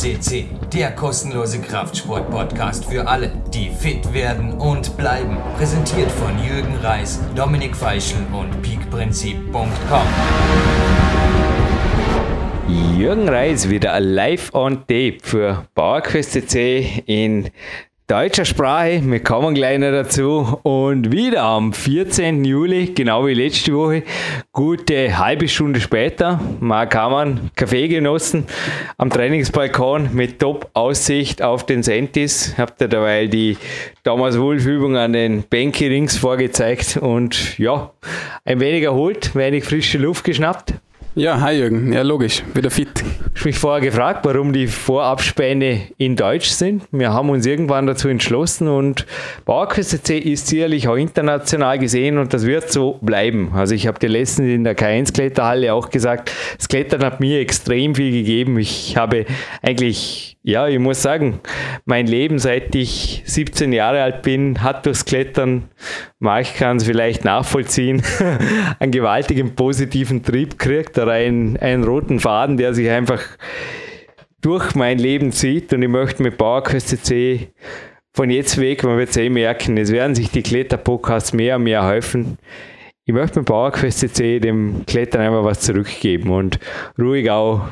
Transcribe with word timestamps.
CC, 0.00 0.46
der 0.72 0.92
kostenlose 0.92 1.60
Kraftsport-Podcast 1.60 2.86
für 2.86 3.06
alle, 3.06 3.30
die 3.52 3.68
fit 3.68 4.14
werden 4.14 4.54
und 4.54 4.96
bleiben. 4.96 5.36
Präsentiert 5.58 6.10
von 6.10 6.42
Jürgen 6.42 6.74
Reis, 6.76 7.20
Dominik 7.36 7.76
Feischl 7.76 8.16
und 8.32 8.62
peakprinzip.com. 8.62 10.06
Jürgen 12.96 13.28
Reis 13.28 13.68
wieder 13.68 14.00
live 14.00 14.54
on 14.54 14.86
tape 14.86 15.18
für 15.22 15.66
PowerQuest 15.74 16.54
in 17.04 17.50
deutscher 18.10 18.44
Sprache. 18.44 19.00
Wir 19.04 19.22
kommen 19.22 19.54
gleich 19.54 19.78
noch 19.78 19.92
dazu. 19.92 20.58
Und 20.64 21.12
wieder 21.12 21.44
am 21.44 21.72
14. 21.72 22.44
Juli, 22.44 22.86
genau 22.86 23.24
wie 23.24 23.34
letzte 23.34 23.72
Woche, 23.72 24.02
gute 24.50 25.16
halbe 25.16 25.46
Stunde 25.46 25.80
später, 25.80 26.40
Mark 26.58 26.96
Hamann, 26.96 27.52
Kaffee 27.54 27.86
genossen 27.86 28.46
am 28.98 29.10
Trainingsbalkon 29.10 30.10
mit 30.12 30.40
Top-Aussicht 30.40 31.40
auf 31.40 31.64
den 31.64 31.84
Sentis. 31.84 32.54
Habt 32.58 32.80
ihr 32.80 32.88
dabei 32.88 33.28
die 33.28 33.56
Thomas 34.02 34.36
Wolf-Übung 34.40 34.96
an 34.96 35.12
den 35.12 35.44
Bänke 35.44 35.88
rings 35.88 36.16
vorgezeigt 36.16 36.96
und 36.96 37.58
ja, 37.58 37.92
ein 38.44 38.58
wenig 38.58 38.82
erholt, 38.82 39.36
wenig 39.36 39.62
frische 39.62 39.98
Luft 39.98 40.24
geschnappt. 40.24 40.74
Ja, 41.16 41.40
hi 41.40 41.58
Jürgen. 41.58 41.92
Ja, 41.92 42.02
logisch. 42.02 42.44
Wieder 42.54 42.70
fit. 42.70 43.02
Ich 43.34 43.44
mich 43.44 43.58
vorher 43.58 43.80
gefragt, 43.80 44.24
warum 44.24 44.52
die 44.52 44.68
Vorabspäne 44.68 45.88
in 45.98 46.14
Deutsch 46.14 46.50
sind. 46.50 46.84
Wir 46.92 47.12
haben 47.12 47.30
uns 47.30 47.46
irgendwann 47.46 47.88
dazu 47.88 48.06
entschlossen 48.06 48.68
und 48.68 49.06
PowerQuest 49.44 50.06
C 50.06 50.18
ist 50.18 50.46
sicherlich 50.46 50.86
auch 50.86 50.94
international 50.94 51.80
gesehen 51.80 52.16
und 52.16 52.32
das 52.32 52.46
wird 52.46 52.70
so 52.70 52.98
bleiben. 53.00 53.50
Also 53.54 53.74
ich 53.74 53.88
habe 53.88 53.98
dir 53.98 54.08
letztens 54.08 54.50
in 54.50 54.62
der 54.62 54.76
K1-Kletterhalle 54.76 55.74
auch 55.74 55.90
gesagt, 55.90 56.30
das 56.56 56.68
Klettern 56.68 57.02
hat 57.02 57.18
mir 57.18 57.40
extrem 57.40 57.96
viel 57.96 58.12
gegeben. 58.12 58.56
Ich 58.60 58.96
habe 58.96 59.26
eigentlich 59.62 60.36
ja, 60.42 60.68
ich 60.68 60.78
muss 60.78 61.02
sagen, 61.02 61.40
mein 61.84 62.06
Leben, 62.06 62.38
seit 62.38 62.74
ich 62.74 63.22
17 63.26 63.72
Jahre 63.72 64.02
alt 64.02 64.22
bin, 64.22 64.62
hat 64.62 64.86
durchs 64.86 65.04
Klettern, 65.04 65.68
Mark 66.18 66.54
kann 66.56 66.78
es 66.78 66.84
vielleicht 66.84 67.24
nachvollziehen, 67.24 68.02
einen 68.78 68.90
gewaltigen 68.90 69.54
positiven 69.54 70.22
Trieb 70.22 70.58
gekriegt 70.58 70.96
oder 70.98 71.12
einen, 71.12 71.58
einen 71.58 71.84
roten 71.84 72.20
Faden, 72.20 72.56
der 72.56 72.72
sich 72.72 72.88
einfach 72.88 73.22
durch 74.40 74.74
mein 74.74 74.98
Leben 74.98 75.32
zieht. 75.32 75.74
Und 75.74 75.82
ich 75.82 75.88
möchte 75.88 76.22
mit 76.22 76.38
PowerQuest 76.38 77.04
C 77.04 77.52
von 78.14 78.30
jetzt 78.30 78.58
weg, 78.58 78.82
man 78.82 78.96
wird 78.96 79.10
es 79.10 79.16
eh 79.18 79.28
merken, 79.28 79.76
es 79.76 79.92
werden 79.92 80.14
sich 80.14 80.30
die 80.30 80.42
Kletterpodcasts 80.42 81.34
mehr 81.34 81.56
und 81.56 81.64
mehr 81.64 81.86
helfen. 81.86 82.38
Ich 83.04 83.12
möchte 83.12 83.40
mit 83.40 83.46
PowerQuest 83.46 84.14
C 84.14 84.40
dem 84.40 84.84
Klettern 84.86 85.20
einfach 85.20 85.44
was 85.44 85.60
zurückgeben 85.60 86.30
und 86.30 86.58
ruhig 86.98 87.30
auch 87.30 87.62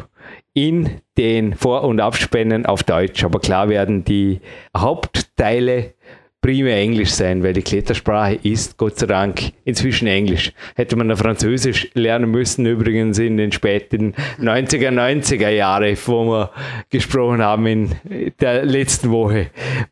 in 0.59 1.01
den 1.17 1.55
Vor- 1.55 1.84
und 1.84 2.01
Abspänen 2.01 2.67
auf 2.67 2.83
Deutsch. 2.83 3.23
Aber 3.23 3.39
klar 3.39 3.69
werden 3.69 4.05
die 4.05 4.41
Hauptteile 4.77 5.95
primär 6.41 6.77
Englisch 6.77 7.11
sein, 7.11 7.45
weil 7.45 7.53
die 7.53 7.62
Klettersprache 7.62 8.41
ist 8.42 8.77
Gott 8.77 8.98
sei 8.98 9.06
Dank 9.06 9.53
inzwischen 9.65 10.09
Englisch. 10.09 10.53
Hätte 10.75 10.97
man 10.97 11.17
Französisch 11.17 11.89
lernen 11.95 12.33
müssen, 12.33 12.67
übrigens 12.67 13.20
in 13.20 13.37
den 13.37 13.53
späten 13.53 14.15
90er, 14.41 14.91
90er 14.91 15.50
Jahre, 15.50 15.97
wo 16.06 16.25
wir 16.25 16.50
gesprochen 16.91 17.41
haben 17.41 17.67
in 17.67 17.95
der 18.41 18.65
letzten 18.65 19.12
Woche 19.12 19.50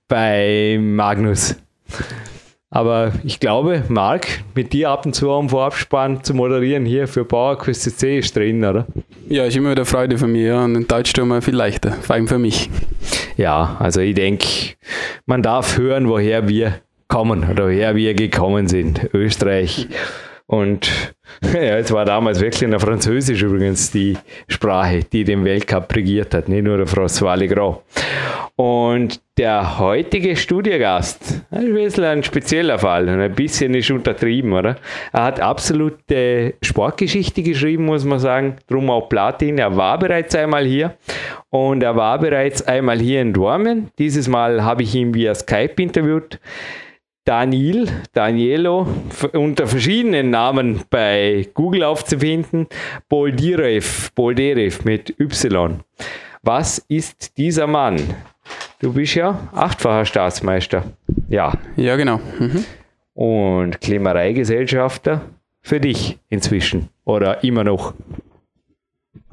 bei 0.08 0.78
Magnus. 0.80 1.54
Aber 2.70 3.12
ich 3.22 3.38
glaube, 3.38 3.84
Marc, 3.88 4.26
mit 4.54 4.72
dir 4.72 4.90
ab 4.90 5.06
und 5.06 5.14
zu 5.14 5.30
am 5.30 5.48
Vorabspann 5.48 6.24
zu 6.24 6.34
moderieren 6.34 6.84
hier 6.84 7.06
für 7.06 7.24
PowerQuest 7.24 7.98
C 7.98 8.18
ist 8.18 8.34
drin, 8.36 8.64
oder? 8.64 8.86
Ja, 9.28 9.44
ist 9.44 9.56
immer 9.56 9.70
wieder 9.70 9.84
Freude 9.84 10.18
für 10.18 10.26
mich 10.26 10.42
ja. 10.42 10.64
und 10.64 10.74
in 10.74 10.86
Deutsch 10.88 11.12
viel 11.14 11.54
leichter, 11.54 11.92
vor 11.92 12.16
allem 12.16 12.26
für 12.26 12.38
mich. 12.38 12.68
Ja, 13.36 13.76
also 13.78 14.00
ich 14.00 14.14
denke, 14.14 14.46
man 15.26 15.42
darf 15.42 15.78
hören, 15.78 16.08
woher 16.08 16.48
wir 16.48 16.80
kommen 17.08 17.48
oder 17.48 17.66
woher 17.66 17.94
wir 17.94 18.14
gekommen 18.14 18.66
sind. 18.66 19.10
Österreich. 19.14 19.88
Und 20.46 21.14
ja, 21.42 21.76
es 21.76 21.92
war 21.92 22.04
damals 22.04 22.40
wirklich 22.40 22.68
noch 22.70 22.80
Französisch 22.80 23.42
übrigens 23.42 23.90
die 23.90 24.16
Sprache, 24.48 25.00
die 25.00 25.24
den 25.24 25.44
Weltcup 25.44 25.94
regiert 25.94 26.34
hat, 26.34 26.48
nicht 26.48 26.64
nur 26.64 26.76
der 26.78 26.86
François 26.86 27.36
Legrand. 27.36 27.78
Und 28.54 29.20
der 29.36 29.78
heutige 29.78 30.34
Studiogast, 30.34 31.42
ein 31.50 31.74
bisschen 31.74 32.04
ein 32.04 32.22
spezieller 32.22 32.78
Fall 32.78 33.06
ein 33.06 33.34
bisschen 33.34 33.74
ist 33.74 33.90
untertrieben, 33.90 34.54
oder? 34.54 34.76
Er 35.12 35.24
hat 35.24 35.40
absolute 35.40 36.54
Sportgeschichte 36.62 37.42
geschrieben, 37.42 37.84
muss 37.84 38.06
man 38.06 38.18
sagen, 38.18 38.56
drum 38.66 38.88
auch 38.88 39.10
Platin. 39.10 39.58
Er 39.58 39.76
war 39.76 39.98
bereits 39.98 40.34
einmal 40.34 40.64
hier 40.64 40.96
und 41.50 41.82
er 41.82 41.96
war 41.96 42.18
bereits 42.18 42.62
einmal 42.62 42.98
hier 42.98 43.20
in 43.20 43.34
Dormen. 43.34 43.90
Dieses 43.98 44.26
Mal 44.26 44.64
habe 44.64 44.84
ich 44.84 44.94
ihn 44.94 45.12
via 45.12 45.34
Skype 45.34 45.74
interviewt. 45.82 46.38
Daniel, 47.26 47.88
Danielo, 48.12 48.86
unter 49.32 49.66
verschiedenen 49.66 50.30
Namen 50.30 50.82
bei 50.90 51.48
Google 51.54 51.82
aufzufinden, 51.82 52.68
Boldirev, 53.08 54.12
Bolderev 54.14 54.84
mit 54.84 55.12
Y. 55.18 55.80
Was 56.44 56.78
ist 56.86 57.36
dieser 57.36 57.66
Mann? 57.66 57.96
Du 58.78 58.92
bist 58.92 59.16
ja 59.16 59.40
achtfacher 59.52 60.04
Staatsmeister. 60.04 60.84
Ja. 61.28 61.52
Ja, 61.74 61.96
genau. 61.96 62.20
Mhm. 62.38 62.64
Und 63.14 63.80
Klimmereigesellschafter 63.80 65.22
für 65.62 65.80
dich 65.80 66.20
inzwischen 66.28 66.90
oder 67.04 67.42
immer 67.42 67.64
noch? 67.64 67.92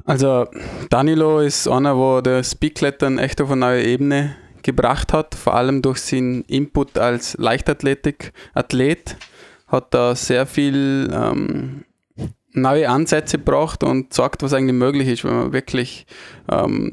Also 0.04 0.48
Danilo 0.90 1.38
ist 1.38 1.68
einer, 1.68 1.96
wo 1.96 2.20
das 2.20 2.50
Speedklettern 2.50 3.18
echt 3.18 3.40
auf 3.40 3.52
eine 3.52 3.60
neue 3.60 3.84
Ebene 3.84 4.34
gebracht 4.64 5.12
hat, 5.12 5.36
vor 5.36 5.54
allem 5.54 5.80
durch 5.80 5.98
seinen 5.98 6.42
Input 6.42 6.98
als 6.98 7.36
Leichtathletik-Athlet, 7.38 9.16
hat 9.68 9.94
da 9.94 10.14
sehr 10.16 10.46
viel 10.46 11.10
ähm, 11.12 11.84
neue 12.52 12.88
Ansätze 12.88 13.38
gebracht 13.38 13.84
und 13.84 14.12
sagt, 14.12 14.42
was 14.42 14.52
eigentlich 14.52 14.76
möglich 14.76 15.08
ist, 15.08 15.24
wenn 15.24 15.36
man 15.36 15.52
wirklich 15.52 16.06
ähm, 16.50 16.92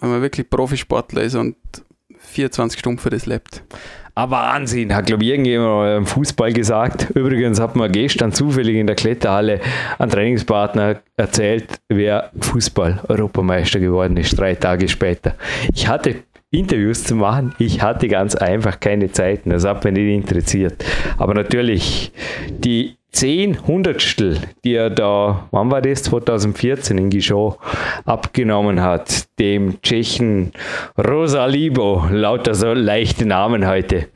wenn 0.00 0.10
man 0.10 0.22
wirklich 0.22 0.48
Profisportler 0.48 1.22
ist 1.22 1.34
und 1.34 1.56
24 2.18 2.78
Stunden 2.78 2.98
für 2.98 3.10
das 3.10 3.26
lebt. 3.26 3.62
Ah, 4.14 4.30
Wahnsinn, 4.30 4.94
hat 4.94 5.06
glaube 5.06 5.24
ich 5.24 5.30
irgendjemand 5.30 5.98
im 5.98 6.06
Fußball 6.06 6.52
gesagt. 6.52 7.10
Übrigens 7.14 7.60
hat 7.60 7.76
man 7.76 7.92
gestern 7.92 8.32
zufällig 8.32 8.76
in 8.76 8.86
der 8.86 8.96
Kletterhalle 8.96 9.60
ein 9.98 10.08
Trainingspartner 10.08 11.02
erzählt, 11.18 11.80
wer 11.88 12.30
Fußball-Europameister 12.40 13.78
geworden 13.78 14.16
ist, 14.16 14.38
drei 14.38 14.54
Tage 14.54 14.88
später. 14.88 15.34
Ich 15.74 15.86
hatte 15.86 16.22
Interviews 16.50 17.04
zu 17.04 17.16
machen. 17.16 17.54
Ich 17.58 17.82
hatte 17.82 18.08
ganz 18.08 18.34
einfach 18.34 18.78
keine 18.80 19.10
Zeit. 19.10 19.40
Das 19.44 19.64
hat 19.64 19.84
mich 19.84 19.94
nicht 19.94 20.14
interessiert. 20.14 20.84
Aber 21.18 21.34
natürlich, 21.34 22.12
die 22.48 22.96
zehn 23.10 23.66
Hundertstel, 23.66 24.38
die 24.64 24.74
er 24.74 24.90
da, 24.90 25.48
wann 25.50 25.70
war 25.70 25.82
das, 25.82 26.02
2014 26.04 26.98
in 26.98 27.10
Gisho 27.10 27.56
abgenommen 28.04 28.82
hat, 28.82 29.26
dem 29.38 29.80
Tschechen 29.82 30.52
Rosalibo, 30.98 32.04
lauter 32.10 32.54
so 32.54 32.72
leichte 32.74 33.26
Namen 33.26 33.66
heute. 33.66 34.08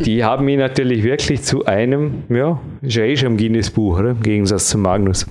Die 0.00 0.22
haben 0.22 0.46
ihn 0.48 0.58
natürlich 0.58 1.02
wirklich 1.02 1.42
zu 1.42 1.64
einem, 1.64 2.24
ja, 2.28 2.60
ist 2.82 2.96
ja 2.96 3.04
eh 3.04 3.16
schon 3.16 3.32
im 3.32 3.36
Guinness-Buch? 3.38 3.98
Im 4.00 4.20
Gegensatz 4.20 4.68
zu 4.68 4.76
Magnus. 4.76 5.26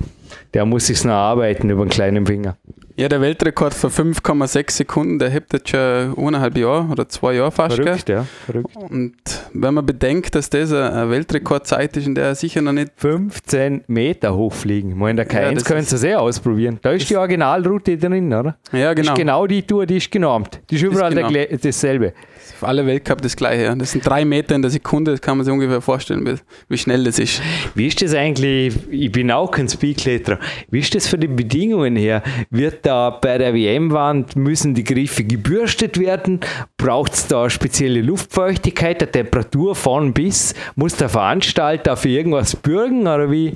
Der 0.56 0.66
muss 0.66 0.88
sich 0.88 1.04
noch 1.04 1.14
arbeiten 1.14 1.70
über 1.70 1.86
den 1.86 1.90
kleinen 1.90 2.26
Finger. 2.26 2.58
Ja, 2.98 3.10
der 3.10 3.20
Weltrekord 3.20 3.74
für 3.74 3.88
5,6 3.88 4.72
Sekunden, 4.72 5.20
der 5.20 5.30
hebt 5.30 5.52
jetzt 5.52 5.70
schon 5.70 6.18
eineinhalb 6.18 6.58
Jahre 6.58 6.88
oder 6.90 7.10
zwei 7.10 7.34
Jahre 7.34 7.52
fast. 7.52 7.76
Verrückt, 7.76 8.08
ja. 8.08 8.26
Verrückt. 8.46 8.74
Und 8.78 9.14
wenn 9.54 9.74
man 9.74 9.86
bedenkt, 9.86 10.34
dass 10.34 10.50
das 10.50 10.72
eine 10.72 11.10
Weltrekordzeit 11.10 11.98
ist, 11.98 12.08
in 12.08 12.16
der 12.16 12.28
er 12.28 12.36
sicher 12.36 12.62
noch 12.62 12.72
nicht 12.72 12.94
15 12.96 13.84
Meter 13.88 14.34
hochfliegen. 14.34 14.98
Mal 14.98 15.10
in 15.10 15.18
der 15.18 15.30
K1 15.30 15.58
ja, 15.58 15.62
können 15.62 15.82
Sie 15.82 15.98
sehr 15.98 16.22
ausprobieren. 16.22 16.80
Da 16.82 16.92
ist 16.92 17.10
die 17.10 17.18
Originalroute 17.18 17.98
drin, 17.98 18.34
oder? 18.34 18.56
Ja, 18.72 18.94
genau. 18.94 18.96
Das 18.96 19.08
ist 19.08 19.16
genau 19.16 19.46
die 19.46 19.64
Tour, 19.64 19.86
die 19.86 19.98
ist 19.98 20.10
genormt. 20.10 20.62
Die 20.70 20.76
ist 20.76 20.84
überall 20.84 21.12
ist 21.12 21.28
genau. 21.28 21.58
dasselbe. 21.62 22.14
Auf 22.54 22.55
alle 22.66 22.86
Weltcup 22.86 23.22
das 23.22 23.36
gleiche. 23.36 23.76
Das 23.78 23.92
sind 23.92 24.06
drei 24.06 24.26
Meter 24.26 24.56
in 24.56 24.62
der 24.62 24.72
Sekunde, 24.72 25.12
das 25.12 25.22
kann 25.22 25.38
man 25.38 25.46
sich 25.46 25.54
ungefähr 25.54 25.82
vorstellen, 25.82 26.40
wie, 26.68 26.78
schnell 26.78 27.04
das 27.04 27.20
ist. 27.20 27.42
Wie 27.74 27.88
ist 27.88 28.02
das 28.02 28.14
eigentlich? 28.14 28.76
Ich 28.90 29.12
bin 29.12 29.32
auch 29.32 29.52
kein 29.52 29.70
Speedkletterer. 29.70 30.40
Wie 30.70 30.80
ist 30.80 30.94
das 30.96 31.08
für 31.08 31.18
die 31.18 31.28
Bedingungen 31.28 31.96
her? 31.96 32.24
Wird 32.50 32.86
da 32.86 33.10
bei 33.10 33.38
der 33.38 33.54
WM-Wand, 33.54 34.36
müssen 34.36 34.74
die 34.74 34.84
Griffe 34.84 35.24
gebürstet 35.24 36.00
werden? 36.00 36.40
Braucht 36.78 37.14
es 37.14 37.28
da 37.28 37.50
spezielle 37.50 38.02
Luftfeuchtigkeit, 38.02 39.02
der 39.02 39.12
Temperatur 39.12 39.76
von 39.76 40.14
bis? 40.14 40.54
Muss 40.76 40.96
der 40.96 41.10
Veranstalter 41.10 41.98
für 41.98 42.10
irgendwas 42.10 42.56
bürgen 42.56 43.02
oder 43.02 43.32
wie? 43.32 43.56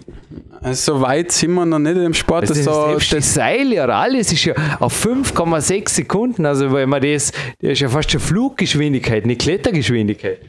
Also 0.61 0.95
so 0.95 1.01
weit 1.01 1.31
sind 1.31 1.53
wir 1.53 1.65
noch 1.65 1.79
nicht 1.79 1.95
im 1.95 2.13
Sport. 2.13 2.49
Das, 2.49 2.57
das, 2.57 2.65
so, 2.65 2.93
das, 2.93 3.09
das 3.09 3.33
Seil 3.33 3.71
ja 3.71 3.85
alles 3.85 4.31
ist 4.33 4.43
ja 4.43 4.53
auf 4.79 5.05
5,6 5.05 5.89
Sekunden. 5.89 6.45
Also 6.45 6.73
wenn 6.73 6.89
man 6.89 7.01
das, 7.01 7.31
das 7.61 7.71
ist 7.71 7.79
ja 7.79 7.89
fast 7.89 8.11
schon 8.11 8.19
Fluggeschwindigkeit, 8.19 8.98
nicht 9.25 9.41
Klettergeschwindigkeit. 9.41 10.39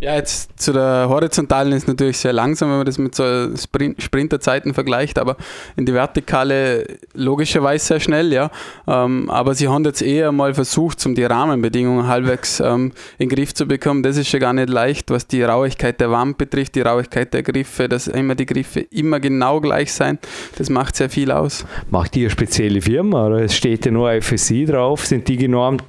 Ja, 0.00 0.14
jetzt 0.14 0.58
zu 0.60 0.72
der 0.72 1.06
horizontalen 1.08 1.72
ist 1.72 1.88
natürlich 1.88 2.18
sehr 2.18 2.32
langsam, 2.32 2.70
wenn 2.70 2.78
man 2.78 2.86
das 2.86 2.98
mit 2.98 3.14
so 3.14 3.24
Sprint 3.56 4.02
Sprinterzeiten 4.02 4.74
vergleicht, 4.74 5.18
aber 5.18 5.36
in 5.76 5.86
die 5.86 5.92
vertikale 5.92 6.98
logischerweise 7.14 7.84
sehr 7.84 8.00
schnell, 8.00 8.32
ja. 8.32 8.50
Ähm, 8.86 9.28
aber 9.30 9.54
sie 9.54 9.68
haben 9.68 9.84
jetzt 9.84 10.02
eher 10.02 10.32
mal 10.32 10.54
versucht, 10.54 11.04
um 11.06 11.14
die 11.14 11.24
Rahmenbedingungen 11.24 12.06
halbwegs 12.06 12.60
ähm, 12.60 12.92
in 13.18 13.28
den 13.28 13.36
Griff 13.36 13.54
zu 13.54 13.66
bekommen. 13.66 14.02
Das 14.02 14.16
ist 14.16 14.28
schon 14.28 14.40
gar 14.40 14.52
nicht 14.52 14.70
leicht, 14.70 15.10
was 15.10 15.26
die 15.26 15.42
Rauigkeit 15.42 16.00
der 16.00 16.10
Wand 16.10 16.38
betrifft, 16.38 16.74
die 16.74 16.82
Rauigkeit 16.82 17.32
der 17.34 17.42
Griffe, 17.42 17.88
dass 17.88 18.06
immer 18.06 18.34
die 18.34 18.46
Griffe 18.46 18.80
immer 18.80 19.20
genau 19.20 19.60
gleich 19.60 19.92
sein. 19.92 20.18
Das 20.56 20.70
macht 20.70 20.96
sehr 20.96 21.10
viel 21.10 21.30
aus. 21.30 21.64
Macht 21.90 22.16
eine 22.16 22.30
spezielle 22.30 22.80
Firma 22.80 23.26
oder 23.26 23.40
es 23.42 23.54
steht 23.54 23.86
ja 23.86 23.92
nur 23.92 24.10
FSC 24.12 24.66
drauf? 24.66 25.06
Sind 25.06 25.28
die 25.28 25.36
genormt? 25.36 25.84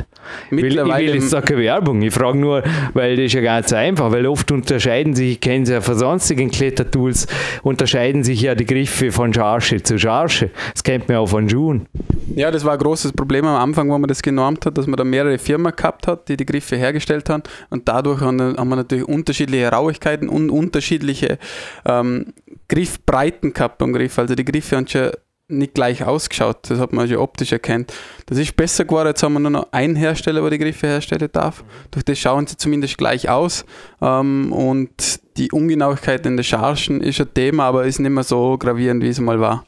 Mittlerweile 0.49 1.05
ich 1.05 1.13
will 1.13 1.29
jetzt 1.29 1.45
keine 1.45 1.61
Werbung. 1.61 2.01
Ich 2.01 2.13
frage 2.13 2.37
nur, 2.37 2.63
weil 2.93 3.15
das 3.15 3.25
ist 3.25 3.33
ja 3.33 3.41
ganz 3.41 3.73
einfach, 3.73 4.11
weil 4.11 4.25
oft 4.27 4.51
unterscheiden 4.51 5.13
sich, 5.13 5.33
ich 5.33 5.39
kenne 5.39 5.63
es 5.63 5.69
ja 5.69 5.81
von 5.81 5.97
sonstigen 5.97 6.51
Klettertools, 6.51 7.27
unterscheiden 7.63 8.23
sich 8.23 8.41
ja 8.41 8.55
die 8.55 8.65
Griffe 8.65 9.11
von 9.11 9.33
Charge 9.33 9.81
zu 9.83 9.97
Charge. 9.97 10.49
Das 10.73 10.83
kennt 10.83 11.07
man 11.07 11.17
auch 11.17 11.27
von 11.27 11.49
Schuhen. 11.49 11.87
Ja, 12.35 12.51
das 12.51 12.63
war 12.63 12.73
ein 12.73 12.79
großes 12.79 13.13
Problem 13.13 13.45
am 13.45 13.61
Anfang, 13.61 13.89
wo 13.89 13.97
man 13.97 14.07
das 14.07 14.21
genormt 14.21 14.65
hat, 14.65 14.77
dass 14.77 14.87
man 14.87 14.97
da 14.97 15.03
mehrere 15.03 15.37
Firmen 15.37 15.75
gehabt 15.75 16.07
hat, 16.07 16.29
die 16.29 16.37
die 16.37 16.45
Griffe 16.45 16.77
hergestellt 16.77 17.29
haben 17.29 17.43
und 17.69 17.87
dadurch 17.87 18.21
haben 18.21 18.37
wir 18.37 18.75
natürlich 18.75 19.07
unterschiedliche 19.07 19.69
Rauigkeiten 19.69 20.29
und 20.29 20.49
unterschiedliche 20.49 21.37
ähm, 21.85 22.33
Griffbreiten 22.67 23.53
gehabt 23.53 23.77
beim 23.79 23.93
Griff. 23.93 24.17
Also 24.17 24.35
die 24.35 24.45
Griffe 24.45 24.77
haben 24.77 24.87
schon 24.87 25.11
nicht 25.51 25.73
gleich 25.73 26.03
ausgeschaut. 26.03 26.57
Das 26.69 26.79
hat 26.79 26.93
man 26.93 27.07
schon 27.07 27.17
optisch 27.17 27.51
erkannt. 27.51 27.93
Das 28.25 28.37
ist 28.37 28.55
besser 28.55 28.85
geworden. 28.85 29.07
Jetzt 29.07 29.23
haben 29.23 29.33
wir 29.33 29.39
nur 29.39 29.51
noch 29.51 29.67
einen 29.71 29.95
Hersteller, 29.95 30.41
der 30.41 30.51
die 30.51 30.59
Griffe 30.59 30.87
herstellen 30.87 31.29
darf. 31.31 31.63
Durch 31.91 32.05
das 32.05 32.17
schauen 32.17 32.47
sie 32.47 32.57
zumindest 32.57 32.97
gleich 32.97 33.29
aus. 33.29 33.65
Ähm, 34.01 34.51
und 34.53 35.19
die 35.37 35.51
Ungenauigkeit 35.51 36.25
in 36.25 36.37
den 36.37 36.43
Chargen 36.43 37.01
ist 37.01 37.21
ein 37.21 37.33
Thema, 37.33 37.65
aber 37.65 37.85
ist 37.85 37.99
nicht 37.99 38.11
mehr 38.11 38.23
so 38.23 38.57
gravierend, 38.57 39.03
wie 39.03 39.09
es 39.09 39.19
mal 39.19 39.39
war. 39.39 39.65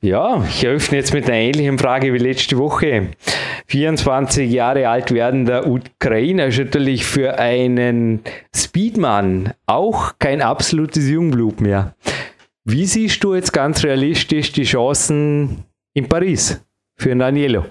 Ja, 0.00 0.44
ich 0.48 0.64
eröffne 0.64 0.98
jetzt 0.98 1.12
mit 1.12 1.26
einer 1.26 1.36
ähnlichen 1.36 1.78
Frage 1.78 2.12
wie 2.12 2.18
letzte 2.18 2.56
Woche. 2.58 3.08
24 3.66 4.50
Jahre 4.50 4.88
alt 4.88 5.12
werdender 5.12 5.66
Ukrainer 5.66 6.46
ist 6.46 6.58
natürlich 6.58 7.04
für 7.04 7.38
einen 7.38 8.20
Speedman 8.54 9.52
auch 9.66 10.12
kein 10.18 10.40
absolutes 10.40 11.08
Jungblut 11.08 11.60
mehr. 11.60 11.94
Wie 12.70 12.84
siehst 12.84 13.24
du 13.24 13.34
jetzt 13.34 13.54
ganz 13.54 13.82
realistisch 13.82 14.52
die 14.52 14.64
Chancen 14.64 15.64
in 15.94 16.06
Paris 16.06 16.60
für 16.98 17.16
Danielo? 17.16 17.64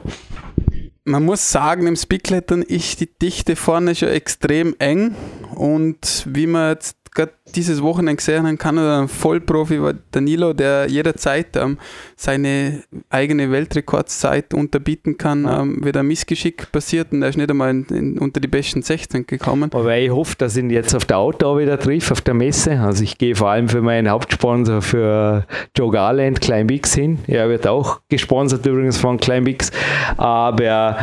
Man 1.04 1.24
muss 1.24 1.52
sagen, 1.52 1.86
im 1.86 1.96
Speedklettern 1.96 2.64
ist 2.64 3.00
die 3.00 3.06
Dichte 3.06 3.56
vorne 3.56 3.94
schon 3.94 4.10
extrem 4.10 4.76
eng 4.80 5.16
und 5.54 6.26
wie 6.26 6.48
man 6.48 6.72
jetzt 6.72 6.98
gerade 7.18 7.34
dieses 7.56 7.82
Wochenende 7.82 8.16
gesehen 8.16 8.58
kann 8.58 8.78
er 8.78 9.02
ein 9.02 9.08
Vollprofi 9.08 9.82
war 9.82 9.94
Danilo, 10.12 10.54
der 10.54 10.88
jederzeit 10.88 11.56
ähm, 11.56 11.78
seine 12.16 12.84
eigene 13.10 13.52
Weltrekordzeit 13.52 14.54
unterbieten 14.54 15.18
kann, 15.18 15.46
ja. 15.46 15.62
ähm, 15.62 15.84
wird 15.84 15.98
ein 15.98 16.08
Missgeschick 16.08 16.72
passiert 16.72 17.12
und 17.12 17.24
er 17.24 17.30
ist 17.30 17.38
nicht 17.38 17.50
einmal 17.50 17.72
in, 17.72 17.86
in, 17.86 18.20
unter 18.20 18.40
die 18.40 18.48
besten 18.48 18.84
16 18.84 19.26
gekommen. 19.26 19.72
Aber 19.74 19.98
ich 19.98 20.12
hoffe, 20.12 20.36
dass 20.38 20.56
ich 20.56 20.64
ihn 20.64 20.70
jetzt 20.70 20.96
auf 20.96 21.06
der 21.06 21.18
Outdoor 21.18 21.60
wieder 21.60 21.80
trifft, 21.80 22.12
auf 22.12 22.22
der 22.22 22.36
Messe. 22.36 22.80
Also 22.80 23.04
ich 23.04 23.18
gehe 23.18 23.36
vor 23.36 23.50
allem 23.50 23.68
für 23.68 23.82
meinen 23.82 24.10
Hauptsponsor 24.10 24.82
für 24.82 25.46
Joe 25.76 25.92
Garland, 25.92 26.40
Klein 26.40 26.68
Bix 26.68 26.94
hin. 26.94 27.20
Er 27.28 27.50
wird 27.50 27.66
auch 27.66 28.02
gesponsert 28.10 28.66
übrigens 28.66 28.98
von 28.98 29.18
Klein 29.18 29.44
Bix. 29.44 29.72
Aber 30.18 30.98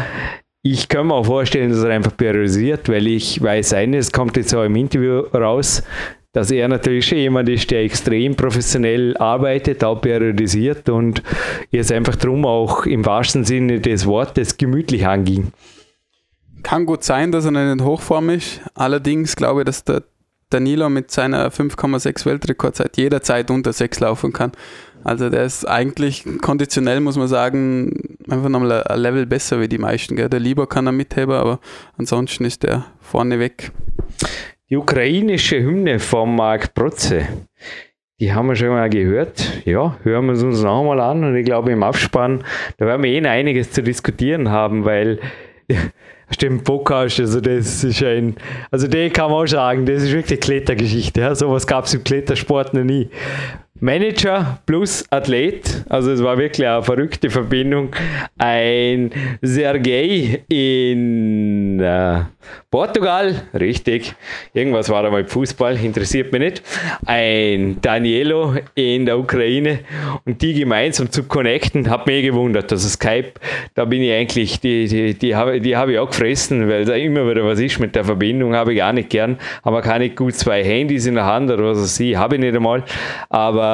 ich 0.66 0.88
kann 0.88 1.08
mir 1.08 1.14
auch 1.14 1.26
vorstellen, 1.26 1.70
dass 1.70 1.84
er 1.84 1.90
einfach 1.90 2.16
priorisiert, 2.16 2.88
weil 2.88 3.06
ich 3.06 3.40
weiß 3.40 3.74
eines, 3.74 4.10
kommt 4.10 4.38
jetzt 4.38 4.54
auch 4.54 4.64
im 4.64 4.74
Interview 4.76 5.18
raus, 5.34 5.82
dass 6.32 6.50
er 6.50 6.68
natürlich 6.68 7.06
schon 7.06 7.18
jemand 7.18 7.50
ist, 7.50 7.70
der 7.70 7.82
extrem 7.84 8.34
professionell 8.34 9.14
arbeitet, 9.18 9.84
auch 9.84 10.00
periodisiert 10.00 10.88
und 10.88 11.22
es 11.70 11.92
einfach 11.92 12.16
darum 12.16 12.46
auch 12.46 12.86
im 12.86 13.04
wahrsten 13.04 13.44
Sinne 13.44 13.78
des 13.78 14.06
Wortes 14.06 14.56
gemütlich 14.56 15.06
anging. 15.06 15.52
Kann 16.62 16.86
gut 16.86 17.04
sein, 17.04 17.30
dass 17.30 17.44
er 17.44 17.50
nicht 17.50 17.80
in 17.80 17.84
Hochform 17.84 18.30
ist. 18.30 18.62
Allerdings 18.72 19.36
glaube 19.36 19.60
ich, 19.60 19.64
dass 19.66 19.84
der 19.84 20.02
Danilo 20.48 20.88
mit 20.88 21.10
seiner 21.10 21.50
5,6 21.50 22.24
Weltrekordzeit 22.24 22.96
jederzeit 22.96 23.50
unter 23.50 23.74
6 23.74 24.00
laufen 24.00 24.32
kann. 24.32 24.52
Also 25.04 25.30
der 25.30 25.44
ist 25.44 25.66
eigentlich 25.66 26.24
konditionell, 26.40 27.00
muss 27.00 27.16
man 27.16 27.28
sagen, 27.28 28.16
einfach 28.28 28.48
nochmal 28.48 28.82
ein 28.84 28.98
Level 28.98 29.26
besser 29.26 29.60
wie 29.60 29.68
die 29.68 29.78
meisten. 29.78 30.16
Gell? 30.16 30.28
Der 30.28 30.40
Lieber 30.40 30.66
kann 30.66 30.86
er 30.86 30.92
mitheben, 30.92 31.34
aber 31.34 31.60
ansonsten 31.98 32.44
ist 32.44 32.62
der 32.62 32.86
vorne 33.00 33.38
weg. 33.38 33.70
Die 34.70 34.76
ukrainische 34.76 35.62
Hymne 35.62 35.98
von 35.98 36.34
Marc 36.34 36.74
Protze, 36.74 37.28
die 38.18 38.32
haben 38.32 38.48
wir 38.48 38.56
schon 38.56 38.68
mal 38.68 38.88
gehört. 38.88 39.62
Ja, 39.66 39.96
hören 40.02 40.26
wir 40.26 40.32
es 40.32 40.42
uns 40.42 40.62
nochmal 40.62 41.00
an 41.00 41.22
und 41.22 41.36
ich 41.36 41.44
glaube 41.44 41.70
im 41.70 41.82
Abspann, 41.82 42.42
da 42.78 42.86
werden 42.86 43.02
wir 43.02 43.10
eh 43.10 43.26
einiges 43.26 43.70
zu 43.70 43.82
diskutieren 43.82 44.50
haben, 44.50 44.84
weil 44.84 45.20
Stimmt, 46.30 46.64
Podcast, 46.64 47.20
also 47.20 47.40
das 47.40 47.84
ist 47.84 48.02
ein, 48.02 48.36
also 48.70 48.88
den 48.88 49.12
kann 49.12 49.30
man 49.30 49.44
auch 49.44 49.46
sagen, 49.46 49.84
das 49.86 50.02
ist 50.02 50.12
wirklich 50.12 50.40
Klettergeschichte. 50.40 51.20
Ja? 51.20 51.34
Sowas 51.34 51.66
gab 51.66 51.84
es 51.84 51.94
im 51.94 52.02
Klettersport 52.02 52.74
noch 52.74 52.82
nie. 52.82 53.08
Manager 53.80 54.60
plus 54.66 55.04
Athlet, 55.10 55.84
also 55.88 56.12
es 56.12 56.22
war 56.22 56.38
wirklich 56.38 56.64
eine 56.64 56.80
verrückte 56.80 57.28
Verbindung. 57.28 57.88
Ein 58.38 59.10
Sergei 59.42 60.44
in 60.48 61.80
äh, 61.80 62.20
Portugal, 62.70 63.34
richtig, 63.52 64.14
irgendwas 64.52 64.88
war 64.90 65.02
da 65.02 65.10
mal 65.10 65.24
Fußball, 65.24 65.76
interessiert 65.82 66.32
mich 66.32 66.40
nicht. 66.40 66.62
Ein 67.04 67.78
Danielo 67.80 68.54
in 68.76 69.06
der 69.06 69.18
Ukraine 69.18 69.80
und 70.24 70.40
die 70.40 70.54
gemeinsam 70.54 71.10
zu 71.10 71.24
connecten, 71.24 71.90
hat 71.90 72.06
mich 72.06 72.24
gewundert. 72.24 72.70
Also 72.70 72.88
Skype, 72.88 73.32
da 73.74 73.84
bin 73.86 74.02
ich 74.02 74.12
eigentlich, 74.12 74.60
die, 74.60 74.86
die, 74.86 75.14
die 75.14 75.34
habe 75.34 75.60
die 75.60 75.76
hab 75.76 75.88
ich 75.88 75.98
auch 75.98 76.10
gefressen, 76.10 76.68
weil 76.68 76.84
da 76.84 76.94
immer 76.94 77.28
wieder 77.28 77.44
was 77.44 77.58
ist 77.58 77.80
mit 77.80 77.96
der 77.96 78.04
Verbindung, 78.04 78.54
habe 78.54 78.72
ich 78.72 78.78
gar 78.78 78.92
nicht 78.92 79.10
gern. 79.10 79.36
Aber 79.62 79.82
kann 79.82 80.00
ich 80.00 80.14
gut 80.14 80.34
zwei 80.34 80.62
Handys 80.62 81.06
in 81.06 81.16
der 81.16 81.26
Hand 81.26 81.50
oder 81.50 81.64
was 81.64 81.78
weiß 81.78 82.00
ich, 82.00 82.16
habe 82.16 82.36
ich 82.36 82.40
nicht 82.40 82.54
einmal. 82.54 82.84
Aber 83.28 83.73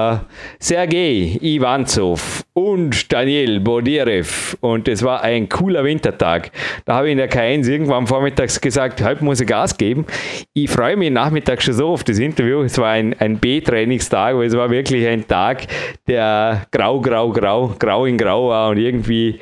Sergei 0.59 1.39
Ivanzov 1.41 2.45
und 2.53 3.13
Daniel 3.13 3.61
Bodirev. 3.61 4.57
Und 4.61 4.89
es 4.89 5.03
war 5.03 5.23
ein 5.23 5.49
cooler 5.49 5.85
Wintertag. 5.85 6.51
Da 6.85 6.95
habe 6.95 7.09
ich 7.09 7.13
in 7.13 7.19
der 7.19 7.31
K1 7.31 7.69
irgendwann 7.69 8.07
vormittags 8.07 8.61
gesagt, 8.61 9.03
heute 9.03 9.25
muss 9.25 9.41
ich 9.41 9.47
Gas 9.47 9.77
geben. 9.77 10.05
Ich 10.53 10.71
freue 10.71 10.97
mich 10.97 11.11
nachmittags 11.11 11.65
schon 11.65 11.75
so 11.75 11.89
auf 11.89 12.05
das 12.05 12.19
Interview. 12.19 12.63
Es 12.63 12.79
war 12.79 12.91
ein, 12.91 13.15
ein 13.19 13.39
B-Trainingstag, 13.39 14.37
weil 14.37 14.47
es 14.47 14.57
war 14.57 14.71
wirklich 14.71 15.07
ein 15.07 15.27
Tag, 15.27 15.67
der 16.07 16.67
grau, 16.71 17.01
grau, 17.01 17.31
grau, 17.31 17.75
grau 17.79 18.05
in 18.05 18.19
grau 18.19 18.49
war. 18.49 18.71
Und 18.71 18.79
irgendwie 18.79 19.41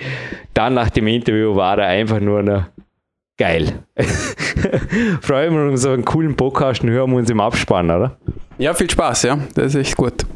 dann 0.55 0.75
nach 0.75 0.91
dem 0.91 1.07
Interview 1.07 1.55
war 1.55 1.79
er 1.79 1.89
einfach 1.89 2.21
nur 2.21 2.43
noch 2.43 2.65
geil. 3.39 3.85
Freuen 5.23 5.55
wir 5.55 5.71
uns 5.71 5.87
auf 5.87 5.95
einen 5.95 6.05
coolen 6.05 6.37
Podcast 6.37 6.83
und 6.83 6.91
hören 6.91 7.11
wir 7.13 7.19
uns 7.19 7.31
im 7.31 7.41
Abspann, 7.41 7.91
oder? 7.91 8.17
Ja, 8.59 8.75
viel 8.75 8.91
Spaß, 8.91 9.23
ja. 9.23 9.39
Das 9.55 9.67
ist 9.67 9.77
echt 9.77 9.97
gut. 9.97 10.27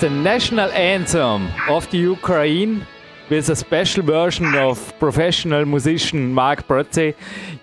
The 0.00 0.08
national 0.08 0.70
anthem 0.70 1.48
of 1.68 1.90
the 1.90 1.98
Ukraine 1.98 2.86
with 3.28 3.48
a 3.48 3.56
special 3.56 4.04
version 4.04 4.54
of 4.54 4.96
professional 5.00 5.64
musician 5.64 6.32
Mark 6.32 6.68
Brotze. 6.68 7.16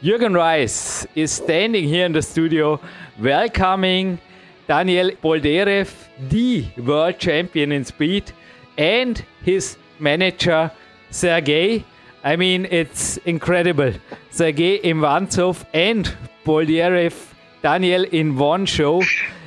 Jürgen 0.03 0.35
Reis 0.35 1.07
is 1.15 1.31
standing 1.31 1.87
here 1.87 2.05
in 2.05 2.11
the 2.11 2.21
studio 2.21 2.81
welcoming 3.21 4.19
Daniel 4.67 5.11
Bolderev, 5.23 5.89
the 6.29 6.67
world 6.77 7.19
champion 7.19 7.71
in 7.71 7.85
speed, 7.85 8.33
and 8.77 9.23
his 9.41 9.77
manager 9.99 10.69
Sergey. 11.11 11.85
I 12.21 12.35
mean, 12.35 12.67
it's 12.69 13.15
incredible. 13.25 13.93
Sergey 14.31 14.81
Ivantsov 14.81 15.65
and 15.73 16.13
Bolderev 16.43 17.15
Daniel 17.61 18.03
in 18.03 18.35
one 18.35 18.65
show. 18.65 19.01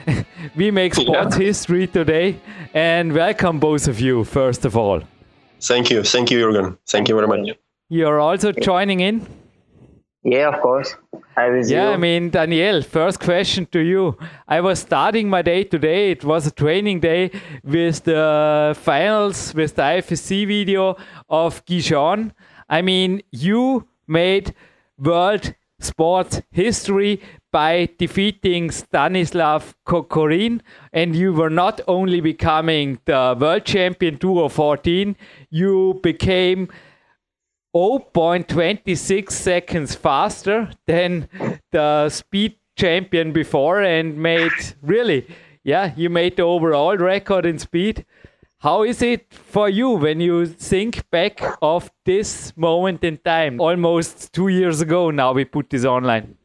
we 0.56 0.70
make 0.70 0.94
sports 0.94 1.38
yeah. 1.38 1.46
history 1.46 1.86
today, 1.86 2.40
and 2.74 3.12
welcome 3.12 3.58
both 3.58 3.88
of 3.88 4.00
you. 4.00 4.24
First 4.24 4.64
of 4.64 4.76
all, 4.76 5.02
thank 5.60 5.90
you, 5.90 6.02
thank 6.02 6.30
you, 6.30 6.38
Jürgen. 6.38 6.78
Thank 6.86 7.08
you 7.08 7.14
very 7.14 7.26
much. 7.26 7.56
You're 7.88 8.20
also 8.20 8.52
joining 8.52 9.00
in. 9.00 9.26
Yeah, 10.24 10.48
of 10.48 10.60
course. 10.60 10.94
Hi 11.36 11.50
with 11.50 11.70
yeah, 11.70 11.88
you. 11.88 11.94
I 11.94 11.96
mean, 11.96 12.30
Daniel, 12.30 12.82
first 12.82 13.20
question 13.20 13.66
to 13.66 13.78
you. 13.78 14.18
I 14.46 14.60
was 14.60 14.80
starting 14.80 15.30
my 15.30 15.42
day 15.42 15.64
today. 15.64 16.10
It 16.10 16.24
was 16.24 16.46
a 16.46 16.50
training 16.50 17.00
day 17.00 17.30
with 17.62 18.04
the 18.04 18.76
finals, 18.80 19.54
with 19.54 19.76
the 19.76 19.82
IFSC 19.82 20.46
video 20.46 20.96
of 21.28 21.64
Gijon. 21.64 22.32
I 22.68 22.82
mean, 22.82 23.22
you 23.30 23.86
made 24.06 24.54
world 24.98 25.54
sports 25.80 26.42
history 26.50 27.22
by 27.50 27.88
defeating 27.98 28.70
Stanislav 28.70 29.74
Kokorin, 29.86 30.60
and 30.92 31.16
you 31.16 31.32
were 31.32 31.50
not 31.50 31.80
only 31.88 32.20
becoming 32.20 32.98
the 33.04 33.36
world 33.40 33.64
champion 33.64 34.18
2014, 34.18 35.16
you 35.50 35.98
became 36.02 36.68
0.26 37.74 39.30
seconds 39.30 39.94
faster 39.94 40.70
than 40.86 41.28
the 41.70 42.08
speed 42.08 42.56
champion 42.76 43.32
before 43.32 43.82
and 43.82 44.16
made 44.16 44.52
really 44.82 45.26
yeah 45.64 45.92
you 45.96 46.08
made 46.08 46.36
the 46.36 46.42
overall 46.42 46.96
record 46.96 47.44
in 47.44 47.58
speed. 47.58 48.04
How 48.60 48.82
is 48.82 49.02
it 49.02 49.32
for 49.32 49.68
you 49.68 49.90
when 49.90 50.20
you 50.20 50.46
think 50.46 51.08
back 51.10 51.40
of 51.62 51.90
this 52.04 52.56
moment 52.56 53.04
in 53.04 53.18
time? 53.18 53.60
Almost 53.60 54.32
two 54.32 54.48
years 54.48 54.80
ago 54.80 55.10
now 55.10 55.32
we 55.32 55.44
put 55.44 55.70
this 55.70 55.84
online 55.84 56.36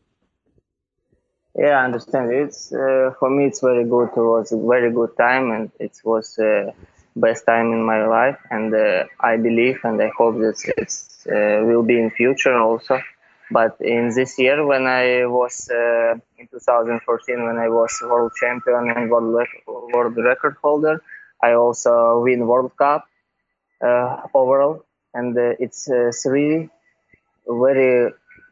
yeah 1.56 1.80
i 1.82 1.86
understand. 1.86 2.32
It's 2.32 2.72
uh, 2.74 3.12
for 3.20 3.30
me 3.30 3.46
it's 3.46 3.62
very 3.62 3.86
good. 3.86 4.10
It 4.10 4.18
was 4.36 4.52
a 4.52 4.58
very 4.74 4.92
good 4.92 5.12
time 5.18 5.52
and 5.52 5.72
it 5.80 5.96
was 6.04 6.38
uh, 6.40 6.72
best 7.16 7.46
time 7.46 7.68
in 7.74 7.84
my 7.86 8.06
life. 8.06 8.38
And 8.52 8.74
uh, 8.74 9.06
i 9.20 9.38
believe 9.38 9.80
and 9.84 10.02
i 10.02 10.10
hope 10.18 10.36
that 10.46 10.60
it 10.78 10.92
uh, 11.36 11.66
will 11.68 11.84
be 11.84 12.00
in 12.00 12.10
future 12.12 12.58
also. 12.58 13.00
But 13.52 13.78
in 13.82 14.10
this 14.16 14.40
year 14.40 14.66
when 14.66 14.88
i 14.88 15.26
was 15.26 15.70
uh, 15.70 16.14
in 16.40 16.48
2014 16.48 17.46
when 17.46 17.58
i 17.58 17.70
was 17.70 17.92
world 18.10 18.32
champion 18.42 18.90
and 18.96 19.10
world, 19.12 19.46
world 19.94 20.16
record 20.18 20.56
holder 20.64 21.02
i 21.44 21.54
also 21.54 22.22
win 22.22 22.48
world 22.48 22.72
cup 22.78 23.06
uh, 23.86 24.18
overall. 24.34 24.86
And 25.14 25.38
it's 25.60 25.90
three 26.24 26.70
very 27.46 28.12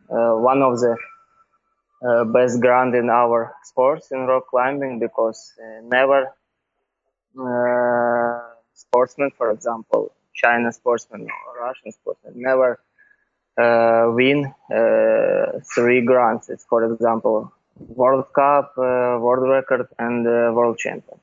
one 0.10 0.62
of 0.62 0.80
the 0.80 0.96
uh, 2.02 2.24
best 2.26 2.60
ground 2.60 2.96
in 2.96 3.10
our 3.10 3.54
sports 3.64 4.12
in 4.12 4.26
rock 4.26 4.48
climbing 4.50 5.00
because 5.00 5.54
uh, 5.62 5.82
never 5.84 6.34
uh, 7.40 8.40
sportsmen, 8.74 9.32
for 9.38 9.52
example, 9.52 10.12
China 10.34 10.72
sportsmen 10.72 11.22
or 11.22 11.66
Russian 11.66 11.92
sportsmen, 11.92 12.34
never 12.36 12.80
uh, 13.58 14.10
win 14.10 14.52
uh, 14.74 15.60
three 15.76 16.02
grands. 16.04 16.50
It's, 16.50 16.66
for 16.66 16.92
example, 16.92 17.52
World 17.78 18.26
Cup, 18.34 18.74
uh, 18.78 19.18
World 19.20 19.50
Record, 19.50 19.88
and 20.00 20.26
World 20.26 20.78
Champion. 20.78 21.20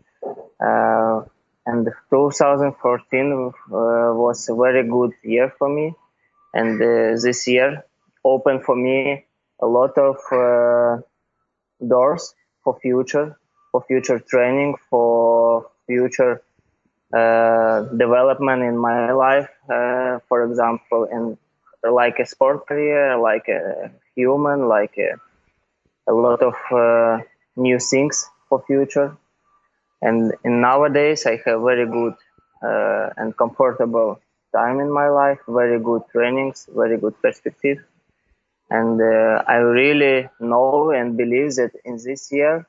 And 1.66 1.86
2014 2.10 3.52
was 3.68 4.48
a 4.48 4.54
very 4.54 4.88
good 4.88 5.12
year 5.22 5.52
for 5.58 5.68
me, 5.68 5.94
and 6.54 6.80
this 6.80 7.46
year 7.46 7.84
opened 8.24 8.64
for 8.64 8.74
me 8.74 9.26
a 9.60 9.66
lot 9.66 9.96
of 9.98 10.16
doors 11.86 12.34
for 12.62 12.78
future, 12.80 13.38
for 13.72 13.82
future 13.86 14.18
training, 14.18 14.74
for 14.90 15.70
future 15.86 16.42
uh, 17.14 17.80
development 17.96 18.62
in 18.62 18.76
my 18.76 19.12
life, 19.12 19.48
uh, 19.70 20.18
for 20.28 20.44
example, 20.44 21.04
in 21.04 21.38
like 21.90 22.18
a 22.18 22.26
sport 22.26 22.66
career, 22.66 23.18
like 23.18 23.48
a 23.48 23.90
human, 24.14 24.68
like 24.68 24.98
a, 24.98 25.14
a 26.10 26.12
lot 26.12 26.42
of 26.42 26.54
uh, 26.72 27.22
new 27.56 27.78
things 27.78 28.28
for 28.48 28.62
future. 28.66 29.16
And 30.02 30.32
in 30.44 30.60
nowadays, 30.60 31.26
I 31.26 31.40
have 31.44 31.62
very 31.62 31.86
good 31.86 32.14
uh, 32.62 33.10
and 33.16 33.36
comfortable 33.36 34.20
time 34.54 34.80
in 34.80 34.90
my 34.90 35.08
life, 35.08 35.38
very 35.48 35.78
good 35.80 36.02
trainings, 36.12 36.68
very 36.74 36.98
good 36.98 37.20
perspective. 37.22 37.78
And 38.70 39.00
uh, 39.00 39.42
I 39.46 39.56
really 39.56 40.28
know 40.40 40.90
and 40.90 41.16
believe 41.16 41.54
that 41.56 41.72
in 41.84 41.98
this 42.04 42.30
year 42.30 42.66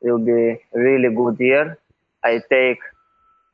will 0.00 0.18
be 0.18 0.58
really 0.72 1.14
good 1.14 1.38
year. 1.38 1.78
I 2.24 2.40
take 2.50 2.78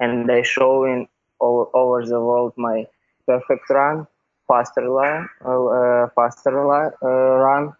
and 0.00 0.30
I 0.30 0.42
show 0.42 0.84
in 0.84 1.08
all 1.40 1.70
over 1.74 2.04
the 2.04 2.20
world 2.20 2.52
my 2.56 2.86
perfect 3.26 3.68
run, 3.70 4.06
faster 4.46 4.88
run, 4.88 5.28
uh, 5.44 6.08
faster 6.14 6.54
uh, 6.58 6.88
run, 7.06 7.72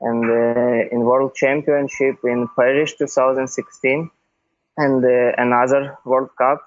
and 0.00 0.24
uh, 0.24 0.88
in 0.90 1.00
World 1.00 1.34
Championship 1.34 2.16
in 2.24 2.48
Paris 2.56 2.94
2016, 2.94 4.10
and 4.76 5.04
uh, 5.04 5.32
another 5.38 5.98
World 6.04 6.30
Cup 6.36 6.62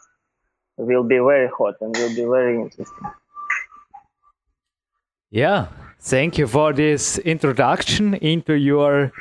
will 0.77 1.03
be 1.03 1.17
very 1.17 1.49
hot 1.57 1.75
and 1.81 1.95
will 1.95 2.15
be 2.15 2.25
very 2.25 2.55
interesting. 2.61 3.07
Yeah, 5.29 5.67
thank 6.03 6.37
you 6.37 6.47
for 6.47 6.73
this 6.73 7.17
introduction 7.19 8.13
into 8.15 8.53
your 8.53 9.11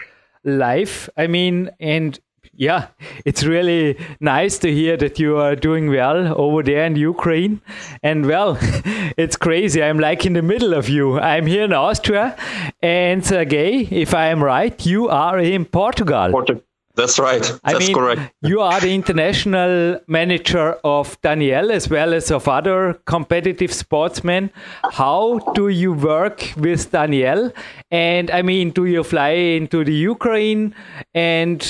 life. 0.45 1.09
I 1.17 1.29
mean, 1.29 1.71
and 1.79 2.19
yeah, 2.55 2.89
it's 3.25 3.45
really 3.45 3.99
nice 4.21 4.59
to 4.59 4.73
hear 4.73 4.97
that 4.97 5.19
you 5.19 5.39
are 5.39 5.57
doing 5.57 5.89
well 5.89 6.35
over 6.37 6.63
there 6.63 6.85
in 6.85 6.97
Ukraine. 6.97 7.61
And 8.03 8.27
well, 8.27 8.59
it's 9.17 9.37
crazy. 9.37 9.83
I'm 9.83 9.99
like 9.99 10.27
in 10.27 10.33
the 10.33 10.43
middle 10.43 10.75
of 10.75 10.89
you. 10.89 11.19
I'm 11.19 11.47
here 11.47 11.65
in 11.65 11.73
Austria. 11.73 12.37
And 12.83 13.25
Sergey, 13.25 13.89
if 13.91 14.13
I 14.13 14.27
am 14.27 14.43
right, 14.43 14.85
you 14.85 15.09
are 15.09 15.39
in 15.39 15.65
Portugal. 15.65 16.31
Portugal. 16.31 16.63
That's 16.95 17.19
right. 17.19 17.41
That's 17.43 17.61
I 17.65 17.79
mean, 17.79 17.95
correct. 17.95 18.35
you 18.43 18.61
are 18.61 18.79
the 18.79 18.95
international 18.95 20.01
manager 20.07 20.73
of 20.85 21.19
Daniel 21.23 21.73
as 21.73 21.89
well 21.89 22.13
as 22.13 22.31
of 22.31 22.47
other 22.49 23.01
competitive 23.07 23.73
sportsmen. 23.73 24.51
How 24.91 25.39
do 25.55 25.69
you 25.69 25.95
work 25.95 26.53
with 26.57 26.91
Daniel? 26.93 27.51
And 27.91 28.31
I 28.31 28.43
mean, 28.43 28.71
do 28.71 28.85
you 28.85 29.05
fly 29.05 29.31
into 29.31 29.85
the 29.85 29.95
Ukraine 29.95 30.75
and 31.15 31.67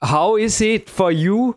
how 0.00 0.36
is 0.36 0.60
it 0.60 0.88
for 0.88 1.12
you 1.12 1.56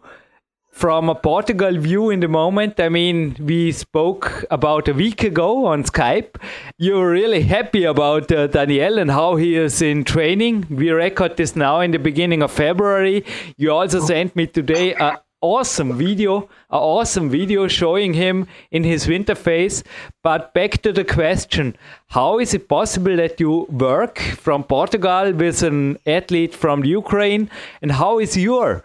from 0.76 1.08
a 1.08 1.16
Portugal 1.16 1.78
view 1.78 2.10
in 2.10 2.20
the 2.20 2.28
moment? 2.28 2.82
I 2.82 2.90
mean, 2.90 3.38
we 3.40 3.72
spoke 3.72 4.44
about 4.52 4.90
a 4.90 4.94
week 4.94 5.24
ago 5.24 5.66
on 5.66 5.86
Skype. 5.86 6.36
You're 6.78 7.10
really 7.10 7.44
happy 7.44 7.86
about 7.86 8.30
uh, 8.30 8.48
Daniel 8.48 9.00
and 9.00 9.10
how 9.10 9.38
he 9.38 9.56
is 9.56 9.82
in 9.82 10.04
training. 10.04 10.68
We 10.70 10.90
record 10.90 11.38
this 11.38 11.56
now 11.56 11.80
in 11.80 11.92
the 11.92 11.98
beginning 11.98 12.44
of 12.44 12.52
February. 12.52 13.24
You 13.56 13.72
also 13.72 14.02
sent 14.02 14.36
me 14.36 14.48
today 14.48 14.94
a 14.96 15.22
awesome 15.40 15.98
video, 15.98 16.50
an 16.70 16.80
awesome 16.80 17.30
video 17.30 17.70
showing 17.70 18.14
him 18.14 18.46
in 18.70 18.84
his 18.84 19.08
winter 19.08 19.36
phase. 19.36 19.82
But 20.24 20.54
back 20.54 20.82
to 20.82 20.92
the 20.92 21.06
question 21.06 21.78
how 22.08 22.40
is 22.40 22.54
it 22.54 22.68
possible 22.68 23.16
that 23.16 23.40
you 23.40 23.66
work 23.72 24.20
from 24.20 24.66
Portugal 24.66 25.32
with 25.32 25.64
an 25.64 26.00
athlete 26.06 26.54
from 26.54 26.84
Ukraine? 26.84 27.50
And 27.82 27.94
how 27.94 28.20
is 28.20 28.36
your 28.36 28.84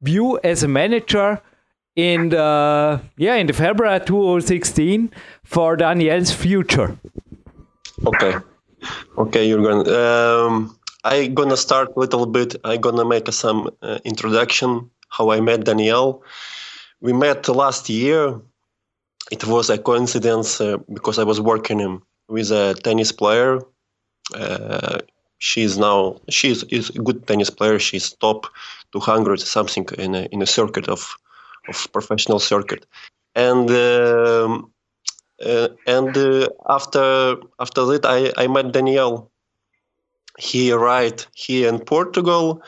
view 0.00 0.38
as 0.42 0.62
a 0.62 0.68
manager? 0.68 1.40
in 1.96 2.28
the 2.28 3.00
yeah 3.16 3.34
in 3.36 3.46
the 3.46 3.52
February 3.52 4.00
2016 4.00 5.10
for 5.42 5.76
Daniel's 5.76 6.30
future. 6.30 6.96
Okay, 8.06 8.34
okay, 9.16 9.48
Jürgen. 9.48 9.88
Um, 9.88 10.78
I'm 11.02 11.34
gonna 11.34 11.56
start 11.56 11.96
a 11.96 11.98
little 11.98 12.26
bit. 12.26 12.54
I'm 12.64 12.80
gonna 12.80 13.04
make 13.04 13.32
some 13.32 13.70
uh, 13.82 13.98
introduction 14.04 14.90
how 15.08 15.30
I 15.30 15.40
met 15.40 15.64
Danielle. 15.64 16.22
We 17.00 17.12
met 17.12 17.48
last 17.48 17.88
year. 17.88 18.40
It 19.32 19.44
was 19.44 19.70
a 19.70 19.78
coincidence 19.78 20.60
uh, 20.60 20.76
because 20.92 21.18
I 21.18 21.24
was 21.24 21.40
working 21.40 22.02
with 22.28 22.50
a 22.50 22.74
tennis 22.74 23.10
player. 23.10 23.60
Uh, 24.34 24.98
she's 25.38 25.78
now 25.78 26.20
she's 26.28 26.62
is 26.64 26.90
a 26.90 26.98
good 26.98 27.26
tennis 27.26 27.50
player. 27.50 27.78
She's 27.78 28.12
top 28.12 28.46
200 28.96 29.40
something 29.40 29.86
in 29.98 30.14
a, 30.14 30.22
in 30.32 30.42
a 30.42 30.46
circuit 30.46 30.88
of 30.88 31.14
of 31.68 31.76
professional 31.92 32.38
circuit, 32.38 32.86
and 33.34 33.70
um, 33.70 34.70
uh, 35.44 35.68
and 35.86 36.16
uh, 36.16 36.48
after 36.68 37.36
after 37.58 37.84
that 37.90 38.04
I, 38.04 38.44
I 38.44 38.46
met 38.46 38.72
Daniel. 38.72 39.30
He 40.38 40.70
arrived 40.70 41.28
here 41.34 41.66
in 41.68 41.78
Portugal 41.78 42.62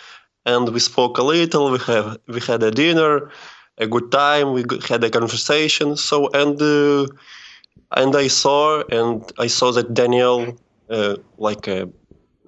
and 0.46 0.68
we 0.74 0.80
spoke 0.80 1.18
a 1.18 1.22
little. 1.22 1.70
We 1.72 1.78
have 1.86 2.18
we 2.26 2.40
had 2.40 2.62
a 2.62 2.70
dinner, 2.70 3.30
a 3.76 3.86
good 3.86 4.10
time. 4.10 4.52
We 4.52 4.64
had 4.88 5.04
a 5.04 5.10
conversation. 5.10 5.96
So 5.96 6.28
and 6.32 6.60
uh, 6.60 7.06
and 8.00 8.16
I 8.16 8.28
saw 8.28 8.82
and 8.90 9.30
I 9.38 9.48
saw 9.48 9.72
that 9.72 9.94
Daniel, 9.94 10.56
uh, 10.90 11.16
like 11.36 11.68
a, 11.68 11.88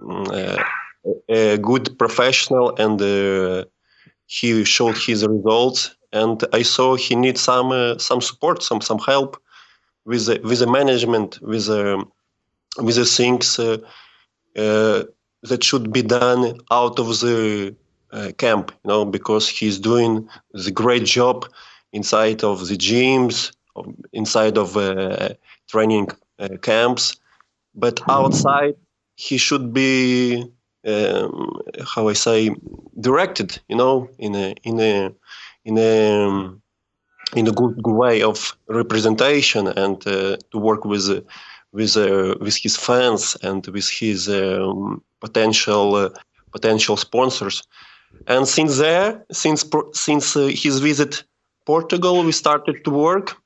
uh, 0.02 0.62
a 1.28 1.58
good 1.58 1.98
professional 1.98 2.74
and 2.76 3.00
uh, 3.00 3.64
he 4.26 4.64
showed 4.64 4.96
his 4.96 5.26
results. 5.26 5.94
And 6.12 6.42
I 6.52 6.62
saw 6.62 6.96
he 6.96 7.14
needs 7.14 7.40
some 7.40 7.70
uh, 7.70 7.98
some 7.98 8.20
support, 8.20 8.62
some 8.62 8.80
some 8.80 8.98
help 8.98 9.40
with 10.04 10.26
the, 10.26 10.40
with 10.42 10.58
the 10.58 10.66
management, 10.66 11.40
with 11.40 11.66
the 11.66 12.04
with 12.78 12.96
the 12.96 13.04
things 13.04 13.58
uh, 13.58 13.78
uh, 14.56 15.04
that 15.42 15.62
should 15.62 15.92
be 15.92 16.02
done 16.02 16.58
out 16.70 16.98
of 16.98 17.20
the 17.20 17.74
uh, 18.12 18.32
camp. 18.38 18.72
You 18.84 18.88
know, 18.88 19.04
because 19.04 19.48
he's 19.48 19.78
doing 19.78 20.28
the 20.52 20.72
great 20.72 21.04
job 21.04 21.46
inside 21.92 22.42
of 22.42 22.66
the 22.66 22.76
gyms, 22.76 23.52
inside 24.12 24.58
of 24.58 24.76
uh, 24.76 25.30
training 25.68 26.08
uh, 26.38 26.56
camps, 26.62 27.16
but 27.74 28.00
outside 28.08 28.74
he 29.14 29.36
should 29.36 29.72
be 29.72 30.50
um, 30.86 31.60
how 31.86 32.08
I 32.08 32.14
say 32.14 32.50
directed, 32.98 33.60
you 33.68 33.76
know, 33.76 34.08
in 34.18 34.34
a 34.34 34.54
in 34.64 34.80
a 34.80 35.12
in 35.64 35.78
a 35.78 36.54
in 37.36 37.46
a 37.46 37.52
good, 37.52 37.86
way 37.86 38.22
of 38.22 38.56
representation 38.68 39.68
and 39.68 40.06
uh, 40.06 40.36
to 40.50 40.58
work 40.58 40.84
with 40.84 41.08
uh, 41.08 41.20
with 41.72 41.96
uh, 41.96 42.34
with 42.40 42.56
his 42.56 42.76
fans 42.76 43.36
and 43.42 43.66
with 43.68 43.88
his 43.88 44.28
um, 44.28 45.02
potential 45.20 45.94
uh, 45.94 46.08
potential 46.52 46.96
sponsors. 46.96 47.62
And 48.26 48.48
since 48.48 48.78
there, 48.78 49.24
since 49.30 49.64
since 49.92 50.36
uh, 50.36 50.50
his 50.52 50.80
visit 50.80 51.22
Portugal, 51.66 52.24
we 52.24 52.32
started 52.32 52.84
to 52.84 52.90
work. 52.90 53.36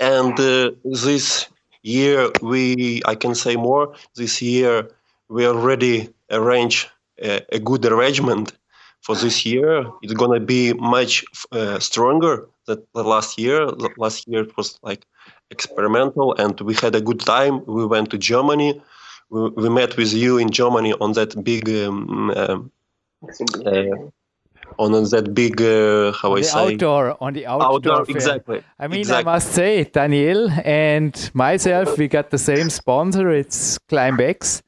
And 0.00 0.34
this 0.82 1.46
year, 1.82 2.30
we 2.40 3.02
I 3.04 3.14
can 3.14 3.34
say 3.34 3.56
more. 3.56 3.94
This 4.14 4.40
year, 4.40 4.88
we 5.30 5.46
already 5.46 6.10
arrange 6.30 6.88
a, 7.22 7.40
a 7.52 7.58
good 7.58 7.86
arrangement 7.86 8.52
for 9.00 9.14
this 9.14 9.46
year. 9.46 9.86
It's 10.02 10.12
gonna 10.12 10.40
be 10.40 10.74
much 10.74 11.24
uh, 11.52 11.78
stronger 11.78 12.48
than 12.66 12.82
the 12.94 13.04
last 13.04 13.38
year. 13.38 13.66
Last 13.96 14.26
year 14.28 14.42
it 14.42 14.56
was 14.56 14.78
like 14.82 15.06
experimental, 15.50 16.34
and 16.34 16.60
we 16.60 16.74
had 16.74 16.94
a 16.94 17.00
good 17.00 17.20
time. 17.20 17.64
We 17.66 17.86
went 17.86 18.10
to 18.10 18.18
Germany. 18.18 18.82
We, 19.30 19.48
we 19.50 19.68
met 19.70 19.96
with 19.96 20.12
you 20.12 20.38
in 20.38 20.50
Germany 20.50 20.92
on 21.00 21.12
that 21.12 21.42
big. 21.42 21.68
Um, 21.68 22.30
um 22.36 22.72
uh, 23.66 24.10
on 24.78 24.92
that 24.92 25.34
big, 25.34 25.60
uh, 25.60 26.12
how 26.12 26.34
I 26.36 26.40
the 26.40 26.44
say, 26.44 26.74
outdoor, 26.74 27.22
on 27.22 27.34
the 27.34 27.46
outdoor, 27.46 27.74
outdoor 27.74 28.04
exactly. 28.08 28.62
I 28.78 28.88
mean, 28.88 29.00
exactly. 29.00 29.30
I 29.30 29.34
must 29.34 29.52
say, 29.52 29.84
Daniel 29.84 30.50
and 30.64 31.30
myself, 31.34 31.98
we 31.98 32.08
got 32.08 32.30
the 32.30 32.38
same 32.38 32.70
sponsor. 32.70 33.28
It's 33.30 33.78
Climbx. 33.90 34.62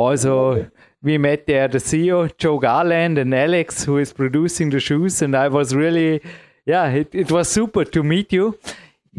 Also, 0.00 0.70
we 1.02 1.18
met 1.18 1.46
there 1.46 1.68
the 1.68 1.76
CEO, 1.76 2.34
Joe 2.38 2.58
Garland, 2.58 3.18
and 3.18 3.34
Alex, 3.34 3.84
who 3.84 3.98
is 3.98 4.14
producing 4.14 4.70
the 4.70 4.80
shoes. 4.80 5.20
And 5.20 5.36
I 5.36 5.48
was 5.48 5.74
really, 5.74 6.22
yeah, 6.64 6.86
it, 6.88 7.14
it 7.14 7.30
was 7.30 7.50
super 7.50 7.84
to 7.84 8.02
meet 8.02 8.32
you. 8.32 8.58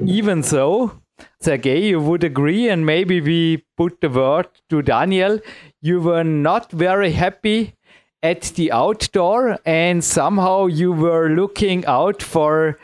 Even 0.03 0.41
so, 0.41 0.99
Sergey, 1.39 1.89
you 1.89 1.99
would 1.99 2.23
agree, 2.23 2.67
and 2.67 2.83
maybe 2.83 3.21
we 3.21 3.63
put 3.77 4.01
the 4.01 4.09
word 4.09 4.47
to 4.69 4.81
Daniel. 4.81 5.39
You 5.81 6.01
were 6.01 6.23
not 6.23 6.71
very 6.71 7.11
happy 7.11 7.75
at 8.23 8.41
the 8.55 8.71
outdoor, 8.71 9.59
and 9.63 10.03
somehow 10.03 10.65
you 10.65 10.93
were 10.93 11.29
looking 11.29 11.85
out 11.85 12.23
for 12.23 12.79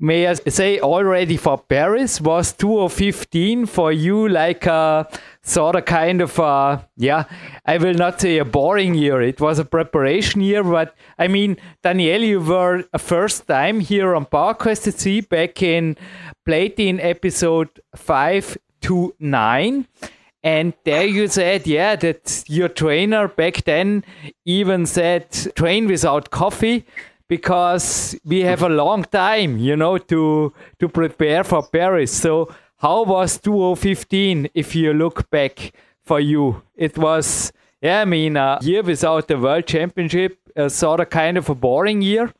may 0.00 0.28
I 0.28 0.34
say 0.34 0.78
already 0.78 1.36
for 1.36 1.58
Paris 1.58 2.20
was 2.20 2.52
2015 2.52 3.66
for 3.66 3.90
you 3.90 4.28
like 4.28 4.66
a 4.66 5.08
sort 5.48 5.76
of 5.76 5.84
kind 5.84 6.20
of 6.20 6.38
a, 6.38 6.86
yeah, 6.96 7.24
I 7.64 7.78
will 7.78 7.94
not 7.94 8.20
say 8.20 8.38
a 8.38 8.44
boring 8.44 8.94
year. 8.94 9.22
It 9.22 9.40
was 9.40 9.58
a 9.58 9.64
preparation 9.64 10.40
year, 10.40 10.62
but 10.62 10.94
I 11.18 11.28
mean, 11.28 11.56
Daniel, 11.82 12.22
you 12.22 12.40
were 12.40 12.84
a 12.92 12.98
first 12.98 13.46
time 13.46 13.80
here 13.80 14.14
on 14.14 14.26
PowerQuest 14.26 14.92
Sea 14.98 15.20
back 15.22 15.62
in 15.62 15.96
Platin 16.44 17.00
episode 17.00 17.80
5 17.96 18.58
to 18.82 19.14
9. 19.18 19.86
And 20.42 20.74
there 20.84 21.06
you 21.06 21.26
said, 21.28 21.66
yeah, 21.66 21.96
that 21.96 22.44
your 22.46 22.68
trainer 22.68 23.26
back 23.26 23.64
then 23.64 24.04
even 24.44 24.86
said, 24.86 25.30
train 25.56 25.88
without 25.88 26.30
coffee 26.30 26.86
because 27.28 28.18
we 28.24 28.40
have 28.40 28.62
a 28.62 28.68
long 28.68 29.04
time, 29.04 29.58
you 29.58 29.76
know, 29.76 29.98
to 29.98 30.52
to 30.78 30.88
prepare 30.88 31.44
for 31.44 31.62
Paris. 31.62 32.12
So 32.12 32.54
how 32.78 33.02
was 33.02 33.38
2015 33.38 34.50
if 34.54 34.74
you 34.74 34.92
look 34.92 35.28
back 35.30 35.72
for 36.04 36.20
you? 36.20 36.62
It 36.76 36.96
was, 36.96 37.52
yeah, 37.82 38.02
I 38.02 38.04
mean, 38.04 38.36
a 38.36 38.58
year 38.62 38.82
without 38.82 39.28
the 39.28 39.36
World 39.36 39.66
Championship, 39.66 40.38
uh, 40.56 40.68
sort 40.68 41.00
of 41.00 41.10
kind 41.10 41.36
of 41.36 41.48
a 41.48 41.54
boring 41.54 42.02
year. 42.02 42.32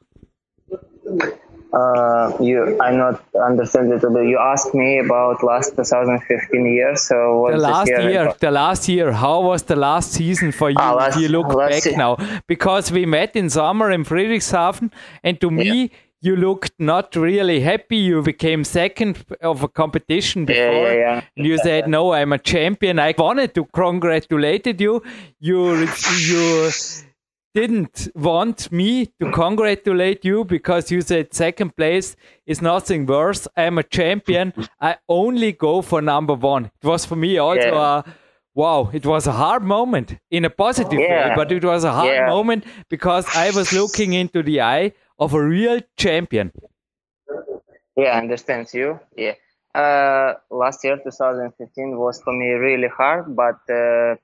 Uh, 1.72 2.33
you, 2.40 2.81
I'm 2.81 2.96
not 2.96 3.22
understand 3.35 3.92
it. 3.92 4.03
A 4.03 4.11
bit. 4.11 4.27
You 4.27 4.38
asked 4.38 4.74
me 4.74 5.01
about 5.01 5.42
last 5.42 5.77
2015 5.77 6.66
year. 6.66 6.96
So 6.96 7.48
the 7.51 7.59
last 7.59 7.88
year, 7.88 8.11
year, 8.11 8.35
the 8.40 8.51
last 8.51 8.88
year. 8.88 9.12
How 9.12 9.42
was 9.42 9.64
the 9.64 9.77
last 9.77 10.12
season 10.12 10.51
for 10.53 10.70
you? 10.70 10.77
Ah, 10.79 10.94
last, 10.94 11.16
if 11.16 11.22
you 11.22 11.29
look 11.29 11.48
back 11.48 11.85
year. 11.85 11.96
now, 11.96 12.16
because 12.46 12.90
we 12.90 13.05
met 13.05 13.37
in 13.37 13.51
summer 13.51 13.90
in 13.90 14.05
Friedrichshafen, 14.05 14.90
and 15.22 15.40
to 15.40 15.51
me. 15.51 15.90
Yeah. 16.20 16.31
You 16.31 16.37
looked 16.37 16.72
not 16.78 17.14
really 17.16 17.61
happy. 17.61 17.96
You 17.96 18.22
became 18.22 18.64
second 18.64 19.24
of 19.40 19.62
a 19.62 19.68
competition 19.68 20.44
before. 20.44 20.62
Yeah, 20.62 20.83
yeah, 20.83 20.92
yeah. 20.94 21.20
And 21.37 21.46
you 21.46 21.59
said, 21.59 21.88
"No, 21.88 22.12
I'm 22.12 22.33
a 22.33 22.38
champion." 22.38 22.98
I 22.98 23.14
wanted 23.16 23.54
to 23.54 23.64
congratulate 23.66 24.66
you. 24.81 25.02
You, 25.40 25.87
you 26.26 26.70
didn't 27.54 28.09
want 28.14 28.70
me 28.70 29.07
to 29.20 29.31
congratulate 29.33 30.24
you 30.24 30.44
because 30.44 30.90
you 30.90 31.00
said 31.00 31.33
second 31.35 31.74
place 31.76 32.14
is 32.46 32.61
nothing 32.62 33.07
worse. 33.07 33.48
I'm 33.57 33.78
a 33.78 33.83
champion. 33.83 34.52
I 34.81 34.96
only 35.09 35.52
go 35.52 35.83
for 35.83 36.02
number 36.02 36.35
one. 36.35 36.66
It 36.83 36.87
was 36.87 37.04
for 37.07 37.16
me 37.16 37.38
also 37.38 37.61
Yeah. 37.72 37.98
a 37.98 38.11
wow. 38.54 38.90
It 38.92 39.07
was 39.07 39.26
a 39.26 39.33
hard 39.33 39.62
moment 39.62 40.16
in 40.31 40.44
a 40.44 40.50
positive 40.50 40.98
way, 40.98 41.33
but 41.37 41.50
it 41.52 41.64
was 41.64 41.85
a 41.85 41.92
hard 41.92 42.09
Yeah. 42.14 42.28
moment 42.28 42.64
because 42.88 43.24
I 43.37 43.50
was 43.50 43.72
looking 43.72 44.12
into 44.14 44.42
the 44.42 44.61
eye 44.61 44.92
of 45.18 45.35
a 45.35 45.42
real 45.42 45.81
champion. 45.96 46.52
Yeah, 47.96 48.11
I 48.14 48.18
understand 48.18 48.68
you. 48.72 49.00
Yeah. 49.16 49.35
Uh, 49.74 50.35
last 50.50 50.85
year, 50.85 50.98
2015, 51.02 51.96
was 51.98 52.20
for 52.22 52.33
me 52.33 52.50
really 52.50 52.88
hard, 52.88 53.35
but 53.35 53.59
uh, 53.68 54.16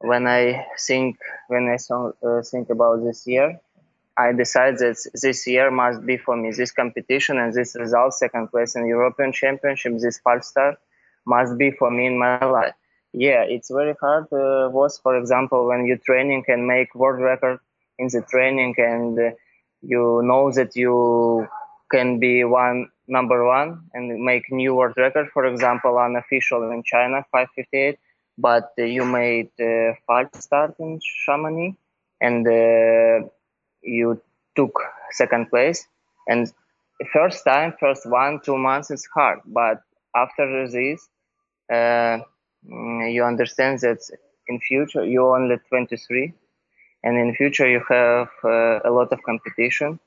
when 0.00 0.26
I 0.26 0.66
think 0.86 1.18
when 1.48 1.68
I 1.68 1.76
so, 1.76 2.14
uh, 2.22 2.42
think 2.42 2.70
about 2.70 3.02
this 3.02 3.26
year, 3.26 3.60
I 4.16 4.32
decided 4.32 4.78
that 4.80 4.96
this 5.22 5.46
year 5.46 5.70
must 5.70 6.04
be 6.04 6.16
for 6.16 6.36
me. 6.36 6.50
This 6.52 6.72
competition 6.72 7.38
and 7.38 7.52
this 7.52 7.76
result, 7.78 8.14
second 8.14 8.48
place 8.48 8.76
in 8.76 8.86
European 8.86 9.32
Championship, 9.32 9.98
this 9.98 10.18
five 10.18 10.44
star, 10.44 10.76
must 11.24 11.56
be 11.56 11.70
for 11.70 11.90
me 11.90 12.06
in 12.06 12.18
my 12.18 12.44
life. 12.44 12.74
Yeah, 13.12 13.42
it's 13.42 13.70
very 13.70 13.94
hard. 14.00 14.24
Uh, 14.32 14.68
was 14.70 14.98
for 14.98 15.16
example 15.16 15.66
when 15.66 15.86
you 15.86 15.96
training 15.98 16.44
and 16.48 16.66
make 16.66 16.94
world 16.94 17.20
record 17.20 17.60
in 17.98 18.08
the 18.08 18.22
training 18.22 18.74
and 18.78 19.18
uh, 19.18 19.30
you 19.82 20.20
know 20.24 20.50
that 20.52 20.76
you 20.76 21.48
can 21.90 22.18
be 22.18 22.44
one 22.44 22.90
number 23.06 23.44
one 23.44 23.82
and 23.94 24.22
make 24.24 24.50
new 24.50 24.74
world 24.74 24.94
record. 24.96 25.28
For 25.32 25.46
example, 25.46 25.98
unofficial 25.98 26.70
in 26.70 26.82
China, 26.82 27.24
558 27.32 27.98
but 28.38 28.72
uh, 28.78 28.84
you 28.84 29.04
made 29.04 29.50
uh, 29.60 29.94
false 30.06 30.28
start 30.38 30.74
in 30.78 31.00
Chamonix 31.26 31.76
and 32.20 32.46
uh, 32.46 33.28
you 33.82 34.20
took 34.56 34.80
second 35.10 35.50
place. 35.50 35.86
And 36.28 36.50
first 37.12 37.44
time, 37.44 37.74
first 37.80 38.08
one, 38.08 38.40
two 38.44 38.56
months 38.56 38.90
is 38.90 39.06
hard, 39.12 39.40
but 39.44 39.82
after 40.14 40.68
this, 40.68 41.08
uh, 41.70 42.18
mm, 42.68 43.12
you 43.12 43.24
understand 43.24 43.80
that 43.80 43.98
in 44.46 44.60
future 44.60 45.04
you're 45.04 45.36
only 45.36 45.56
23, 45.68 46.32
and 47.02 47.16
in 47.18 47.34
future 47.34 47.68
you 47.68 47.82
have 47.88 48.28
uh, 48.44 48.80
a 48.84 48.90
lot 48.90 49.12
of 49.12 49.22
competition, 49.22 49.98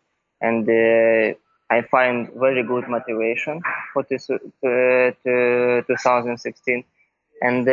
and 0.42 0.68
uh, 0.70 1.34
I 1.70 1.82
find 1.90 2.30
very 2.36 2.64
good 2.64 2.88
motivation 2.88 3.62
for 3.94 4.06
this, 4.10 4.30
uh, 4.30 4.40
to 4.64 5.84
2016, 5.88 6.84
and 7.42 7.68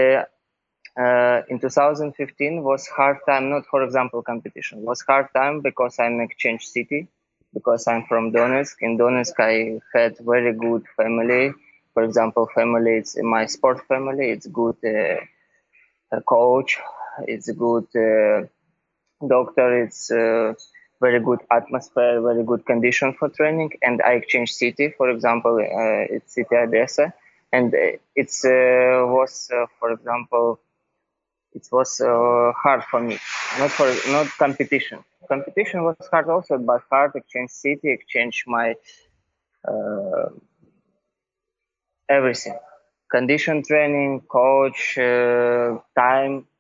uh, 0.99 1.43
in 1.49 1.59
2015 1.61 2.63
was 2.63 2.87
hard 2.89 3.19
time 3.27 3.51
not 3.51 3.65
for 3.71 3.83
example 3.85 4.23
competition 4.23 4.83
was 4.83 5.01
hard 5.03 5.29
time 5.35 5.61
because 5.61 5.99
i'm 5.99 6.21
exchange 6.21 6.67
city 6.67 7.07
because 7.55 7.87
i'm 7.87 8.05
from 8.07 8.33
donetsk. 8.33 8.77
In 8.81 8.99
donetsk 8.99 9.39
i 9.39 9.81
had 9.95 10.17
very 10.19 10.53
good 10.53 10.85
family. 10.97 11.53
For 11.95 12.03
example 12.05 12.49
family 12.55 12.95
it's 12.99 13.17
my 13.23 13.47
sport 13.47 13.87
family. 13.87 14.31
It's 14.31 14.47
good 14.47 14.77
uh, 14.85 16.21
coach. 16.21 16.79
It's 17.27 17.51
good 17.51 17.89
uh, 17.97 18.47
doctor 19.27 19.83
it's 19.83 20.11
uh, 20.11 20.55
very 21.01 21.21
good 21.21 21.41
atmosphere 21.51 22.21
very 22.21 22.45
good 22.45 22.65
condition 22.67 23.15
for 23.19 23.29
training 23.29 23.71
and 23.83 24.01
i 24.03 24.13
exchange 24.13 24.53
city 24.53 24.93
for 24.97 25.11
example 25.11 25.57
uh, 25.57 26.15
it's 26.15 26.35
city 26.35 26.57
odessa 26.57 27.13
and 27.53 27.75
it's 28.15 28.45
uh, 28.45 29.03
was 29.17 29.51
for 29.79 29.93
example 29.93 30.61
it 31.55 31.67
was 31.73 32.01
uh, 32.01 32.53
hard 32.63 32.85
for 32.85 33.01
me. 33.01 33.19
Not 33.59 33.71
for 33.71 33.89
not 34.11 34.27
competition. 34.39 34.99
Competition 35.29 35.83
was 35.83 35.97
hard 36.11 36.29
also, 36.29 36.59
but 36.59 36.83
hard 36.91 37.13
exchange 37.15 37.51
city, 37.51 37.91
exchange 37.91 38.45
my 38.47 38.75
uh, 39.67 40.29
everything, 42.09 42.57
condition 43.11 43.63
training, 43.63 44.21
coach, 44.21 44.99
uh, 44.99 45.79
time, 45.97 46.35
uh, 46.37 46.58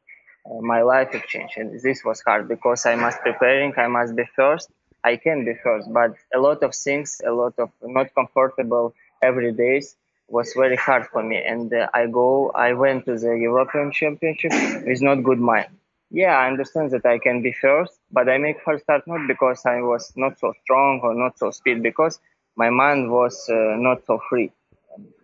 my 0.60 0.82
life 0.82 1.14
exchange, 1.14 1.52
and 1.56 1.80
this 1.80 2.04
was 2.04 2.22
hard 2.26 2.48
because 2.48 2.86
I 2.86 2.94
must 2.94 3.20
preparing. 3.20 3.72
I 3.76 3.88
must 3.88 4.16
be 4.16 4.24
first. 4.34 4.70
I 5.04 5.16
can 5.16 5.44
be 5.44 5.54
first, 5.62 5.92
but 5.92 6.14
a 6.34 6.40
lot 6.40 6.62
of 6.62 6.74
things, 6.74 7.20
a 7.24 7.32
lot 7.32 7.54
of 7.58 7.70
not 7.82 8.14
comfortable 8.14 8.94
every 9.22 9.52
days 9.52 9.96
was 10.28 10.52
very 10.54 10.76
hard 10.76 11.06
for 11.12 11.22
me. 11.22 11.42
And 11.42 11.72
uh, 11.72 11.88
I 11.94 12.06
go, 12.06 12.50
I 12.50 12.72
went 12.72 13.06
to 13.06 13.16
the 13.16 13.34
European 13.48 13.92
Championship 13.92 14.52
with 14.86 15.00
not 15.00 15.22
good 15.22 15.38
mind. 15.38 15.68
Yeah, 16.10 16.36
I 16.36 16.48
understand 16.48 16.90
that 16.92 17.06
I 17.06 17.18
can 17.18 17.42
be 17.42 17.52
first, 17.52 17.98
but 18.10 18.28
I 18.28 18.38
make 18.38 18.60
first 18.62 18.84
start 18.84 19.06
not 19.06 19.26
because 19.28 19.64
I 19.66 19.80
was 19.82 20.12
not 20.16 20.38
so 20.38 20.52
strong 20.62 21.00
or 21.02 21.14
not 21.14 21.38
so 21.38 21.50
speed, 21.50 21.82
because 21.82 22.18
my 22.56 22.70
mind 22.70 23.10
was 23.10 23.48
uh, 23.48 23.76
not 23.76 24.04
so 24.06 24.20
free. 24.28 24.50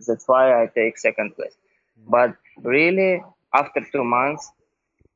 That's 0.06 0.28
why 0.28 0.62
I 0.62 0.66
take 0.66 0.98
second 0.98 1.34
place. 1.34 1.56
But 2.06 2.36
really, 2.62 3.22
after 3.52 3.80
two 3.92 4.04
months, 4.04 4.50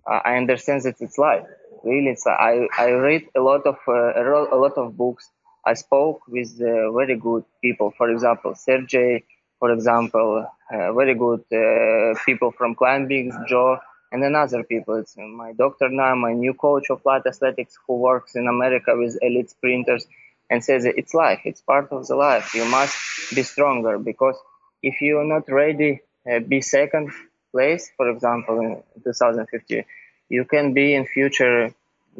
uh, 0.06 0.20
I 0.24 0.36
understand 0.36 0.82
that 0.82 0.96
it's 1.00 1.18
life. 1.18 1.46
Really, 1.84 2.10
it's, 2.10 2.26
I 2.26 2.68
I 2.78 2.90
read 2.90 3.22
a 3.36 3.40
lot 3.40 3.66
of 3.66 3.76
uh, 3.86 4.20
a 4.22 4.58
lot 4.58 4.76
of 4.76 4.96
books. 4.96 5.30
I 5.64 5.74
spoke 5.74 6.22
with 6.28 6.60
uh, 6.60 6.90
very 6.92 7.16
good 7.16 7.44
people. 7.62 7.92
For 7.96 8.10
example, 8.10 8.54
Sergey 8.54 9.24
for 9.58 9.72
example, 9.72 10.46
uh, 10.72 10.92
very 10.92 11.14
good 11.14 11.44
uh, 11.52 12.14
people 12.24 12.52
from 12.52 12.74
climbing, 12.74 13.32
Joe, 13.48 13.78
and 14.12 14.22
then 14.22 14.34
other 14.34 14.62
people. 14.62 14.94
It's 14.96 15.16
my 15.16 15.52
doctor 15.52 15.88
now, 15.88 16.14
my 16.14 16.32
new 16.32 16.54
coach 16.54 16.90
of 16.90 17.02
flight 17.02 17.22
athletics 17.26 17.76
who 17.86 17.96
works 17.96 18.36
in 18.36 18.46
America 18.46 18.96
with 18.96 19.18
elite 19.20 19.50
sprinters 19.50 20.06
and 20.50 20.64
says 20.64 20.84
it's 20.84 21.12
life, 21.12 21.40
it's 21.44 21.60
part 21.60 21.92
of 21.92 22.06
the 22.06 22.14
life. 22.16 22.54
You 22.54 22.64
must 22.64 22.96
be 23.34 23.42
stronger 23.42 23.98
because 23.98 24.36
if 24.82 25.00
you're 25.00 25.24
not 25.24 25.50
ready, 25.50 26.00
uh, 26.30 26.38
be 26.40 26.60
second 26.60 27.10
place, 27.52 27.90
for 27.96 28.10
example, 28.10 28.60
in 28.60 28.82
2050, 29.04 29.84
you 30.28 30.44
can 30.44 30.74
be 30.74 30.94
in 30.94 31.06
future, 31.06 31.74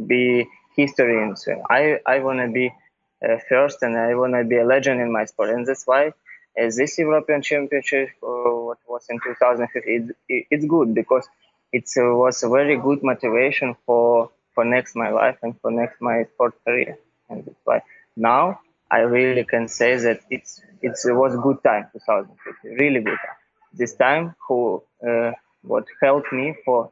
be 0.07 0.47
history. 0.77 1.31
So 1.37 1.63
I, 1.69 2.01
I 2.07 2.21
want 2.21 2.41
to 2.41 2.49
be 2.49 2.73
uh, 3.23 3.39
first 3.49 3.83
and 3.83 3.97
I 3.97 4.15
want 4.15 4.35
to 4.35 4.45
be 4.45 4.57
a 4.59 4.65
legend 4.65 5.01
in 5.01 5.13
my 5.13 5.25
sport. 5.25 5.51
And 5.51 5.67
that's 5.67 5.87
why 5.87 6.13
as 6.57 6.77
this 6.77 6.99
European 6.99 7.43
Championship, 7.43 8.11
uh, 8.23 8.27
what 8.27 8.79
was 8.89 9.07
in 9.09 9.21
2015, 9.21 10.15
it, 10.29 10.47
it's 10.51 10.65
good 10.65 10.95
because 10.95 11.29
it 11.73 11.89
uh, 11.97 12.15
was 12.15 12.43
a 12.43 12.49
very 12.49 12.77
good 12.77 13.03
motivation 13.03 13.77
for 13.87 14.31
for 14.55 14.65
next 14.65 14.97
my 14.97 15.11
life 15.11 15.39
and 15.43 15.55
for 15.61 15.71
next 15.71 16.01
my 16.01 16.25
sport 16.25 16.55
career. 16.65 16.99
And 17.29 17.45
that's 17.45 17.65
why 17.65 17.83
now 18.17 18.61
I 18.91 19.01
really 19.01 19.45
can 19.45 19.69
say 19.69 19.97
that 19.97 20.21
it's 20.31 20.61
it's, 20.83 21.05
it 21.07 21.13
was 21.13 21.37
good 21.37 21.63
time 21.63 21.87
2015, 21.93 22.73
really 22.73 23.01
good 23.01 23.19
time. 23.27 23.39
This 23.73 23.95
time, 23.95 24.35
who 24.47 24.59
uh, 24.77 24.81
what 25.63 25.85
helped 26.03 26.33
me 26.33 26.55
for 26.65 26.91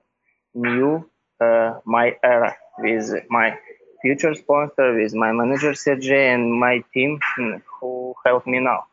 new 0.54 1.08
uh, 1.40 1.74
my 1.84 2.16
era 2.22 2.56
with 2.78 3.10
my 3.28 3.58
future 4.02 4.34
sponsor, 4.34 4.94
with 4.94 5.14
my 5.14 5.32
manager 5.32 5.74
Sergey 5.74 6.28
and 6.28 6.52
my 6.52 6.82
team 6.94 7.18
who 7.80 8.14
helped 8.24 8.46
me 8.46 8.60
now. 8.60 8.84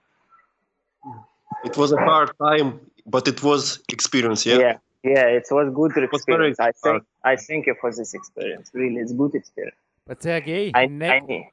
It 1.64 1.78
was 1.78 1.92
a 1.92 1.98
hard 1.98 2.32
time, 2.42 2.80
but 3.06 3.28
it 3.28 3.44
was 3.44 3.80
experience. 3.90 4.46
Yeah. 4.46 4.58
Yeah. 4.58 4.78
Yeah, 5.06 5.26
it 5.26 5.46
was 5.52 5.70
good 5.74 6.02
experience. 6.02 6.62
I 6.62 6.72
think 6.72 7.04
I 7.26 7.36
thank 7.36 7.68
you 7.68 7.76
for 7.82 7.92
this 7.94 8.14
experience. 8.14 8.72
Really, 8.74 9.02
it's 9.02 9.12
good 9.12 9.36
experience. 9.36 9.76
But 10.08 10.24
Sergey, 10.24 10.72
I, 10.74 10.84
I 11.02 11.52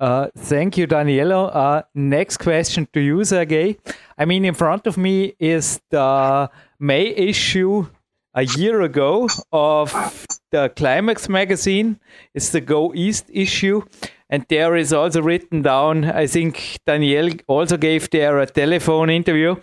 uh, 0.00 0.28
thank 0.36 0.76
you, 0.76 0.86
Danielo. 0.86 1.50
Uh, 1.54 1.82
next 1.94 2.38
question 2.38 2.86
to 2.92 3.00
you, 3.00 3.24
Sergey. 3.24 3.78
I 4.18 4.26
mean, 4.26 4.44
in 4.44 4.52
front 4.52 4.86
of 4.86 4.98
me 4.98 5.34
is 5.38 5.80
the 5.88 6.50
May 6.84 7.06
issue 7.06 7.86
a 8.34 8.42
year 8.42 8.82
ago 8.82 9.26
of 9.50 10.26
the 10.50 10.70
Climax 10.76 11.30
magazine. 11.30 11.98
It's 12.34 12.50
the 12.50 12.60
Go 12.60 12.92
East 12.94 13.24
issue. 13.32 13.84
And 14.28 14.44
there 14.50 14.76
is 14.76 14.92
also 14.92 15.22
written 15.22 15.62
down, 15.62 16.04
I 16.04 16.26
think 16.26 16.76
Daniel 16.84 17.30
also 17.46 17.78
gave 17.78 18.10
there 18.10 18.38
a 18.38 18.46
telephone 18.46 19.08
interview. 19.08 19.56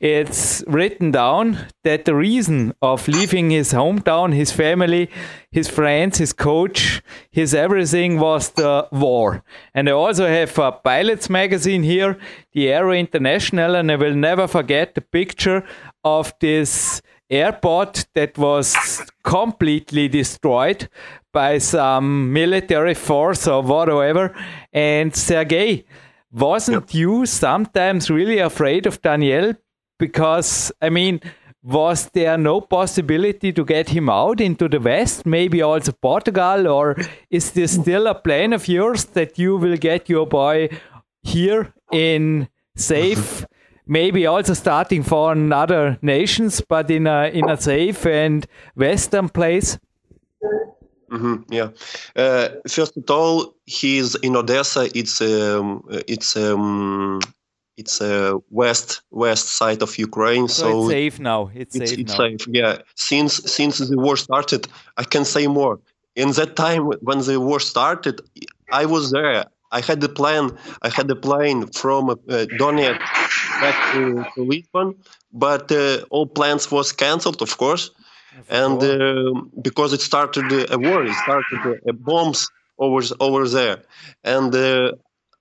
It's 0.00 0.64
written 0.66 1.10
down 1.10 1.58
that 1.82 2.06
the 2.06 2.14
reason 2.14 2.72
of 2.80 3.08
leaving 3.08 3.50
his 3.50 3.72
hometown, 3.72 4.32
his 4.34 4.50
family, 4.50 5.10
his 5.50 5.68
friends, 5.68 6.18
his 6.18 6.32
coach, 6.32 7.02
his 7.30 7.54
everything 7.54 8.18
was 8.18 8.50
the 8.50 8.88
war. 8.90 9.42
And 9.74 9.88
I 9.88 9.92
also 9.92 10.26
have 10.26 10.58
a 10.58 10.72
pilots 10.72 11.28
magazine 11.28 11.82
here, 11.82 12.18
the 12.52 12.72
Aero 12.72 12.92
International, 12.92 13.74
and 13.74 13.90
I 13.90 13.96
will 13.96 14.14
never 14.14 14.46
forget 14.46 14.94
the 14.94 15.00
picture 15.00 15.64
of 16.04 16.32
this 16.40 17.02
airport 17.30 18.06
that 18.14 18.36
was 18.38 19.02
completely 19.22 20.08
destroyed 20.08 20.88
by 21.32 21.58
some 21.58 22.32
military 22.32 22.94
force 22.94 23.48
or 23.48 23.62
whatever. 23.62 24.34
And 24.72 25.14
Sergey, 25.14 25.84
wasn't 26.32 26.92
yep. 26.92 26.94
you 26.94 27.26
sometimes 27.26 28.10
really 28.10 28.38
afraid 28.38 28.86
of 28.86 29.00
Daniel? 29.02 29.54
Because, 29.98 30.72
I 30.82 30.90
mean, 30.90 31.20
was 31.62 32.10
there 32.12 32.36
no 32.36 32.60
possibility 32.60 33.52
to 33.52 33.64
get 33.64 33.88
him 33.88 34.10
out 34.10 34.40
into 34.40 34.68
the 34.68 34.80
West, 34.80 35.24
maybe 35.24 35.62
also 35.62 35.92
Portugal? 35.92 36.68
Or 36.68 36.96
is 37.30 37.52
this 37.52 37.74
still 37.74 38.06
a 38.06 38.14
plan 38.14 38.52
of 38.52 38.68
yours 38.68 39.04
that 39.06 39.38
you 39.38 39.56
will 39.56 39.76
get 39.76 40.08
your 40.08 40.26
boy 40.26 40.68
here 41.22 41.72
in 41.90 42.48
safe 42.76 43.46
maybe 43.86 44.26
also 44.26 44.54
starting 44.54 45.02
for 45.02 45.32
other 45.52 45.98
nations, 46.02 46.60
but 46.60 46.90
in 46.90 47.06
a 47.06 47.30
in 47.32 47.48
a 47.48 47.56
safe 47.56 48.06
and 48.06 48.46
Western 48.76 49.28
place? 49.28 49.78
Mm-hmm, 51.10 51.52
yeah. 51.52 51.68
Uh, 52.16 52.48
first 52.68 52.96
of 52.96 53.10
all, 53.10 53.54
he's 53.66 54.14
in 54.16 54.36
Odessa. 54.36 54.88
It's 54.98 55.20
um, 55.20 55.84
it's 56.08 56.36
um, 56.36 57.20
it's 57.76 58.00
a 58.00 58.36
uh, 58.36 58.38
west 58.50 59.02
west 59.10 59.46
side 59.48 59.82
of 59.82 59.96
Ukraine. 59.98 60.48
So, 60.48 60.62
so 60.62 60.82
it's 60.82 60.90
safe 60.90 61.20
now. 61.20 61.50
It's, 61.54 61.76
it's 61.76 61.90
safe. 61.90 61.98
It's 61.98 62.12
now. 62.12 62.18
safe. 62.18 62.46
Yeah. 62.48 62.78
Since 62.96 63.52
since 63.52 63.78
the 63.78 63.98
war 63.98 64.16
started, 64.16 64.66
I 64.96 65.04
can 65.04 65.24
say 65.24 65.46
more. 65.46 65.78
In 66.16 66.30
that 66.32 66.56
time 66.56 66.82
when 67.02 67.18
the 67.20 67.40
war 67.40 67.60
started, 67.60 68.20
I 68.72 68.86
was 68.86 69.10
there. 69.10 69.44
I 69.72 69.80
had 69.80 70.00
the 70.00 70.08
plan. 70.08 70.56
I 70.82 70.88
had 70.88 71.08
the 71.08 71.16
plane 71.16 71.66
from 71.68 72.10
uh, 72.10 72.14
Donetsk 72.60 73.00
back 73.60 73.92
to, 73.92 74.24
to 74.34 74.42
Lisbon, 74.42 74.94
but 75.32 75.70
uh, 75.70 76.04
all 76.10 76.26
plans 76.26 76.70
was 76.70 76.92
cancelled, 76.92 77.42
of 77.42 77.56
course, 77.56 77.90
and 78.48 78.82
uh, 78.82 79.40
because 79.62 79.92
it 79.92 80.00
started 80.00 80.44
a 80.70 80.78
war, 80.78 81.04
it 81.04 81.14
started 81.14 81.80
uh, 81.88 81.92
bombs 81.92 82.48
over 82.78 83.02
over 83.20 83.48
there, 83.48 83.82
and 84.24 84.54
uh, 84.54 84.92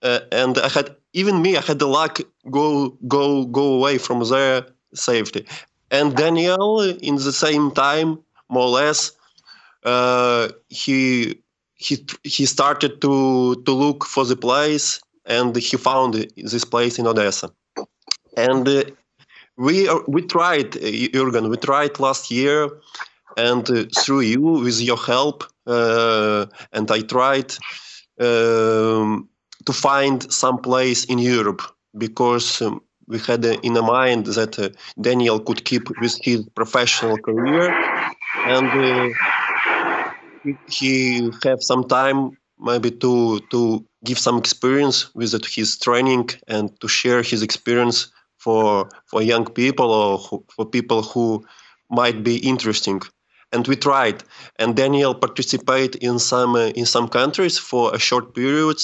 uh, 0.02 0.20
and 0.32 0.58
I 0.58 0.70
had 0.70 0.96
even 1.14 1.42
me, 1.42 1.58
I 1.58 1.62
had 1.62 1.80
the 1.80 1.88
luck 1.88 2.20
go 2.50 2.90
go 3.08 3.46
go 3.46 3.74
away 3.74 3.98
from 3.98 4.24
there 4.30 4.66
safety, 4.94 5.46
and 5.92 6.16
Daniel 6.16 6.82
in 6.82 7.16
the 7.16 7.34
same 7.34 7.72
time, 7.72 8.20
more 8.50 8.68
or 8.68 8.76
less, 8.82 9.12
he 10.70 11.42
he 11.76 12.06
he 12.24 12.46
started 12.46 13.02
to 13.02 13.56
to 13.66 13.72
look 13.72 14.06
for 14.06 14.26
the 14.26 14.36
place 14.36 15.02
and 15.26 15.56
he 15.56 15.78
found 15.78 16.14
this 16.36 16.66
place 16.66 17.00
in 17.00 17.08
Odessa 17.08 17.50
and 18.38 18.68
uh, 18.68 18.84
we 19.58 19.88
are, 19.88 20.02
we 20.08 20.22
tried, 20.24 20.76
uh, 20.78 20.80
Jürgen, 20.80 21.50
we 21.50 21.58
tried 21.58 22.00
last 22.00 22.32
year, 22.32 22.70
and 23.38 23.70
uh, 23.70 23.86
through 23.96 24.22
you, 24.22 24.42
with 24.42 24.80
your 24.82 24.98
help, 24.98 25.44
uh, 25.68 26.46
and 26.72 26.90
I 26.92 27.02
tried 27.02 27.54
um, 28.20 29.30
to 29.66 29.74
find 29.74 30.32
some 30.32 30.60
place 30.60 31.06
in 31.06 31.20
Europe 31.20 31.62
because 31.98 32.62
um, 32.62 32.82
we 33.08 33.20
had 33.20 33.46
uh, 33.46 33.58
in 33.64 33.74
mind 33.74 34.26
that 34.28 34.60
uh, 34.60 34.70
Daniel 35.00 35.40
could 35.40 35.66
keep 35.66 35.90
with 36.02 36.18
his 36.22 36.48
professional 36.56 37.18
career, 37.18 37.72
and 38.48 39.14
he 40.68 41.32
have 41.44 41.62
some 41.62 41.84
time 41.88 42.32
maybe 42.60 42.92
to 42.92 43.40
to 43.52 43.86
give 44.04 44.20
some 44.20 44.38
experience 44.38 45.14
with 45.16 45.34
his 45.46 45.78
training 45.78 46.30
and 46.48 46.80
to 46.82 46.88
share 46.88 47.22
his 47.22 47.42
experience 47.42 48.12
for 48.44 48.90
for 49.06 49.22
young 49.22 49.46
people 49.46 49.90
or 49.92 50.18
who, 50.18 50.44
for 50.56 50.66
people 50.66 51.02
who 51.02 51.44
might 51.90 52.24
be 52.24 52.36
interesting. 52.38 53.02
And 53.52 53.68
we 53.68 53.76
tried. 53.76 54.24
And 54.60 54.76
daniel 54.76 55.14
participated 55.16 55.96
in 56.04 56.20
some 56.20 56.56
uh, 56.56 56.72
in 56.80 56.86
some 56.86 57.08
countries 57.08 57.58
for 57.70 57.96
a 57.96 58.00
short 58.00 58.34
period. 58.36 58.80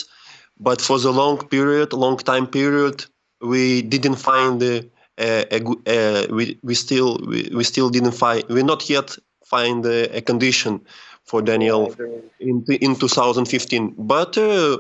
But 0.60 0.82
for 0.82 1.00
the 1.00 1.12
long 1.12 1.38
period 1.48 1.94
long 1.94 2.18
time 2.18 2.48
period 2.48 3.06
we 3.54 3.82
didn't 3.82 4.20
find 4.32 4.62
uh, 4.64 4.82
a, 5.18 5.46
a, 5.52 5.60
a, 5.88 6.28
we, 6.38 6.60
we 6.64 6.76
still 6.76 7.18
we, 7.28 7.50
we 7.54 7.64
still 7.64 7.90
didn't 7.90 8.18
find 8.24 8.44
we 8.50 8.64
not 8.64 8.90
yet 8.90 9.18
find 9.46 9.86
a, 9.86 10.18
a 10.18 10.22
condition 10.22 10.82
for 11.30 11.42
Daniel 11.42 11.94
in 12.40 12.64
in 12.70 12.96
2015. 12.96 13.96
But 13.98 14.38
uh, 14.38 14.78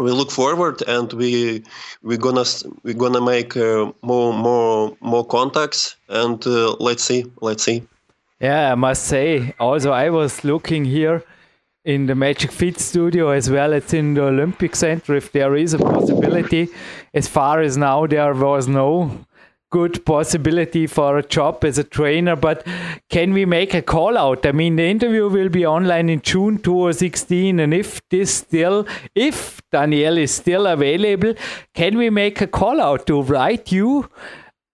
we 0.00 0.10
look 0.10 0.30
forward 0.30 0.82
and 0.88 1.12
we 1.12 1.62
we're 2.02 2.18
gonna 2.18 2.44
we're 2.82 2.94
gonna 2.94 3.20
make 3.20 3.56
uh, 3.56 3.92
more 4.02 4.32
more 4.32 4.96
more 5.00 5.26
contacts 5.26 5.96
and 6.08 6.46
uh, 6.46 6.74
let's 6.80 7.04
see 7.04 7.24
let's 7.40 7.62
see. 7.62 7.82
Yeah 8.40 8.72
i 8.72 8.74
must 8.74 9.04
say 9.04 9.54
also 9.58 9.92
i 9.92 10.08
was 10.08 10.44
looking 10.44 10.84
here 10.84 11.22
in 11.84 12.06
the 12.06 12.14
magic 12.14 12.52
fit 12.52 12.78
studio 12.78 13.30
as 13.30 13.50
well 13.50 13.72
as 13.72 13.92
in 13.94 14.14
the 14.14 14.22
olympic 14.22 14.76
center 14.76 15.14
if 15.16 15.32
there 15.32 15.56
is 15.56 15.74
a 15.74 15.78
possibility. 15.78 16.68
As 17.14 17.26
far 17.26 17.60
as 17.60 17.76
now 17.76 18.06
there 18.06 18.34
was 18.34 18.68
no 18.68 19.24
good 19.70 20.04
possibility 20.04 20.86
for 20.86 21.18
a 21.18 21.22
job 21.22 21.64
as 21.64 21.78
a 21.78 21.84
trainer. 21.84 22.36
But 22.36 22.66
can 23.08 23.32
we 23.32 23.44
make 23.44 23.72
a 23.74 23.82
call 23.82 24.18
out? 24.18 24.44
I 24.44 24.52
mean, 24.52 24.76
the 24.76 24.84
interview 24.84 25.28
will 25.28 25.48
be 25.48 25.64
online 25.64 26.08
in 26.08 26.20
June 26.20 26.58
2016, 26.58 27.60
and 27.60 27.72
if 27.72 28.06
this 28.08 28.34
still, 28.34 28.86
if 29.14 29.60
Daniel 29.70 30.18
is 30.18 30.32
still 30.32 30.66
available, 30.66 31.34
can 31.74 31.96
we 31.96 32.10
make 32.10 32.40
a 32.40 32.46
call 32.46 32.80
out 32.80 33.06
to 33.06 33.22
write 33.22 33.72
you? 33.72 34.10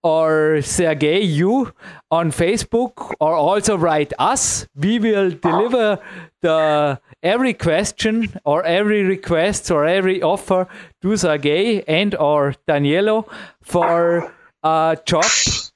Or 0.02 0.62
Sergey, 0.62 1.20
you 1.22 1.72
on 2.12 2.30
Facebook, 2.30 3.12
or 3.18 3.34
also 3.34 3.76
write 3.76 4.12
us. 4.20 4.68
We 4.76 5.00
will 5.00 5.30
deliver 5.30 5.98
the 6.42 7.00
every 7.24 7.54
question 7.54 8.32
or 8.44 8.62
every 8.62 9.02
request 9.02 9.68
or 9.68 9.84
every 9.84 10.22
offer 10.22 10.68
to 11.02 11.16
Sergey 11.16 11.82
and 11.88 12.14
or 12.14 12.54
Danielo 12.68 13.28
for 13.60 14.32
uh, 14.66 14.96
job 15.04 15.24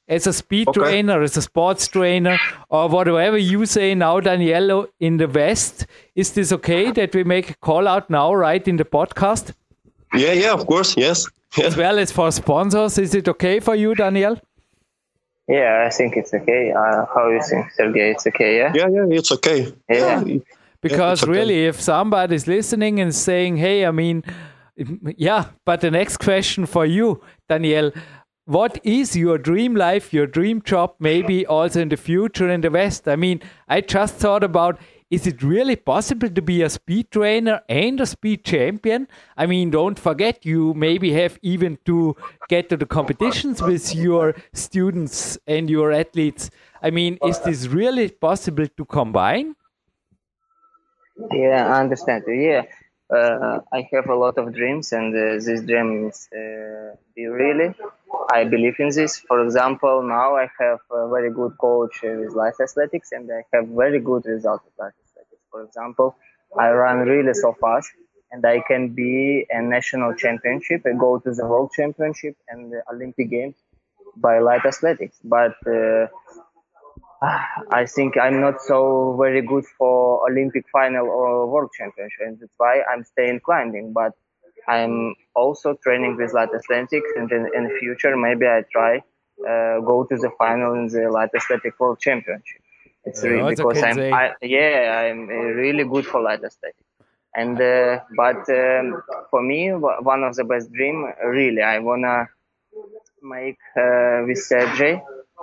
as 0.09 0.27
a 0.27 0.33
speed 0.33 0.69
okay. 0.69 0.81
trainer, 0.81 1.23
as 1.23 1.37
a 1.37 1.43
sports 1.43 1.87
trainer, 1.87 2.39
or 2.69 2.89
whatever 2.89 3.39
you 3.39 3.67
say 3.67 3.95
now, 3.95 4.21
Daniello, 4.21 4.89
in 4.99 5.19
the 5.19 5.29
West. 5.29 5.87
Is 6.15 6.33
this 6.33 6.53
okay 6.53 6.91
that 6.93 7.15
we 7.15 7.25
make 7.25 7.51
a 7.51 7.55
call 7.69 7.87
out 7.87 8.11
now, 8.11 8.35
right, 8.35 8.67
in 8.67 8.77
the 8.77 8.85
podcast? 8.85 9.53
Yeah, 10.13 10.33
yeah, 10.33 10.53
of 10.53 10.67
course, 10.67 10.97
yes. 10.97 11.27
Yeah. 11.57 11.67
As 11.67 11.77
well 11.77 11.99
as 11.99 12.13
for 12.13 12.31
sponsors, 12.33 12.99
is 12.99 13.15
it 13.15 13.29
okay 13.29 13.61
for 13.61 13.75
you, 13.75 13.95
Daniel? 13.95 14.37
Yeah, 15.49 15.85
I 15.87 15.91
think 15.91 16.17
it's 16.17 16.33
okay. 16.33 16.73
Uh, 16.73 17.07
how 17.13 17.29
you 17.29 17.43
think, 17.43 17.71
Sergey? 17.73 18.11
It's 18.11 18.27
okay, 18.27 18.57
yeah? 18.59 18.73
Yeah, 18.75 18.89
yeah, 18.89 19.19
it's 19.19 19.33
okay. 19.33 19.73
Yeah. 19.89 20.25
yeah. 20.25 20.39
Because 20.81 21.23
yeah, 21.23 21.31
really, 21.31 21.67
if 21.67 21.81
somebody's 21.81 22.47
listening 22.47 23.01
and 23.01 23.15
saying, 23.15 23.57
hey, 23.57 23.85
I 23.85 23.91
mean, 23.91 24.23
yeah, 25.17 25.47
but 25.65 25.81
the 25.81 25.91
next 25.91 26.19
question 26.19 26.67
for 26.67 26.87
you, 26.87 27.21
Daniel, 27.49 27.93
what 28.51 28.81
is 28.83 29.15
your 29.15 29.39
dream 29.39 29.77
life, 29.77 30.13
your 30.13 30.27
dream 30.27 30.61
job, 30.61 30.95
maybe 30.99 31.47
also 31.47 31.81
in 31.81 31.89
the 31.89 31.97
future 31.97 32.51
in 32.51 32.63
the 32.63 32.71
West? 32.71 33.07
I 33.07 33.15
mean, 33.15 33.41
I 33.69 33.81
just 33.81 34.17
thought 34.17 34.43
about 34.43 34.81
is 35.09 35.25
it 35.27 35.41
really 35.43 35.77
possible 35.77 36.29
to 36.29 36.43
be 36.43 36.63
a 36.63 36.69
speed 36.69 37.13
trainer 37.13 37.61
and 37.69 38.01
a 38.01 38.07
speed 38.07 38.45
champion? 38.45 39.07
I 39.37 39.47
mean, 39.47 39.71
don't 39.71 39.99
forget, 39.99 40.45
you 40.45 40.75
maybe 40.75 41.13
have 41.13 41.39
even 41.43 41.79
to 41.85 42.17
get 42.49 42.69
to 42.71 42.77
the 42.77 42.87
competitions 42.87 43.63
with 43.63 43.95
your 43.95 44.35
students 44.53 45.39
and 45.47 45.71
your 45.71 45.93
athletes. 45.93 46.51
I 46.83 46.91
mean, 46.91 47.19
is 47.25 47.39
this 47.41 47.69
really 47.69 48.09
possible 48.09 48.67
to 48.67 48.85
combine? 48.85 49.55
Yeah, 51.33 51.73
I 51.73 51.81
understand. 51.81 52.25
Yeah, 52.27 52.65
uh, 53.15 53.61
I 53.73 53.89
have 53.93 54.09
a 54.09 54.17
lot 54.17 54.39
of 54.39 54.53
dreams, 54.55 54.93
and 54.93 55.15
uh, 55.15 55.35
these 55.35 55.63
dreams 55.63 56.29
uh, 56.33 56.97
be 57.15 57.27
really. 57.27 57.75
I 58.33 58.45
believe 58.45 58.77
in 58.79 58.91
this. 58.91 59.19
For 59.19 59.45
example, 59.45 60.03
now 60.03 60.37
I 60.37 60.49
have 60.59 60.81
a 60.91 61.09
very 61.09 61.31
good 61.33 61.57
coach 61.59 62.01
with 62.03 62.35
light 62.35 62.55
athletics, 62.61 63.13
and 63.13 63.31
I 63.31 63.45
have 63.53 63.69
very 63.69 64.01
good 64.01 64.27
results 64.27 64.65
with 64.65 64.75
light 64.79 64.95
athletics. 65.05 65.43
For 65.51 65.63
example, 65.63 66.17
I 66.59 66.71
run 66.71 66.99
really 67.01 67.35
so 67.35 67.57
fast, 67.61 67.91
and 68.33 68.45
I 68.45 68.61
can 68.67 68.89
be 68.91 69.47
a 69.51 69.63
national 69.63 70.15
championship. 70.15 70.83
I 70.87 70.93
go 70.99 71.19
to 71.19 71.33
the 71.33 71.47
world 71.47 71.73
championship 71.75 72.37
and 72.49 72.73
the 72.73 72.83
Olympic 72.93 73.31
games 73.31 73.57
by 74.17 74.39
light 74.39 74.65
athletics. 74.65 75.19
But 75.23 75.55
uh, 75.67 76.07
I 77.71 77.87
think 77.87 78.17
I'm 78.17 78.41
not 78.41 78.61
so 78.63 79.17
very 79.21 79.43
good 79.43 79.65
for 79.79 80.29
Olympic 80.31 80.65
final 80.73 81.07
or 81.07 81.47
World 81.47 81.71
Championship, 81.77 82.21
and 82.27 82.39
that's 82.41 82.55
why 82.57 82.83
I'm 82.91 83.05
staying 83.05 83.41
climbing. 83.41 83.93
But 83.93 84.13
I'm 84.75 85.15
also 85.35 85.69
training 85.85 86.17
with 86.17 86.33
light 86.39 86.53
athletics, 86.61 87.11
and 87.17 87.31
in, 87.37 87.43
in 87.57 87.63
the 87.69 87.75
future 87.81 88.17
maybe 88.17 88.47
I 88.47 88.63
try 88.77 88.93
uh, 89.51 89.81
go 89.91 90.07
to 90.11 90.17
the 90.25 90.31
final 90.39 90.75
in 90.75 90.87
the 90.89 91.11
light 91.11 91.31
athletic 91.35 91.79
World 91.81 91.99
Championship. 92.01 92.63
It's 93.05 93.23
really 93.23 93.55
because 93.55 93.83
I'm 93.83 93.99
I, 94.13 94.25
yeah 94.43 95.05
I'm 95.05 95.21
really 95.63 95.85
good 95.85 96.07
for 96.07 96.21
light 96.21 96.45
athletics. 96.51 96.91
And 97.35 97.61
uh, 97.61 98.01
but 98.17 98.43
um, 98.51 99.03
for 99.31 99.41
me, 99.43 99.71
one 100.13 100.23
of 100.25 100.35
the 100.37 100.45
best 100.45 100.73
dream 100.73 100.97
really 101.25 101.63
I 101.63 101.79
wanna 101.79 102.29
make 103.23 103.59
uh, 103.77 104.25
with 104.27 104.39
Sergey 104.39 105.01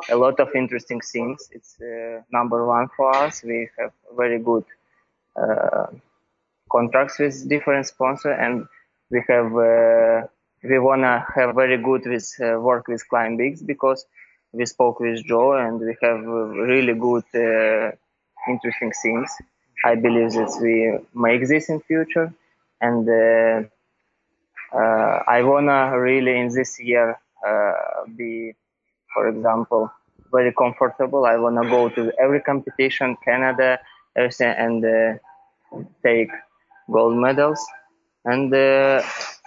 a 0.09 0.15
lot 0.15 0.39
of 0.39 0.49
interesting 0.55 1.01
things. 1.01 1.49
It's 1.51 1.79
uh, 1.81 2.21
number 2.31 2.65
one 2.65 2.87
for 2.95 3.15
us. 3.15 3.43
We 3.43 3.69
have 3.79 3.91
very 4.15 4.39
good 4.39 4.65
uh, 5.35 5.87
contracts 6.69 7.19
with 7.19 7.47
different 7.49 7.85
sponsors, 7.87 8.37
and 8.39 8.67
we 9.09 9.23
have 9.29 9.55
uh, 9.55 10.27
we 10.63 10.79
wanna 10.79 11.25
have 11.35 11.55
very 11.55 11.77
good 11.77 12.05
with 12.05 12.27
uh, 12.41 12.59
work 12.59 12.87
with 12.87 13.03
Climbix 13.11 13.65
because 13.65 14.05
we 14.51 14.65
spoke 14.65 14.99
with 14.99 15.23
Joe 15.25 15.53
and 15.53 15.79
we 15.79 15.95
have 16.01 16.19
really 16.23 16.93
good 16.93 17.23
uh, 17.35 17.91
interesting 18.49 18.91
things. 19.03 19.31
I 19.85 19.95
believe 19.95 20.31
that 20.33 20.57
we 20.61 20.97
make 21.13 21.47
this 21.47 21.69
in 21.69 21.79
future, 21.81 22.33
and 22.81 23.07
uh, 23.07 23.63
I 25.27 25.43
wanna 25.43 25.99
really 25.99 26.37
in 26.39 26.49
this 26.49 26.79
year 26.79 27.17
be 28.15 28.55
for 29.13 29.27
example, 29.29 29.91
very 30.31 30.53
comfortable. 30.53 31.25
I 31.25 31.37
want 31.37 31.61
to 31.61 31.69
go 31.69 31.89
to 31.89 32.11
every 32.19 32.41
competition, 32.41 33.17
Canada, 33.25 33.79
everything, 34.15 34.49
and 34.57 34.85
uh, 34.85 35.13
take 36.03 36.29
gold 36.91 37.17
medals. 37.17 37.65
And 38.31 38.53
uh, 38.53 39.01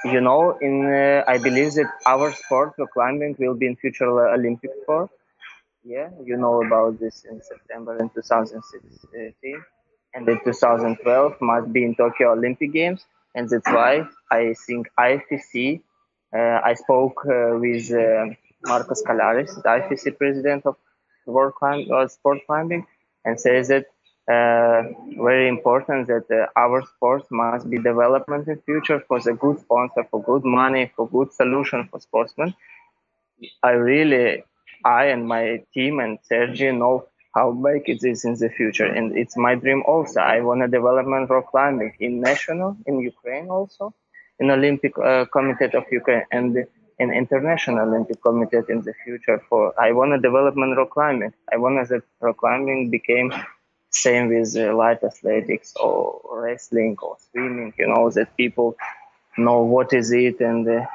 you 0.04 0.20
know, 0.20 0.56
in 0.60 0.76
uh, 0.86 1.24
I 1.28 1.36
believe 1.38 1.72
that 1.74 1.90
our 2.06 2.32
sport, 2.32 2.74
the 2.78 2.86
climbing, 2.86 3.36
will 3.38 3.54
be 3.54 3.66
in 3.66 3.76
future 3.76 4.10
Olympic 4.38 4.70
sport. 4.82 5.10
Yeah, 5.84 6.08
you 6.24 6.36
know 6.36 6.62
about 6.64 6.98
this 7.00 7.24
in 7.30 7.40
September 7.42 7.98
in 7.98 8.10
2016, 8.10 9.64
and 10.14 10.28
in 10.28 10.40
2012 10.44 11.34
must 11.40 11.72
be 11.72 11.84
in 11.84 11.94
Tokyo 11.94 12.32
Olympic 12.32 12.72
Games, 12.72 13.04
and 13.34 13.48
that's 13.48 13.70
why 13.78 13.92
I 14.30 14.54
think 14.66 14.88
ifc 14.98 15.80
Uh, 16.32 16.60
I 16.70 16.74
spoke 16.74 17.18
uh, 17.26 17.58
with 17.58 17.90
uh, 17.90 18.26
Marco 18.70 18.94
Scolaris, 18.94 19.52
the 19.64 19.68
IFSC 19.68 20.16
president 20.16 20.64
of 20.64 20.76
World 21.26 21.54
uh, 21.62 22.06
Sport 22.06 22.38
Climbing, 22.46 22.86
and 23.24 23.40
says 23.40 23.68
that 23.68 23.86
very 25.28 25.48
important 25.48 26.06
that 26.08 26.26
uh, 26.30 26.46
our 26.56 26.84
sports 26.84 27.26
must 27.30 27.68
be 27.70 27.78
development 27.78 28.48
in 28.48 28.60
future 28.62 29.00
for 29.08 29.18
the 29.20 29.34
good 29.34 29.58
sponsor, 29.60 30.04
for 30.10 30.22
good 30.22 30.44
money, 30.44 30.92
for 30.94 31.08
good 31.08 31.32
solution 31.32 31.88
for 31.90 32.00
sportsmen. 32.00 32.54
I 33.62 33.70
really, 33.70 34.44
I 34.84 35.04
and 35.06 35.26
my 35.26 35.62
team 35.74 36.00
and 36.00 36.18
Sergey 36.22 36.72
know 36.72 37.06
how 37.34 37.52
big 37.52 37.88
it 37.88 38.02
is 38.04 38.24
in 38.24 38.34
the 38.34 38.50
future, 38.50 38.86
and 38.86 39.16
it's 39.16 39.36
my 39.36 39.54
dream 39.54 39.82
also. 39.86 40.20
I 40.20 40.40
want 40.40 40.60
to 40.62 40.68
development 40.68 41.30
rock 41.30 41.50
climbing 41.50 41.94
in 42.00 42.20
national 42.20 42.76
in 42.86 43.00
Ukraine 43.00 43.48
also, 43.48 43.94
in 44.40 44.50
Olympic 44.50 44.98
uh, 44.98 45.24
Committee 45.26 45.76
of 45.76 45.84
Ukraine, 45.90 46.24
and 46.32 46.66
an 46.98 47.12
international 47.12 47.88
Olympic 47.88 48.20
Committee 48.22 48.60
in 48.68 48.82
the 48.82 48.94
future 49.04 49.38
for 49.48 49.62
I 49.80 49.92
want 49.92 50.12
to 50.12 50.18
development 50.18 50.76
rock 50.76 50.90
climbing. 50.90 51.32
I 51.52 51.56
want 51.56 51.88
that 51.88 52.02
rock 52.20 52.38
climbing 52.38 52.90
became 52.90 53.32
same 53.90 54.28
with 54.28 54.56
uh, 54.56 54.74
light 54.74 55.02
athletics 55.02 55.74
or 55.80 56.20
wrestling 56.32 56.96
or 57.02 57.16
swimming. 57.30 57.74
You 57.78 57.88
know 57.88 58.10
that 58.10 58.36
people 58.36 58.76
know 59.36 59.62
what 59.62 59.92
is 59.92 60.12
it 60.12 60.40
and. 60.40 60.68
Uh, 60.68 60.86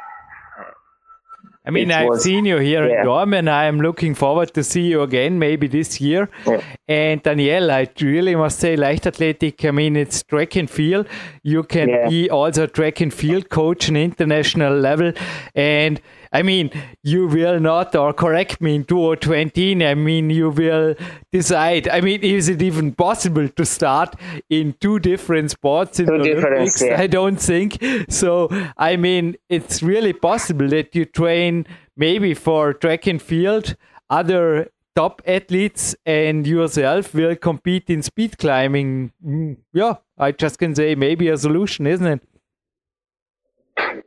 I 1.68 1.72
mean, 1.72 1.92
I've 1.92 2.10
was, 2.10 2.24
seen 2.24 2.46
you 2.46 2.58
here 2.58 2.88
yeah. 2.88 3.24
in 3.24 3.34
and 3.34 3.50
I 3.50 3.66
am 3.66 3.80
looking 3.80 4.14
forward 4.14 4.54
to 4.54 4.64
see 4.64 4.84
you 4.84 5.02
again, 5.02 5.40
maybe 5.40 5.68
this 5.68 6.00
year. 6.00 6.30
Yeah. 6.46 6.62
And 6.88 7.24
Danielle, 7.24 7.72
I 7.72 7.90
really 8.00 8.36
must 8.36 8.60
say, 8.60 8.76
light 8.76 9.02
Leichtathletic, 9.02 9.68
I 9.68 9.72
mean, 9.72 9.96
it's 9.96 10.22
track 10.22 10.56
and 10.56 10.70
field. 10.70 11.08
You 11.42 11.64
can 11.64 11.90
yeah. 11.90 12.08
be 12.08 12.30
also 12.30 12.68
track 12.68 13.02
and 13.02 13.12
field 13.12 13.50
coach 13.50 13.90
on 13.90 13.96
international 13.96 14.78
level. 14.78 15.12
And 15.56 16.00
I 16.32 16.44
mean, 16.44 16.70
you 17.02 17.28
will 17.28 17.60
not, 17.60 17.96
or 17.96 18.14
correct 18.14 18.62
me, 18.62 18.76
in 18.76 18.84
2020, 18.84 19.84
I 19.84 19.96
mean, 19.96 20.30
you 20.30 20.50
will 20.50 20.94
decide. 21.32 21.88
I 21.88 22.02
mean, 22.02 22.22
is 22.22 22.50
it 22.50 22.62
even 22.62 22.94
possible 22.94 23.48
to 23.48 23.66
start 23.66 24.16
in 24.50 24.76
two 24.80 25.00
different 25.00 25.52
sports 25.52 26.00
in 26.00 26.06
two 26.06 26.20
the 26.22 26.36
Olympics? 26.36 26.84
Yeah. 26.84 27.02
I 27.02 27.08
don't 27.08 27.38
think. 27.38 27.84
So, 28.10 28.50
I 28.78 28.96
mean, 28.96 29.38
it's 29.50 29.82
really 29.82 30.14
possible 30.14 30.68
that 30.70 30.94
you 30.94 31.06
train 31.06 31.66
maybe 31.98 32.34
for 32.34 32.74
track 32.74 33.08
and 33.08 33.22
field, 33.22 33.76
other 34.10 34.70
top 34.96 35.22
athletes 35.28 35.96
and 36.06 36.48
yourself 36.48 37.14
will 37.14 37.36
compete 37.36 37.90
in 37.90 38.02
speed 38.02 38.38
climbing. 38.38 39.12
Mm, 39.26 39.58
yeah, 39.74 39.96
I 40.18 40.32
just 40.32 40.58
can 40.58 40.74
say 40.74 40.96
maybe 40.96 41.28
a 41.30 41.38
solution, 41.38 41.86
isn't 41.88 42.08
it? 42.08 42.22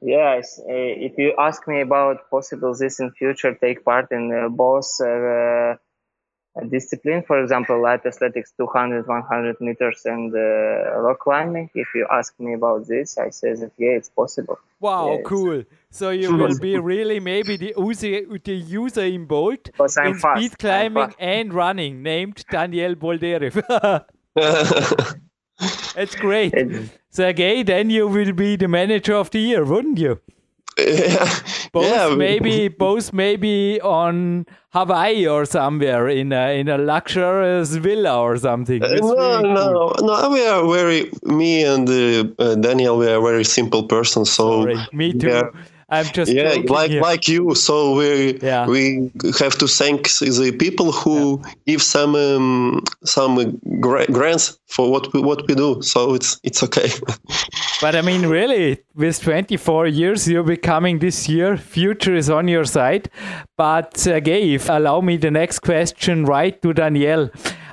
Yes, 0.00 0.58
uh, 0.60 0.64
if 0.68 1.18
you 1.18 1.34
ask 1.38 1.66
me 1.68 1.80
about 1.82 2.30
possible 2.30 2.74
this 2.74 3.00
in 3.00 3.10
future, 3.12 3.54
take 3.54 3.84
part 3.84 4.10
in 4.10 4.32
uh, 4.32 4.48
both 4.48 4.88
uh, 5.00 5.74
discipline, 6.70 7.22
for 7.26 7.42
example, 7.42 7.80
light 7.80 8.04
athletics, 8.04 8.52
200, 8.56 9.06
100 9.06 9.60
meters, 9.60 10.02
and 10.04 10.34
uh, 10.34 10.98
rock 11.00 11.20
climbing. 11.20 11.70
If 11.74 11.88
you 11.94 12.06
ask 12.10 12.38
me 12.38 12.54
about 12.54 12.86
this, 12.86 13.18
I 13.18 13.30
say 13.30 13.54
that 13.54 13.72
yeah, 13.78 13.90
it's 13.90 14.08
possible. 14.08 14.58
Wow, 14.80 15.16
yeah, 15.16 15.22
cool! 15.24 15.64
So 15.90 16.10
you 16.10 16.34
will 16.36 16.58
be 16.58 16.78
really 16.78 17.20
maybe 17.20 17.56
the 17.56 17.74
user, 17.76 18.22
the 18.44 18.62
Usain 18.62 19.26
Bolt 19.26 19.70
in 19.78 20.14
fast. 20.14 20.38
speed 20.38 20.58
climbing 20.58 21.14
and 21.18 21.52
running, 21.52 22.02
named 22.02 22.44
Daniel 22.50 22.94
Boldyrev. 22.94 24.04
That's 25.94 26.14
great. 26.14 26.54
Sergey, 27.10 27.62
then 27.64 27.90
you 27.90 28.06
will 28.06 28.32
be 28.32 28.56
the 28.56 28.68
manager 28.68 29.14
of 29.14 29.30
the 29.30 29.40
year, 29.40 29.64
wouldn't 29.64 29.98
you? 29.98 30.20
Yeah. 30.78 31.34
Both 31.72 31.84
yeah. 31.90 32.14
maybe 32.14 32.68
both 32.68 33.12
maybe 33.12 33.80
on 33.80 34.46
Hawaii 34.70 35.26
or 35.26 35.44
somewhere 35.44 36.08
in 36.08 36.32
a 36.32 36.58
in 36.58 36.68
a 36.68 36.78
luxurious 36.78 37.74
villa 37.74 38.20
or 38.20 38.36
something. 38.36 38.82
Uh, 38.82 38.88
no, 39.00 39.40
no, 39.40 39.92
cool. 39.96 40.06
no. 40.06 40.30
We 40.30 40.46
are 40.46 40.66
very 40.66 41.10
me 41.24 41.64
and 41.64 41.88
uh, 41.88 42.42
uh, 42.42 42.54
Daniel. 42.54 42.98
We 42.98 43.08
are 43.10 43.20
very 43.20 43.44
simple 43.44 43.84
person. 43.84 44.24
So 44.24 44.62
Sorry, 44.62 44.78
me 44.92 45.12
too. 45.12 45.28
Yeah. 45.28 45.50
I'm 45.90 46.04
just 46.06 46.30
yeah, 46.30 46.56
like 46.68 46.90
here. 46.90 47.00
like 47.00 47.28
you. 47.28 47.54
So 47.54 47.94
we 47.94 48.38
yeah. 48.42 48.66
we 48.66 49.10
have 49.38 49.56
to 49.58 49.66
thank 49.66 50.10
the 50.18 50.54
people 50.58 50.92
who 50.92 51.40
yeah. 51.42 51.52
give 51.66 51.82
some 51.82 52.14
um, 52.14 52.84
some 53.04 53.58
grants 53.80 54.58
for 54.66 54.90
what 54.90 55.10
we, 55.14 55.20
what 55.20 55.48
we 55.48 55.54
do. 55.54 55.80
So 55.80 56.14
it's 56.14 56.38
it's 56.42 56.62
okay. 56.62 56.90
but 57.80 57.96
I 57.96 58.02
mean, 58.02 58.26
really, 58.26 58.80
with 58.94 59.22
24 59.22 59.86
years, 59.86 60.28
you're 60.28 60.42
becoming 60.42 60.98
this 60.98 61.26
year. 61.26 61.56
Future 61.56 62.14
is 62.14 62.28
on 62.28 62.48
your 62.48 62.64
side. 62.64 63.08
But 63.56 63.96
Sergey, 63.96 64.54
if 64.54 64.68
allow 64.68 65.00
me 65.00 65.16
the 65.16 65.30
next 65.30 65.60
question, 65.60 66.26
right 66.26 66.60
to 66.60 66.74
Danielle. 66.74 67.30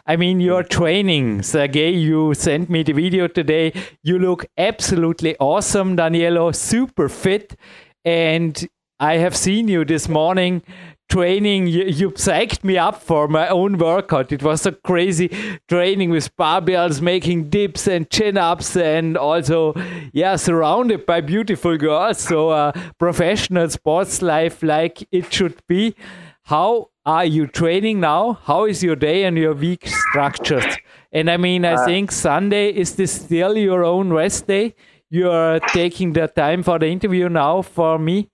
I 0.08 0.18
mean, 0.18 0.40
your 0.40 0.62
training, 0.62 1.42
Sergey, 1.42 1.90
you 1.90 2.36
sent 2.36 2.70
me 2.70 2.84
the 2.84 2.94
video 2.94 3.28
today. 3.28 3.74
You 4.04 4.20
look 4.20 4.46
absolutely 4.56 5.36
awesome, 5.40 5.98
Danielo, 5.98 6.54
super 6.56 7.10
fit 7.10 7.58
and 8.06 8.68
I 9.00 9.18
have 9.18 9.36
seen 9.36 9.68
you 9.68 9.84
this 9.84 10.08
morning 10.08 10.62
training. 11.10 11.68
You, 11.68 11.84
you 11.86 12.12
psyched 12.12 12.64
me 12.64 12.78
up 12.78 13.02
for 13.02 13.28
my 13.28 13.48
own 13.48 13.78
workout. 13.78 14.32
It 14.32 14.44
was 14.44 14.66
a 14.66 14.72
crazy 14.72 15.30
training 15.68 16.10
with 16.12 16.36
barbells, 16.38 17.02
making 17.02 17.50
dips 17.50 17.88
and 17.88 18.10
chin 18.10 18.38
ups, 18.38 18.76
and 18.76 19.18
also, 19.18 19.74
yeah, 20.14 20.36
surrounded 20.36 21.06
by 21.06 21.22
beautiful 21.22 21.78
girls. 21.78 22.20
So, 22.20 22.50
uh, 22.50 22.72
professional 22.98 23.70
sports 23.70 24.22
life 24.22 24.64
like 24.64 25.08
it 25.12 25.34
should 25.34 25.62
be. 25.68 25.96
How 26.44 26.90
are 27.06 27.26
you 27.26 27.48
training 27.48 28.00
now? 28.00 28.34
How 28.44 28.66
is 28.66 28.84
your 28.84 28.96
day 28.96 29.24
and 29.24 29.38
your 29.38 29.54
week 29.54 29.88
structured? 29.88 30.78
And 31.12 31.30
I 31.30 31.38
mean, 31.38 31.66
I 31.66 31.74
uh, 31.74 31.86
think 31.86 32.12
Sunday 32.12 32.70
is 32.70 32.96
this 32.96 33.12
still 33.12 33.58
your 33.58 33.84
own 33.84 34.12
rest 34.12 34.48
day? 34.48 34.76
You 35.16 35.32
are 35.32 35.60
taking 35.60 36.14
the 36.14 36.28
time 36.28 36.62
for 36.62 36.78
the 36.78 36.88
interview 36.88 37.30
now 37.30 37.62
for 37.62 37.98
me. 37.98 38.30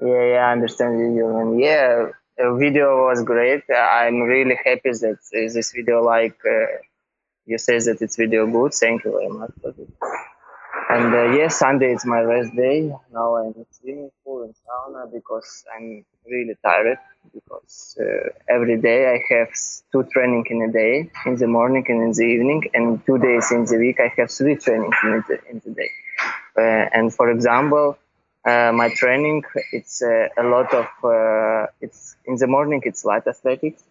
Yeah, 0.00 0.24
yeah, 0.32 0.46
I 0.48 0.52
understand 0.52 1.14
you. 1.14 1.58
Yeah, 1.60 2.08
the 2.38 2.56
video 2.58 3.06
was 3.06 3.22
great. 3.22 3.62
I'm 3.70 4.20
really 4.22 4.58
happy 4.64 4.90
that 4.90 5.18
this 5.32 5.72
video, 5.72 6.02
like 6.02 6.38
uh, 6.44 6.66
you 7.44 7.58
say 7.58 7.78
that 7.78 7.98
it's 8.00 8.16
video 8.16 8.46
good. 8.46 8.72
Thank 8.74 9.04
you 9.04 9.12
very 9.12 9.28
much 9.28 9.52
for 9.60 9.70
it. 9.70 9.88
And 10.88 11.14
uh, 11.14 11.24
yeah, 11.36 11.48
Sunday 11.48 11.92
is 11.92 12.04
my 12.04 12.20
rest 12.20 12.56
day. 12.56 12.92
Now 13.12 13.36
I'm 13.36 13.54
swimming 13.70 14.10
pool 14.24 14.42
and 14.44 14.54
sauna 14.62 15.12
because 15.12 15.64
I'm 15.74 16.04
really 16.26 16.56
tired 16.64 16.98
because 17.32 17.98
uh, 18.00 18.28
every 18.48 18.80
day 18.80 19.00
I 19.14 19.34
have 19.34 19.48
two 19.90 20.04
training 20.12 20.44
in 20.50 20.62
a 20.62 20.72
day, 20.72 21.10
in 21.26 21.36
the 21.36 21.46
morning 21.46 21.84
and 21.88 22.02
in 22.02 22.12
the 22.12 22.24
evening, 22.24 22.62
and 22.74 23.04
two 23.06 23.18
days 23.18 23.50
in 23.52 23.64
the 23.64 23.78
week 23.78 23.98
I 24.00 24.12
have 24.16 24.30
three 24.30 24.56
trainings 24.56 24.96
in 25.02 25.24
the, 25.28 25.38
in 25.50 25.62
the 25.64 25.70
day. 25.70 25.90
Uh, 26.56 26.88
and 26.96 27.12
for 27.12 27.30
example, 27.30 27.98
uh, 28.44 28.72
my 28.74 28.92
training 28.94 29.42
it's 29.72 30.02
uh, 30.02 30.28
a 30.36 30.42
lot 30.42 30.74
of 30.74 30.86
uh, 31.04 31.66
it's 31.80 32.16
in 32.26 32.36
the 32.36 32.46
morning 32.46 32.82
it's 32.84 33.04
light 33.04 33.26
athletics. 33.26 33.82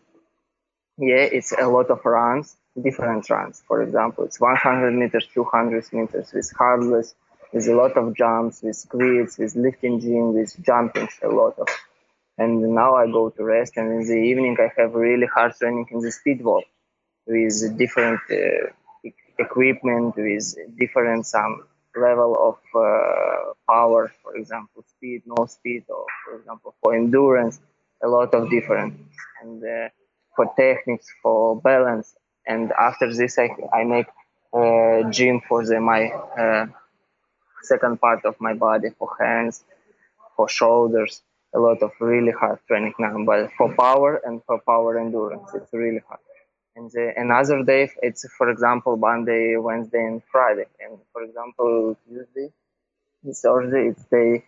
Yeah, 0.98 1.26
it's 1.38 1.52
a 1.54 1.68
lot 1.68 1.90
of 1.90 2.06
runs, 2.06 2.56
different 2.80 3.30
runs. 3.30 3.64
For 3.68 3.82
example, 3.82 4.26
it's 4.26 4.40
100 4.40 4.92
meters, 4.92 5.28
200 5.34 5.92
meters 5.94 6.32
with 6.34 6.52
hurdles, 6.56 7.16
with 7.54 7.68
a 7.68 7.74
lot 7.74 7.98
of 7.98 8.16
jumps, 8.16 8.62
with 8.62 8.86
grids, 8.88 9.38
with 9.38 9.56
lifting 9.56 10.00
gym, 10.00 10.34
with 10.34 10.54
jumping, 10.62 11.08
a 11.24 11.30
lot 11.30 11.58
of 11.58 11.68
and 12.42 12.54
now 12.82 12.96
I 12.96 13.06
go 13.20 13.30
to 13.30 13.44
rest. 13.44 13.74
And 13.78 13.88
in 13.98 14.08
the 14.08 14.20
evening, 14.30 14.58
I 14.60 14.70
have 14.82 14.94
really 14.96 15.28
hard 15.36 15.54
training 15.60 15.88
in 15.92 16.00
the 16.02 16.12
speed 16.12 16.40
wall 16.44 16.64
with 17.28 17.78
different 17.78 18.22
uh, 18.32 18.68
equipment, 19.40 20.16
with 20.18 20.56
different 20.78 21.26
some 21.26 21.64
level 21.96 22.32
of 22.50 22.58
uh, 22.80 23.54
power, 23.70 24.12
for 24.24 24.36
example, 24.36 24.84
speed, 24.96 25.24
no 25.26 25.46
speed, 25.46 25.84
or 25.90 26.06
for 26.24 26.38
example, 26.40 26.76
for 26.82 26.96
endurance, 26.96 27.60
a 28.04 28.08
lot 28.08 28.34
of 28.34 28.50
different, 28.50 28.92
and 29.42 29.64
uh, 29.64 29.90
for 30.36 30.46
techniques, 30.56 31.08
for 31.22 31.60
balance. 31.62 32.16
And 32.48 32.72
after 32.72 33.14
this, 33.14 33.38
I, 33.38 33.50
I 33.74 33.84
make 33.84 34.08
uh, 34.54 35.10
gym 35.12 35.42
for 35.48 35.66
the, 35.66 35.80
my 35.80 36.08
uh, 36.10 36.66
second 37.64 38.00
part 38.02 38.26
of 38.26 38.36
my 38.40 38.54
body, 38.54 38.90
for 38.98 39.10
hands, 39.20 39.64
for 40.36 40.50
shoulders, 40.50 41.22
a 41.54 41.60
lot 41.60 41.82
of 41.84 41.92
really 42.00 42.32
hard 42.32 42.60
training 42.68 42.94
now, 43.00 43.16
but 43.26 43.52
for 43.58 43.74
power 43.76 44.22
and 44.24 44.42
for 44.46 44.60
power 44.62 45.00
endurance, 45.00 45.50
it's 45.54 45.74
really 45.74 46.02
hard. 46.08 46.20
And 46.76 46.90
the, 46.92 47.14
another 47.18 47.64
day, 47.64 47.92
it's 48.02 48.26
for 48.38 48.50
example 48.50 48.96
Monday, 48.96 49.58
Wednesday, 49.58 50.06
and 50.06 50.22
Friday. 50.32 50.68
And 50.80 50.98
for 51.12 51.24
example 51.24 51.98
Tuesday, 52.08 52.54
Thursday, 53.26 53.90
it's 53.90 54.06
day 54.06 54.46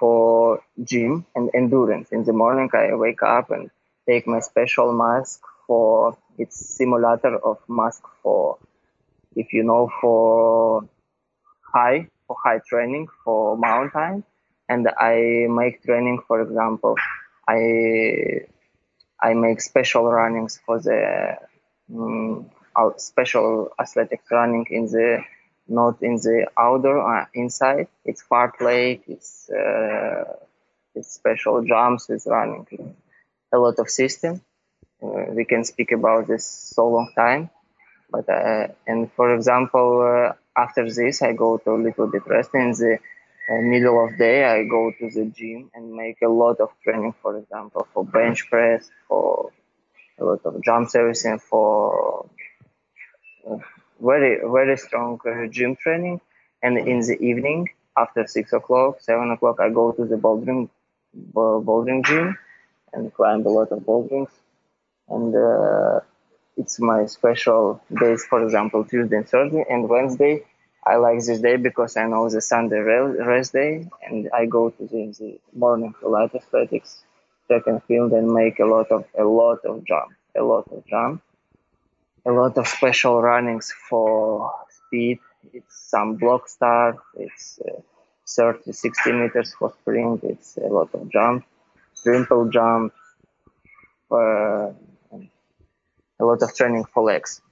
for 0.00 0.62
gym 0.82 1.26
and 1.34 1.50
endurance. 1.54 2.08
In 2.12 2.24
the 2.24 2.32
morning, 2.32 2.70
I 2.72 2.94
wake 2.94 3.22
up 3.22 3.50
and 3.50 3.70
take 4.08 4.26
my 4.26 4.40
special 4.40 4.92
mask 4.92 5.40
for 5.66 6.16
it's 6.38 6.76
simulator 6.76 7.36
of 7.36 7.58
mask 7.68 8.02
for 8.22 8.58
if 9.34 9.52
you 9.52 9.64
know 9.64 9.90
for 10.00 10.88
high 11.72 12.08
for 12.26 12.36
high 12.42 12.60
training 12.68 13.08
for 13.24 13.56
mountain 13.56 14.24
and 14.68 14.88
I 14.88 15.46
make 15.48 15.82
training. 15.84 16.22
For 16.26 16.40
example, 16.42 16.96
I 17.48 18.46
I 19.20 19.34
make 19.34 19.60
special 19.60 20.04
runnings 20.04 20.60
for 20.64 20.78
the 20.80 21.36
um, 21.94 22.50
special 22.96 23.70
athletics 23.78 24.24
running 24.30 24.66
in 24.70 24.86
the 24.86 25.22
not 25.68 26.02
in 26.02 26.16
the 26.16 26.46
outdoor 26.56 26.98
uh, 27.00 27.26
inside. 27.34 27.88
It's 28.04 28.22
park 28.22 28.60
lake. 28.60 29.02
It's 29.08 29.50
uh, 29.50 30.24
it's 30.94 31.12
special 31.12 31.62
jumps 31.64 32.10
It's 32.10 32.26
running. 32.26 32.96
A 33.52 33.58
lot 33.58 33.78
of 33.78 33.88
system. 33.90 34.40
Uh, 35.02 35.26
we 35.30 35.44
can 35.44 35.64
speak 35.64 35.92
about 35.92 36.26
this 36.26 36.46
so 36.46 36.88
long 36.88 37.12
time, 37.14 37.50
but 38.10 38.28
uh, 38.28 38.68
and 38.86 39.12
for 39.12 39.34
example, 39.34 39.90
uh, 40.02 40.32
after 40.56 40.90
this 40.90 41.22
I 41.22 41.32
go 41.32 41.58
to 41.58 41.70
a 41.72 41.82
little 41.86 42.06
bit 42.06 42.26
rest 42.26 42.54
in 42.54 42.72
the 42.72 42.98
middle 43.48 44.04
of 44.04 44.18
day 44.18 44.44
i 44.44 44.64
go 44.64 44.92
to 44.98 45.10
the 45.10 45.24
gym 45.26 45.70
and 45.74 45.92
make 45.92 46.20
a 46.22 46.28
lot 46.28 46.60
of 46.60 46.70
training 46.82 47.14
for 47.22 47.38
example 47.38 47.86
for 47.92 48.04
bench 48.04 48.48
press 48.50 48.90
for 49.08 49.50
a 50.18 50.24
lot 50.24 50.40
of 50.44 50.62
jump 50.62 50.88
servicing 50.88 51.38
for 51.38 52.28
uh, 53.48 53.56
very 54.00 54.40
very 54.40 54.76
strong 54.76 55.18
uh, 55.26 55.46
gym 55.48 55.76
training. 55.76 56.20
And 56.62 56.78
in 56.78 57.00
the 57.00 57.16
evening 57.20 57.68
after 57.96 58.26
six 58.26 58.52
o'clock 58.52 59.00
seven 59.00 59.30
o'clock 59.30 59.60
i 59.60 59.68
go 59.70 59.92
to 59.92 60.04
the 60.04 60.16
bouldering 60.16 60.68
bouldering 61.34 62.04
gym 62.04 62.36
and 62.92 63.12
climb 63.14 63.44
a 63.46 63.48
lot 63.48 63.70
of 63.72 63.80
boulderings 63.80 64.30
and 65.08 65.34
uh, 65.34 66.00
it's 66.56 66.80
my 66.80 67.06
special 67.06 67.80
days 68.00 68.24
for 68.24 68.42
example 68.42 68.84
tuesday 68.84 69.16
and 69.16 69.28
thursday. 69.28 69.64
And 69.68 69.88
wednesday 69.88 70.44
I 70.86 70.96
like 70.96 71.18
this 71.18 71.40
day 71.40 71.56
because 71.56 71.96
I 71.96 72.06
know 72.06 72.28
the 72.30 72.40
Sunday 72.40 72.78
rest 72.78 73.52
day, 73.52 73.88
and 74.06 74.30
I 74.32 74.46
go 74.46 74.70
to 74.70 74.82
the, 74.86 75.12
the 75.18 75.40
morning 75.52 75.92
to 76.00 76.08
light 76.08 76.32
athletics, 76.32 77.02
track 77.48 77.62
and 77.66 77.82
field, 77.84 78.12
and 78.12 78.32
make 78.32 78.60
a 78.60 78.66
lot 78.66 78.92
of 78.92 79.04
a 79.18 79.24
lot 79.24 79.64
of 79.64 79.84
jump, 79.84 80.12
a 80.36 80.42
lot 80.42 80.68
of 80.70 80.86
jump, 80.86 81.22
a 82.24 82.30
lot 82.30 82.56
of 82.56 82.68
special 82.68 83.20
runnings 83.20 83.74
for 83.88 84.52
speed. 84.70 85.18
It's 85.52 85.76
some 85.90 86.16
block 86.16 86.48
start. 86.48 86.98
It's 87.16 87.58
uh, 87.66 87.80
30, 88.28 88.70
60 88.72 89.12
meters 89.12 89.54
for 89.58 89.72
sprint. 89.80 90.22
It's 90.22 90.56
a 90.56 90.68
lot 90.68 90.90
of 90.94 91.10
jump, 91.10 91.44
triple 92.00 92.48
jump, 92.48 92.92
uh, 94.12 94.70
a 96.20 96.24
lot 96.24 96.42
of 96.42 96.54
training 96.54 96.84
for 96.94 97.02
legs 97.02 97.42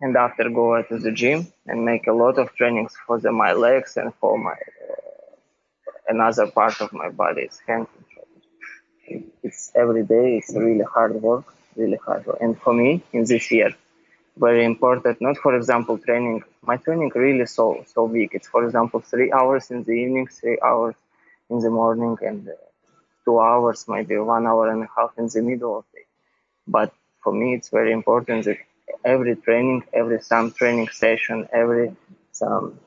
and 0.00 0.16
after 0.16 0.48
go 0.50 0.82
to 0.82 0.98
the 0.98 1.12
gym 1.12 1.46
and 1.66 1.84
make 1.84 2.06
a 2.08 2.12
lot 2.12 2.38
of 2.38 2.54
trainings 2.54 2.94
for 3.06 3.18
the, 3.20 3.32
my 3.32 3.52
legs 3.52 3.96
and 3.96 4.12
for 4.20 4.38
my 4.38 4.52
uh, 4.52 5.12
another 6.08 6.46
part 6.50 6.80
of 6.80 6.92
my 6.92 7.08
body 7.10 7.42
it's 7.42 7.60
hands 7.66 7.88
and 9.08 9.24
it's 9.46 9.62
every 9.82 10.04
day 10.14 10.26
it's 10.38 10.52
really 10.54 10.86
hard 10.94 11.14
work 11.28 11.44
really 11.76 11.98
hard 12.06 12.26
work. 12.26 12.38
And 12.40 12.58
for 12.60 12.72
me 12.74 13.02
in 13.12 13.24
this 13.24 13.50
year 13.50 13.70
very 14.36 14.64
important 14.64 15.20
not 15.20 15.36
for 15.38 15.56
example 15.56 15.98
training 15.98 16.42
my 16.62 16.76
training 16.76 17.10
really 17.14 17.46
so 17.46 17.84
so 17.94 18.08
big. 18.08 18.30
It's 18.32 18.48
for 18.48 18.64
example 18.66 19.00
three 19.00 19.32
hours 19.32 19.70
in 19.70 19.82
the 19.84 19.92
evening 20.02 20.26
three 20.28 20.58
hours 20.64 20.94
in 21.50 21.58
the 21.60 21.70
morning 21.70 22.16
and 22.22 22.48
uh, 22.48 22.52
two 23.24 23.38
hours 23.40 23.86
maybe 23.88 24.16
one 24.18 24.46
hour 24.46 24.70
and 24.72 24.82
a 24.84 24.88
half 24.96 25.12
in 25.18 25.28
the 25.28 25.42
middle 25.42 25.78
of 25.78 25.84
the 25.92 25.98
day. 26.00 26.06
But 26.66 26.92
for 27.22 27.32
me 27.32 27.54
it's 27.56 27.70
very 27.70 27.92
important 27.92 28.44
that 28.46 28.58
every 29.04 29.36
training, 29.36 29.84
every 29.92 30.20
some 30.22 30.52
training 30.52 30.88
session, 30.88 31.48
every 31.52 31.94
some 32.32 32.78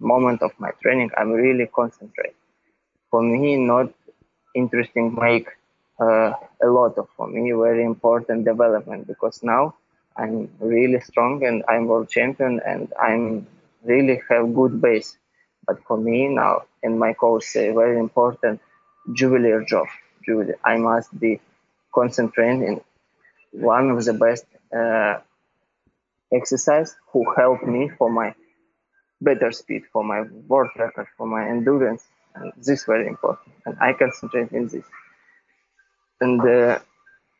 moment 0.00 0.42
of 0.42 0.52
my 0.58 0.70
training, 0.82 1.10
I'm 1.16 1.32
really 1.32 1.66
concentrate. 1.66 2.34
For 3.10 3.22
me, 3.22 3.56
not 3.56 3.92
interesting 4.54 5.14
make 5.14 5.48
uh, 6.00 6.32
a 6.62 6.66
lot 6.66 6.98
of 6.98 7.08
for 7.16 7.26
me 7.28 7.52
very 7.52 7.84
important 7.84 8.44
development 8.44 9.06
because 9.06 9.42
now 9.42 9.74
I'm 10.16 10.50
really 10.60 11.00
strong 11.00 11.44
and 11.44 11.62
I'm 11.68 11.86
world 11.86 12.08
champion 12.10 12.60
and 12.66 12.92
I'm 13.00 13.46
really 13.84 14.22
have 14.30 14.54
good 14.54 14.80
base. 14.80 15.16
But 15.66 15.82
for 15.86 15.96
me 15.98 16.28
now, 16.28 16.62
and 16.82 16.98
my 16.98 17.12
coach 17.12 17.44
say 17.44 17.70
very 17.72 17.98
important 17.98 18.60
juveler 19.12 19.64
job. 19.64 19.86
Juveler. 20.24 20.58
I 20.64 20.76
must 20.78 21.18
be 21.18 21.40
concentrating 21.94 22.62
in 22.64 22.80
one 23.52 23.90
of 23.90 24.04
the 24.04 24.14
best 24.14 24.44
uh, 24.76 25.18
exercise 26.32 26.96
who 27.12 27.24
helped 27.36 27.64
me 27.64 27.90
for 27.98 28.10
my 28.10 28.34
better 29.20 29.52
speed, 29.52 29.82
for 29.92 30.04
my 30.04 30.22
world 30.48 30.70
record, 30.76 31.06
for 31.16 31.26
my 31.26 31.48
endurance. 31.48 32.02
And 32.34 32.52
this 32.56 32.80
is 32.80 32.84
very 32.84 33.06
important. 33.08 33.54
And 33.66 33.76
I 33.80 33.92
concentrate 33.92 34.52
in 34.52 34.68
this. 34.68 34.84
And 36.20 36.40
uh, 36.40 36.78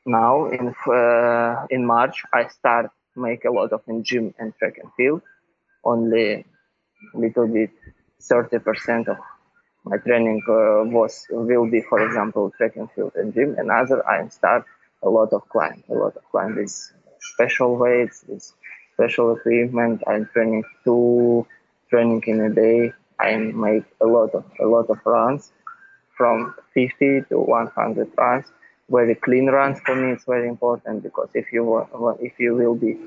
now 0.06 0.50
in 0.50 0.74
uh, 0.86 1.66
in 1.70 1.86
March, 1.86 2.22
I 2.32 2.48
start 2.48 2.90
make 3.16 3.44
a 3.44 3.50
lot 3.50 3.72
of 3.72 3.82
in 3.86 4.02
gym 4.02 4.34
and 4.38 4.54
track 4.58 4.78
and 4.82 4.92
field. 4.96 5.22
Only 5.84 6.44
little 7.14 7.46
bit, 7.46 7.70
30% 8.20 9.08
of 9.08 9.18
my 9.84 9.96
training 9.98 10.42
uh, 10.48 10.84
was 10.84 11.26
will 11.30 11.70
be, 11.70 11.82
for 11.88 12.04
example, 12.06 12.52
track 12.56 12.76
and 12.76 12.90
field 12.92 13.12
and 13.14 13.32
gym. 13.32 13.56
And 13.58 13.70
other, 13.70 14.06
I 14.06 14.28
start 14.28 14.64
a 15.02 15.08
lot 15.08 15.32
of 15.32 15.48
climb, 15.48 15.82
a 15.88 15.94
lot 15.94 16.16
of 16.16 16.24
climb 16.30 16.56
with 16.56 16.72
special 17.20 17.76
weights, 17.76 18.24
with 18.28 18.52
special 18.94 19.36
equipment. 19.36 20.02
I'm 20.06 20.26
training 20.32 20.64
two 20.84 21.46
training 21.88 22.22
in 22.26 22.40
a 22.40 22.50
day. 22.50 22.92
I 23.18 23.36
make 23.36 23.84
a 24.00 24.06
lot 24.06 24.34
of 24.34 24.44
a 24.60 24.66
lot 24.66 24.88
of 24.90 24.98
runs, 25.04 25.52
from 26.16 26.54
50 26.74 27.22
to 27.30 27.38
100 27.38 28.10
runs. 28.16 28.46
Very 28.90 29.14
clean 29.14 29.46
runs 29.46 29.80
for 29.80 29.94
me. 29.94 30.12
It's 30.12 30.24
very 30.24 30.48
important 30.48 31.02
because 31.02 31.30
if 31.34 31.52
you 31.52 31.62
if 32.20 32.38
you 32.38 32.54
will 32.54 32.74
be 32.74 32.98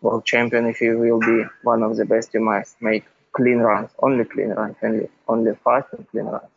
world 0.00 0.24
champion, 0.24 0.66
if 0.66 0.80
you 0.80 0.98
will 0.98 1.20
be 1.20 1.44
one 1.62 1.82
of 1.82 1.96
the 1.96 2.04
best, 2.04 2.32
you 2.34 2.40
must 2.40 2.80
make 2.80 3.04
clean 3.32 3.58
runs, 3.58 3.90
only 3.98 4.24
clean 4.24 4.50
runs, 4.50 4.76
only 4.82 5.08
only 5.28 5.52
fast 5.64 5.88
and 5.92 6.08
clean 6.10 6.26
runs. 6.26 6.52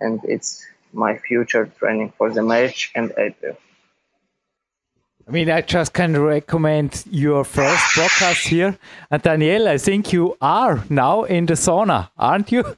And 0.00 0.20
it's 0.24 0.64
my 0.92 1.18
future 1.18 1.66
training 1.66 2.12
for 2.16 2.30
the 2.30 2.42
March 2.42 2.92
and 2.94 3.12
April. 3.18 3.56
I 5.26 5.30
mean, 5.30 5.50
I 5.50 5.62
just 5.62 5.94
can 5.94 6.20
recommend 6.20 7.04
your 7.10 7.44
first 7.44 7.82
podcast 7.96 8.46
here. 8.46 8.76
And 9.10 9.22
Daniel, 9.22 9.68
I 9.68 9.78
think 9.78 10.12
you 10.12 10.36
are 10.40 10.84
now 10.90 11.22
in 11.24 11.46
the 11.46 11.54
sauna, 11.54 12.10
aren't 12.18 12.52
you? 12.52 12.76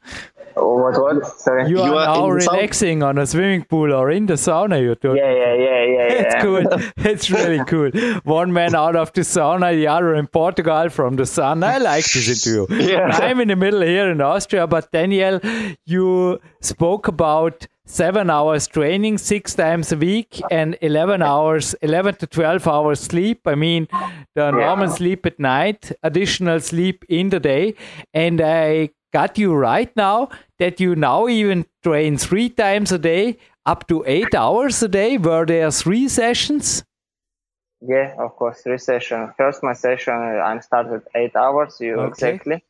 Oh, 0.58 0.76
what? 0.76 0.98
What? 0.98 1.26
Sorry. 1.26 1.68
You, 1.68 1.76
you 1.76 1.94
are, 1.96 2.08
are 2.08 2.16
now 2.16 2.28
relaxing 2.28 3.02
on 3.02 3.18
a 3.18 3.26
swimming 3.26 3.64
pool 3.64 3.92
or 3.92 4.10
in 4.10 4.26
the 4.26 4.34
sauna. 4.34 4.80
You're 4.80 4.94
doing. 4.94 5.16
Yeah, 5.16 5.32
yeah, 5.32 5.54
yeah, 5.54 5.84
yeah. 5.84 6.12
It's 6.22 6.34
yeah. 6.34 6.42
cool. 6.42 6.64
it's 6.96 7.30
really 7.30 7.64
cool. 7.64 7.90
One 8.22 8.52
man 8.52 8.74
out 8.74 8.96
of 8.96 9.12
the 9.12 9.20
sauna, 9.20 9.74
the 9.74 9.88
other 9.88 10.14
in 10.14 10.28
Portugal 10.28 10.88
from 10.88 11.16
the 11.16 11.26
sun. 11.26 11.62
I 11.62 11.78
like 11.78 12.04
this 12.04 12.46
interview. 12.46 12.66
Yeah. 12.86 13.08
I'm 13.08 13.40
in 13.40 13.48
the 13.48 13.56
middle 13.56 13.82
here 13.82 14.10
in 14.10 14.20
Austria, 14.20 14.66
but 14.66 14.92
Daniel, 14.92 15.40
you 15.84 16.40
spoke 16.60 17.08
about 17.08 17.66
seven 17.86 18.28
hours 18.28 18.66
training 18.66 19.16
six 19.16 19.54
times 19.54 19.92
a 19.92 19.96
week 19.96 20.42
and 20.50 20.76
11 20.82 21.22
hours 21.22 21.74
11 21.80 22.16
to 22.16 22.26
12 22.26 22.66
hours 22.68 23.00
sleep. 23.00 23.46
I 23.46 23.54
mean 23.54 23.88
the 24.34 24.50
normal 24.50 24.88
sleep 24.88 25.24
at 25.24 25.38
night 25.38 25.92
additional 26.02 26.60
sleep 26.60 27.04
in 27.08 27.30
the 27.30 27.40
day. 27.40 27.74
And 28.12 28.40
i 28.40 28.90
got 29.12 29.38
you 29.38 29.54
right 29.54 29.96
now 29.96 30.28
that 30.58 30.80
you 30.80 30.94
now 30.94 31.28
even 31.28 31.64
train 31.82 32.18
three 32.18 32.50
times 32.50 32.92
a 32.92 32.98
day 32.98 33.38
up 33.64 33.86
to 33.88 34.04
eight 34.06 34.34
hours 34.34 34.82
a 34.82 34.88
day. 34.88 35.16
Were 35.16 35.46
there 35.46 35.70
three 35.70 36.08
sessions? 36.08 36.84
Yeah 37.80 38.14
of 38.18 38.34
course 38.36 38.62
three 38.62 38.78
sessions. 38.78 39.30
First 39.36 39.62
my 39.62 39.74
session 39.74 40.14
uh, 40.14 40.42
i'm 40.48 40.60
started 40.60 41.02
eight 41.14 41.36
hours 41.36 41.80
you 41.80 41.94
okay. 41.94 42.08
exactly. 42.08 42.64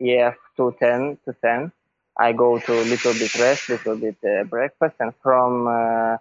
Yeah 0.00 0.34
to 0.56 0.74
10 0.80 1.18
to 1.26 1.32
10 1.34 1.72
I 2.16 2.32
go 2.32 2.58
to 2.58 2.72
little 2.72 3.12
bit 3.12 3.34
rest, 3.38 3.68
little 3.68 3.96
bit 3.96 4.16
uh, 4.24 4.44
breakfast, 4.44 4.96
and 5.00 5.12
from 5.22 5.66
uh, 5.66 6.16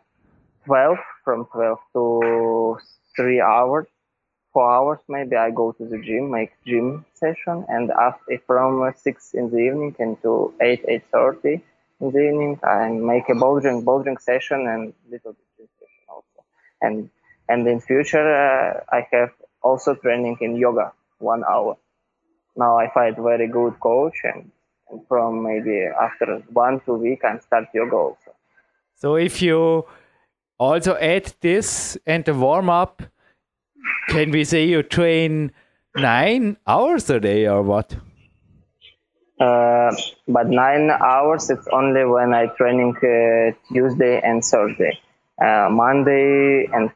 12, 0.65 0.97
from 1.23 1.45
12 1.45 1.77
to 1.93 2.77
3 3.15 3.41
hours, 3.41 3.87
4 4.53 4.71
hours 4.73 4.99
maybe, 5.07 5.35
I 5.35 5.51
go 5.51 5.71
to 5.71 5.85
the 5.85 5.99
gym, 5.99 6.31
make 6.31 6.51
gym 6.65 7.05
session, 7.13 7.65
and 7.67 7.91
after 7.91 8.39
from 8.47 8.81
uh, 8.81 8.91
6 8.93 9.33
in 9.33 9.49
the 9.51 9.57
evening 9.57 9.95
until 9.99 10.53
8, 10.61 10.85
8.30 11.13 11.61
in 12.01 12.11
the 12.11 12.19
evening, 12.19 12.59
I 12.63 12.89
make 12.89 13.29
a 13.29 13.33
bouldering, 13.33 13.83
bouldering 13.83 14.19
session 14.19 14.67
and 14.67 14.93
little 15.09 15.33
bit 15.33 15.47
gym 15.57 15.67
session 15.79 16.03
also. 16.09 16.45
And, 16.81 17.09
and 17.47 17.67
in 17.67 17.81
future, 17.81 18.27
uh, 18.27 18.83
I 18.91 19.07
have 19.11 19.31
also 19.61 19.95
training 19.95 20.37
in 20.41 20.55
yoga, 20.55 20.93
one 21.19 21.43
hour. 21.49 21.77
Now 22.55 22.77
I 22.77 22.89
find 22.93 23.15
very 23.15 23.47
good 23.47 23.79
coach 23.79 24.21
and 24.23 24.51
from 25.07 25.43
maybe 25.43 25.85
after 26.01 26.43
one 26.51 26.81
two 26.85 26.95
week 26.95 27.21
and 27.23 27.41
start 27.41 27.65
yoga 27.73 27.95
also. 27.95 28.35
So 28.95 29.15
if 29.15 29.41
you 29.41 29.85
also 30.59 30.95
add 30.95 31.33
this 31.41 31.97
and 32.05 32.23
the 32.25 32.33
warm 32.33 32.69
up 32.69 33.01
can 34.09 34.31
we 34.31 34.43
say 34.43 34.65
you 34.65 34.83
train 34.83 35.51
nine 35.95 36.57
hours 36.67 37.09
a 37.09 37.19
day 37.19 37.47
or 37.47 37.61
what? 37.61 37.95
Uh, 39.39 39.91
but 40.27 40.47
nine 40.47 40.89
hours 40.89 41.49
it's 41.49 41.67
only 41.73 42.05
when 42.05 42.33
i 42.33 42.45
training 42.57 42.95
uh, 42.97 43.51
tuesday 43.73 44.21
and 44.23 44.43
thursday. 44.43 44.99
Uh, 45.41 45.67
monday 45.69 46.65
and 46.71 46.91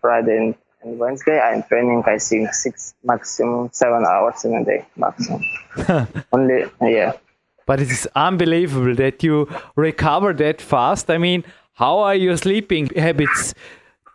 friday 0.00 0.36
and, 0.36 0.54
and 0.82 0.98
wednesday 0.98 1.38
i'm 1.40 1.62
training 1.64 2.02
i 2.06 2.16
think 2.16 2.54
six 2.54 2.94
maximum 3.02 3.68
seven 3.72 4.04
hours 4.06 4.44
in 4.44 4.54
a 4.54 4.64
day 4.64 4.86
maximum. 4.96 5.42
Only 6.32 6.64
yeah 6.80 7.12
but 7.66 7.80
it 7.80 7.90
is 7.90 8.08
unbelievable 8.14 8.94
that 8.96 9.22
you 9.22 9.48
recover 9.76 10.32
that 10.34 10.60
fast. 10.60 11.10
I 11.10 11.18
mean, 11.18 11.44
how 11.74 11.98
are 12.00 12.14
your 12.14 12.36
sleeping 12.36 12.90
habits? 12.96 13.54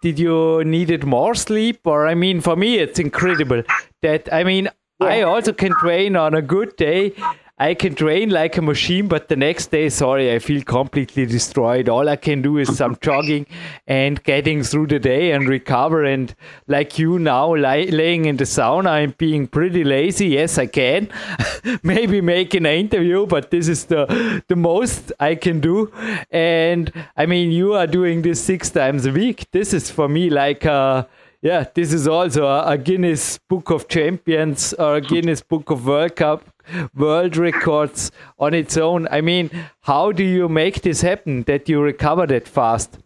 Did 0.02 0.20
you 0.20 0.64
needed 0.64 1.04
more 1.04 1.34
sleep, 1.34 1.80
or 1.86 2.06
I 2.06 2.14
mean, 2.14 2.41
for 2.41 2.56
me, 2.56 2.78
it's 2.78 3.00
incredible 3.00 3.64
that 4.02 4.32
I 4.32 4.43
mean, 4.43 4.70
yeah. 5.00 5.08
I 5.08 5.22
also 5.22 5.52
can 5.52 5.74
train 5.80 6.16
on 6.16 6.36
a 6.36 6.41
good 6.41 6.76
day 6.76 7.14
I 7.58 7.74
can 7.74 7.95
train 7.95 8.32
like 8.32 8.58
a 8.58 8.62
machine, 8.62 9.08
but 9.08 9.30
the 9.30 9.38
next 9.38 9.68
day, 9.68 9.88
sorry, 9.88 10.34
I 10.34 10.39
feel 10.39 10.62
completely 10.62 11.26
destroyed. 11.26 11.88
All 11.88 12.10
I 12.10 12.18
can 12.18 12.41
do 12.41 12.58
is 12.58 12.76
some 12.76 12.97
jogging 13.01 13.45
and 13.88 14.22
getting 14.24 14.62
through 14.62 14.88
the 14.88 14.99
day 14.99 15.32
and 15.32 15.47
recover. 15.47 16.03
And 16.03 16.36
like 16.68 16.99
you 16.99 17.18
now, 17.18 17.56
li- 17.56 17.89
laying 17.91 18.26
in 18.26 18.36
the 18.36 18.43
sauna, 18.43 18.88
I'm 18.88 19.16
being 19.18 19.47
pretty 19.47 19.86
lazy. 19.86 20.28
Yes, 20.28 20.58
I 20.58 20.66
can. 20.66 21.08
Maybe 21.84 22.20
making 22.20 22.66
an 22.66 22.74
interview, 22.74 23.26
but 23.26 23.51
this 23.51 23.70
is 23.70 23.86
the 23.86 24.43
the 24.49 24.58
most 24.58 25.14
I 25.22 25.36
can 25.36 25.62
do. 25.62 25.93
And 26.32 26.91
I 27.16 27.26
mean, 27.26 27.51
you 27.51 27.74
are 27.74 27.88
doing 27.88 28.22
this 28.22 28.43
six 28.43 28.70
times 28.70 29.06
a 29.06 29.14
week. 29.14 29.49
This 29.51 29.74
is 29.74 29.89
for 29.89 30.10
me 30.10 30.30
like 30.30 30.66
a 30.66 31.08
yeah, 31.41 31.64
this 31.74 31.93
is 31.93 32.08
also 32.08 32.47
a, 32.47 32.72
a, 32.72 32.78
Guinness 32.78 33.38
Book 33.38 33.70
of 33.70 33.88
Champions 33.88 34.74
or 34.74 34.95
a 34.95 35.01
Guinness 35.12 35.41
Book 35.41 35.70
of 35.70 35.86
World 35.86 36.16
Cup 36.16 36.55
world 36.95 37.38
records 37.38 38.11
on 38.39 38.53
its 38.53 38.78
own. 38.78 39.07
I 39.09 39.22
mean, 39.22 39.49
how 39.82 40.11
do 40.11 40.24
you 40.24 40.49
make 40.49 40.82
this 40.82 41.01
happen 41.01 41.43
that 41.43 41.70
you 41.70 41.82
recover 41.82 42.26
that 42.28 42.47
fast? 42.47 42.97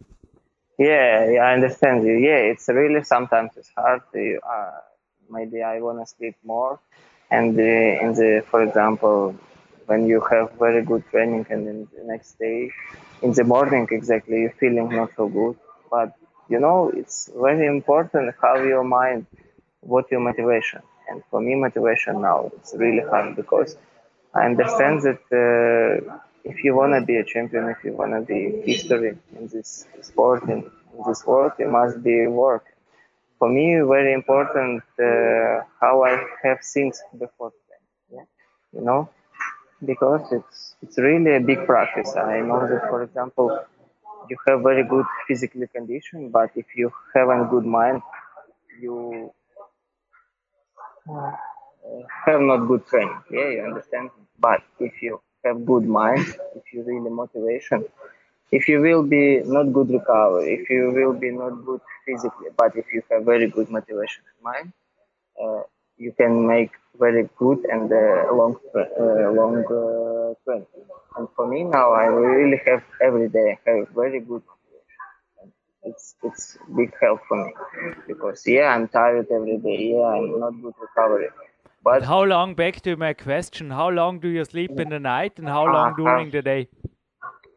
Yeah, 0.78 1.30
yeah, 1.30 1.40
I 1.40 1.52
understand 1.52 2.06
you. 2.06 2.14
Yeah, 2.14 2.38
it's 2.52 2.66
really 2.68 3.04
sometimes 3.04 3.50
it's 3.56 3.70
hard. 3.76 4.00
To, 4.14 4.40
uh, 4.48 4.70
maybe 5.28 5.62
I 5.62 5.80
want 5.80 6.00
to 6.00 6.06
sleep 6.06 6.36
more, 6.42 6.80
and 7.30 7.58
uh, 7.58 7.62
in 7.62 8.14
the, 8.14 8.42
for 8.50 8.62
example, 8.62 9.36
when 9.86 10.06
you 10.06 10.20
have 10.30 10.52
very 10.58 10.82
good 10.82 11.04
training 11.10 11.46
and 11.50 11.66
then 11.66 11.88
the 11.96 12.04
next 12.04 12.38
day, 12.38 12.70
in 13.22 13.32
the 13.32 13.44
morning 13.44 13.88
exactly, 13.90 14.40
you're 14.40 14.56
feeling 14.58 14.88
not 14.88 15.10
so 15.16 15.28
good. 15.28 15.56
But 15.90 16.14
you 16.48 16.58
know, 16.58 16.90
it's 16.94 17.30
very 17.34 17.66
important 17.66 18.34
how 18.40 18.56
your 18.62 18.84
mind, 18.84 19.26
what 19.80 20.10
your 20.10 20.20
motivation. 20.20 20.80
And 21.10 21.22
for 21.30 21.40
me, 21.40 21.54
motivation 21.56 22.22
now 22.22 22.50
it's 22.56 22.72
really 22.74 23.04
hard 23.10 23.36
because 23.36 23.76
I 24.34 24.46
understand 24.46 25.02
that 25.02 25.22
uh, 25.42 26.18
if 26.44 26.62
you 26.64 26.74
want 26.76 26.92
to 26.94 27.04
be 27.04 27.16
a 27.16 27.24
champion, 27.24 27.68
if 27.68 27.84
you 27.84 27.92
want 27.92 28.12
to 28.12 28.20
be 28.20 28.62
history 28.64 29.18
in 29.36 29.48
this 29.48 29.86
sport, 30.02 30.44
in, 30.44 30.60
in 30.94 31.00
this 31.06 31.26
world, 31.26 31.52
it 31.58 31.68
must 31.68 32.02
be 32.02 32.26
work. 32.26 32.64
For 33.38 33.48
me, 33.48 33.74
very 33.96 34.12
important 34.12 34.82
uh, 34.98 35.64
how 35.80 36.04
I 36.04 36.22
have 36.44 36.58
things 36.62 37.02
before. 37.18 37.52
Yeah? 38.12 38.26
You 38.72 38.82
know, 38.82 39.10
because 39.84 40.22
it's 40.30 40.76
it's 40.82 40.98
really 40.98 41.34
a 41.36 41.40
big 41.40 41.66
practice. 41.66 42.14
I 42.16 42.40
know 42.40 42.60
that, 42.68 42.82
for 42.88 43.02
example, 43.02 43.58
you 44.28 44.36
have 44.46 44.62
very 44.62 44.84
good 44.84 45.06
physical 45.26 45.66
condition, 45.66 46.30
but 46.30 46.50
if 46.54 46.66
you 46.76 46.92
haven't 47.14 47.48
good 47.48 47.66
mind, 47.66 48.02
you 48.80 49.32
have 52.26 52.40
not 52.40 52.66
good 52.68 52.86
training. 52.86 53.20
Yeah, 53.30 53.48
you 53.50 53.62
understand. 53.64 54.10
But 54.38 54.62
if 54.78 55.02
you 55.02 55.20
have 55.44 55.64
good 55.66 55.86
mind, 55.86 56.26
if 56.56 56.64
you 56.72 56.82
really 56.82 57.10
motivation, 57.10 57.84
if 58.50 58.68
you 58.68 58.80
will 58.80 59.02
be 59.02 59.40
not 59.44 59.72
good 59.72 59.90
recovery, 59.90 60.54
if 60.60 60.70
you 60.70 60.92
will 60.94 61.14
be 61.14 61.30
not 61.30 61.64
good 61.64 61.80
physically, 62.06 62.48
but 62.56 62.76
if 62.76 62.86
you 62.92 63.02
have 63.10 63.24
very 63.24 63.48
good 63.50 63.70
motivation 63.70 64.22
in 64.30 64.44
mind, 64.50 64.72
uh, 65.42 65.62
you 65.98 66.12
can 66.12 66.46
make 66.46 66.70
very 66.98 67.28
good 67.38 67.64
and 67.70 67.92
uh, 67.92 68.32
long 68.32 68.56
uh, 68.74 69.30
long 69.40 69.56
uh, 69.78 70.34
trend. 70.44 70.66
And 71.16 71.28
for 71.36 71.46
me 71.46 71.64
now, 71.64 71.92
I 71.92 72.04
really 72.06 72.60
have 72.66 72.82
every 73.00 73.28
day 73.28 73.58
have 73.66 73.88
very 73.94 74.20
good. 74.20 74.42
It's 75.82 76.14
it's 76.22 76.58
big 76.76 76.92
help 77.00 77.20
for 77.26 77.44
me 77.44 77.52
because 78.06 78.46
yeah, 78.46 78.74
I'm 78.74 78.88
tired 78.88 79.26
every 79.30 79.58
day. 79.58 79.94
Yeah, 79.94 80.14
I'm 80.14 80.38
not 80.38 80.52
good 80.62 80.74
recovery. 80.80 81.28
But 81.82 82.02
how 82.02 82.22
long? 82.24 82.54
Back 82.54 82.82
to 82.82 82.96
my 82.96 83.14
question: 83.14 83.70
How 83.70 83.88
long 83.88 84.20
do 84.20 84.28
you 84.28 84.44
sleep 84.44 84.78
in 84.78 84.90
the 84.90 84.98
night, 85.00 85.38
and 85.38 85.48
how 85.48 85.64
long 85.64 85.92
uh, 85.92 85.96
during 85.96 86.30
the 86.30 86.42
day? 86.42 86.68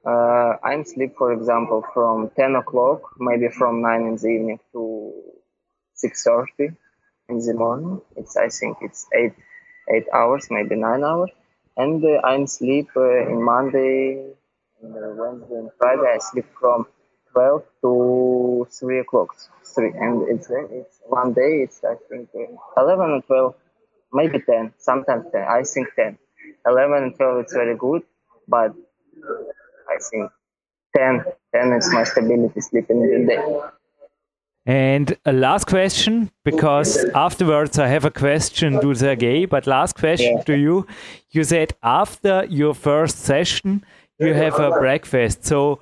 Uh, 0.06 0.56
I'm 0.64 0.84
sleep, 0.84 1.16
for 1.18 1.32
example, 1.32 1.86
from 1.94 2.30
10 2.36 2.56
o'clock, 2.56 3.02
maybe 3.20 3.48
from 3.48 3.82
9 3.82 4.02
in 4.02 4.16
the 4.18 4.28
evening 4.28 4.60
to 4.74 5.14
6:30 5.96 6.76
in 7.30 7.40
the 7.40 7.54
morning. 7.54 8.02
It's 8.16 8.36
I 8.36 8.50
think 8.50 8.78
it's 8.82 9.08
eight 9.14 9.34
eight 9.90 10.08
hours, 10.14 10.48
maybe 10.50 10.76
nine 10.76 11.04
hours, 11.04 11.32
and 11.78 12.04
uh, 12.04 12.22
I'm 12.24 12.48
sleep 12.48 12.88
uh, 12.96 13.30
in 13.32 13.44
Monday, 13.44 14.34
and, 14.82 14.96
uh, 14.96 15.12
Wednesday, 15.16 15.56
and 15.56 15.70
Friday. 15.78 16.08
I 16.16 16.20
sleep 16.20 16.48
from 16.60 16.88
twelve 17.34 17.64
to 17.82 18.68
three 18.72 19.00
o'clock, 19.00 19.36
three, 19.66 19.92
and 20.00 20.28
it's 20.30 20.50
it's 20.50 21.00
one 21.08 21.34
day. 21.34 21.64
It's 21.64 21.84
I 21.84 21.96
think 22.10 22.30
uh, 22.36 22.82
eleven 22.82 23.12
and 23.12 23.26
twelve, 23.26 23.56
maybe 24.14 24.40
ten, 24.40 24.74
sometimes 24.78 25.26
ten. 25.32 25.44
I 25.44 25.64
think 25.64 25.90
ten. 25.96 26.18
Eleven 26.66 27.04
and 27.04 27.16
twelve 27.16 27.40
it's 27.40 27.54
very 27.54 27.76
good, 27.76 28.04
but 28.48 28.74
I 29.90 29.98
think 30.10 30.32
10, 30.96 31.24
10 31.54 31.74
is 31.74 31.92
my 31.92 32.04
stability 32.04 32.62
sleeping 32.62 33.02
in 33.02 33.26
the 33.26 33.36
day. 33.36 33.60
And 34.66 35.18
a 35.26 35.34
last 35.34 35.68
question, 35.68 36.32
because 36.46 37.04
afterwards 37.16 37.78
I 37.78 37.88
have 37.88 38.06
a 38.06 38.12
question 38.12 38.80
to 38.80 38.96
Sergey, 38.96 39.46
but 39.46 39.68
last 39.68 39.98
question 39.98 40.38
yeah. 40.38 40.44
to 40.44 40.58
you. 40.58 40.88
You 41.32 41.44
said 41.44 41.74
after 41.84 42.46
your 42.50 42.74
first 42.74 43.20
session, 43.20 43.84
you 44.20 44.34
have 44.34 44.60
a 44.60 44.72
breakfast. 44.72 45.46
So 45.46 45.82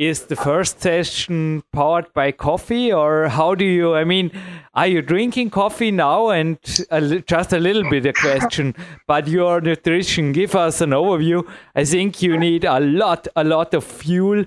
is 0.00 0.22
the 0.26 0.36
first 0.36 0.80
session 0.80 1.62
powered 1.72 2.10
by 2.14 2.32
coffee 2.32 2.90
or 2.90 3.28
how 3.28 3.54
do 3.54 3.66
you 3.66 3.94
i 3.94 4.02
mean 4.02 4.30
are 4.72 4.86
you 4.86 5.02
drinking 5.02 5.50
coffee 5.50 5.90
now? 5.90 6.28
And 6.28 6.56
a, 6.90 7.18
just 7.20 7.52
a 7.52 7.58
little 7.58 7.88
bit 7.90 8.06
of 8.06 8.14
question 8.14 8.74
but 9.06 9.26
your 9.26 9.60
nutrition 9.60 10.32
give 10.32 10.54
us 10.54 10.80
an 10.80 10.90
overview. 10.90 11.46
I 11.74 11.84
think 11.84 12.22
you 12.22 12.38
need 12.38 12.64
a 12.64 12.78
lot 12.78 13.26
a 13.34 13.42
lot 13.42 13.74
of 13.74 13.84
fuel. 13.84 14.44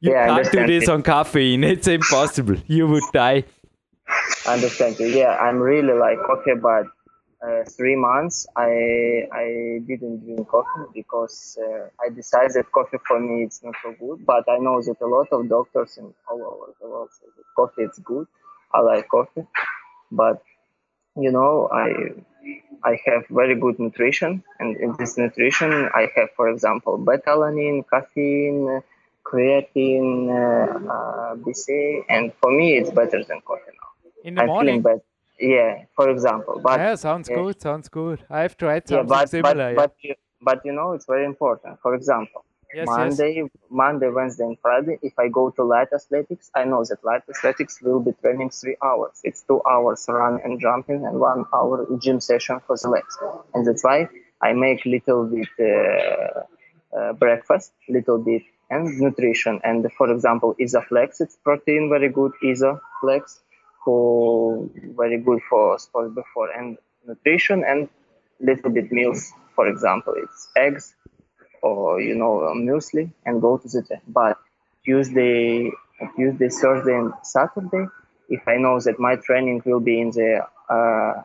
You 0.00 0.12
yeah, 0.12 0.26
can't 0.26 0.50
do 0.50 0.66
this 0.66 0.88
on 0.88 1.02
caffeine. 1.02 1.62
It's 1.62 1.88
impossible. 1.88 2.56
You 2.66 2.86
would 2.88 3.04
die. 3.12 3.44
I 4.46 4.54
understand 4.54 4.98
you. 4.98 5.08
Yeah 5.08 5.36
i'm 5.36 5.58
really 5.58 5.92
like 5.92 6.18
coffee 6.24 6.54
but 6.60 6.86
uh, 7.44 7.64
three 7.64 7.96
months 7.96 8.46
I 8.56 9.28
I 9.32 9.80
didn't 9.86 10.24
drink 10.24 10.48
coffee 10.48 10.86
because 10.94 11.58
uh, 11.60 11.88
I 12.04 12.08
decided 12.08 12.70
coffee 12.72 12.98
for 13.06 13.20
me 13.20 13.44
it's 13.44 13.62
not 13.62 13.74
so 13.82 13.94
good. 13.98 14.24
But 14.24 14.48
I 14.48 14.58
know 14.58 14.80
that 14.82 15.00
a 15.00 15.06
lot 15.06 15.28
of 15.32 15.48
doctors 15.48 15.98
in 15.98 16.14
all 16.30 16.42
over 16.42 16.72
the 16.80 16.88
world 16.88 17.10
say 17.12 17.26
that 17.36 17.44
coffee 17.54 17.82
is 17.82 17.98
good. 17.98 18.26
I 18.72 18.80
like 18.80 19.08
coffee, 19.08 19.46
but 20.10 20.42
you 21.16 21.30
know 21.30 21.68
I 21.72 21.88
I 22.84 23.00
have 23.06 23.26
very 23.28 23.56
good 23.56 23.78
nutrition, 23.78 24.42
and 24.58 24.76
in 24.76 24.94
this 24.98 25.18
nutrition 25.18 25.88
I 25.94 26.08
have, 26.16 26.30
for 26.36 26.48
example, 26.48 26.96
beta-alanine, 26.98 27.84
caffeine, 27.90 28.82
creatine, 29.24 30.30
uh, 30.30 30.92
uh 30.94 31.34
BCA, 31.36 32.04
and 32.08 32.32
for 32.40 32.50
me 32.50 32.76
it's 32.78 32.90
better 32.90 33.22
than 33.24 33.40
coffee 33.40 33.74
now. 33.80 33.90
In 34.24 34.34
the 34.36 34.42
I'm 34.42 34.46
morning. 34.46 34.84
Yeah, 35.38 35.84
for 35.94 36.10
example. 36.10 36.60
But 36.62 36.80
yeah, 36.80 36.94
sounds 36.94 37.28
yeah. 37.28 37.36
good. 37.36 37.60
Sounds 37.60 37.88
good. 37.88 38.24
I've 38.30 38.56
tried 38.56 38.88
something 38.88 39.08
yeah, 39.08 39.20
but, 39.20 39.28
similar. 39.28 39.74
But, 39.74 39.94
yeah. 40.02 40.14
but, 40.40 40.56
but 40.58 40.66
you 40.66 40.72
know, 40.72 40.92
it's 40.92 41.06
very 41.06 41.24
important. 41.24 41.78
For 41.80 41.94
example, 41.94 42.44
yes, 42.74 42.86
Monday, 42.86 43.34
yes. 43.36 43.50
Monday, 43.70 44.08
Wednesday, 44.08 44.44
and 44.44 44.58
Friday. 44.60 44.98
If 45.02 45.18
I 45.18 45.28
go 45.28 45.50
to 45.50 45.62
light 45.62 45.88
athletics, 45.92 46.50
I 46.54 46.64
know 46.64 46.84
that 46.84 47.04
light 47.04 47.22
athletics 47.28 47.80
will 47.82 48.00
be 48.00 48.12
training 48.22 48.50
three 48.50 48.76
hours. 48.82 49.20
It's 49.24 49.42
two 49.42 49.60
hours 49.68 50.06
run 50.08 50.40
and 50.42 50.60
jumping, 50.60 51.04
and 51.04 51.20
one 51.20 51.44
hour 51.52 51.86
gym 51.98 52.20
session 52.20 52.60
for 52.66 52.76
the 52.80 52.88
legs. 52.88 53.16
And 53.54 53.66
that's 53.66 53.84
why 53.84 54.08
I 54.40 54.52
make 54.52 54.84
little 54.84 55.24
bit 55.26 55.48
uh, 55.60 56.96
uh, 56.96 57.12
breakfast, 57.14 57.72
little 57.88 58.18
bit 58.18 58.42
and 58.70 58.98
nutrition. 58.98 59.60
And 59.64 59.86
for 59.96 60.10
example, 60.10 60.56
Isoflex, 60.60 61.20
it's 61.20 61.36
protein 61.44 61.88
very 61.88 62.08
good. 62.08 62.32
Isoflex 62.42 63.40
very 64.96 65.18
good 65.18 65.40
for 65.48 65.78
sport 65.78 66.14
before 66.14 66.50
and 66.50 66.78
nutrition 67.06 67.64
and 67.64 67.88
little 68.40 68.70
bit 68.70 68.90
meals. 68.92 69.32
For 69.54 69.68
example, 69.68 70.14
it's 70.16 70.48
eggs 70.56 70.94
or 71.62 72.00
you 72.00 72.14
know 72.14 72.52
muesli 72.54 73.10
and 73.24 73.40
go 73.40 73.56
to 73.56 73.68
the 73.68 73.82
gym. 73.82 74.00
But 74.08 74.38
Tuesday, 74.84 75.70
Tuesday, 76.16 76.48
Thursday, 76.48 76.94
and 76.94 77.12
Saturday, 77.22 77.86
if 78.28 78.46
I 78.46 78.56
know 78.56 78.78
that 78.80 78.98
my 78.98 79.16
training 79.16 79.62
will 79.64 79.80
be 79.80 80.00
in 80.00 80.10
the, 80.10 80.46
uh, 80.68 81.22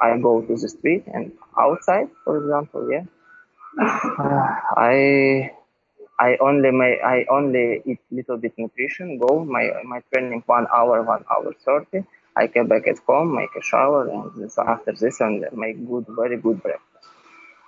I 0.00 0.18
go 0.18 0.42
to 0.42 0.56
the 0.56 0.68
street 0.68 1.04
and 1.12 1.32
outside, 1.58 2.08
for 2.24 2.38
example, 2.38 2.90
yeah. 2.90 3.04
Uh, 4.18 4.56
I 4.76 5.52
I 6.18 6.36
only 6.40 6.70
may 6.70 7.00
I 7.00 7.26
only 7.28 7.82
eat 7.84 7.98
little 8.10 8.36
bit 8.36 8.54
nutrition. 8.56 9.18
Go 9.18 9.44
my 9.44 9.70
my 9.84 10.00
training 10.12 10.42
one 10.46 10.66
hour, 10.72 11.02
one 11.02 11.24
hour 11.30 11.52
thirty. 11.64 12.04
I 12.36 12.46
get 12.46 12.68
back 12.68 12.86
at 12.88 12.98
home, 12.98 13.34
make 13.34 13.54
a 13.56 13.62
shower, 13.62 14.08
and 14.08 14.30
this, 14.36 14.58
after 14.58 14.92
this, 14.92 15.20
and 15.20 15.46
make 15.52 15.86
good, 15.86 16.06
very 16.08 16.36
good 16.36 16.62
breakfast. 16.62 17.08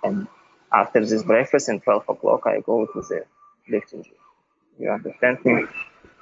And 0.03 0.27
after 0.73 1.05
this 1.05 1.23
breakfast, 1.23 1.69
at 1.69 1.83
twelve 1.83 2.09
o'clock, 2.09 2.43
I 2.47 2.61
go 2.61 2.87
to 2.87 3.01
the 3.01 3.25
lifting 3.69 4.03
gym. 4.03 4.13
You 4.79 4.91
understand 4.91 5.45
me? 5.45 5.65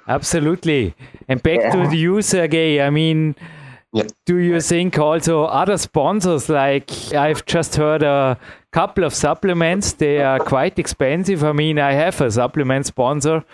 Absolutely. 0.07 0.95
And 1.27 1.41
back 1.41 1.59
yeah. 1.59 1.71
to 1.71 1.89
the 1.89 1.97
you, 1.97 2.21
Sergey. 2.21 2.81
I 2.81 2.89
mean. 2.89 3.35
Do 4.25 4.37
you 4.37 4.59
think 4.59 4.99
also 4.99 5.45
other 5.45 5.77
sponsors, 5.77 6.49
like 6.49 6.91
I've 7.13 7.45
just 7.45 7.75
heard 7.75 8.03
a 8.03 8.37
couple 8.71 9.05
of 9.05 9.13
supplements, 9.13 9.93
they 9.93 10.21
are 10.21 10.39
quite 10.39 10.77
expensive. 10.77 11.43
I 11.45 11.53
mean, 11.53 11.79
I 11.79 11.93
have 11.93 12.19
a 12.19 12.29
supplement 12.29 12.85
sponsor, 12.85 13.45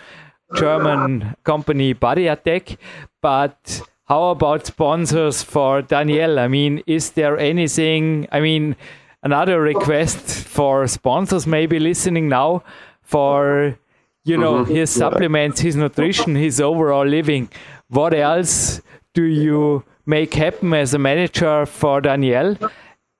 German 0.56 1.36
company 1.44 1.94
Body 1.94 2.26
Attack, 2.28 2.78
but 3.22 3.82
how 4.06 4.32
about 4.32 4.66
sponsors 4.66 5.44
for 5.44 5.84
Daniel? 5.84 6.40
I 6.40 6.48
mean, 6.48 6.82
is 6.88 7.12
there 7.12 7.38
anything? 7.38 8.28
I 8.32 8.40
mean, 8.42 8.76
another 9.24 9.62
request 9.62 10.48
for 10.48 10.88
sponsors 10.88 11.46
maybe 11.46 11.80
listening 11.80 12.30
now 12.30 12.64
for 13.04 13.78
you 14.24 14.38
know 14.38 14.56
mm 14.58 14.66
-hmm. 14.66 14.76
his 14.76 14.90
supplements, 14.90 15.62
his 15.62 15.76
nutrition, 15.76 16.36
his 16.36 16.60
overall 16.60 17.08
living. 17.08 17.50
What 17.90 18.14
else 18.14 18.82
do 19.14 19.24
you 19.24 19.84
make 20.06 20.34
happen 20.34 20.74
as 20.74 20.94
a 20.94 21.00
manager 21.00 21.66
for 21.66 22.02
Daniel? 22.02 22.58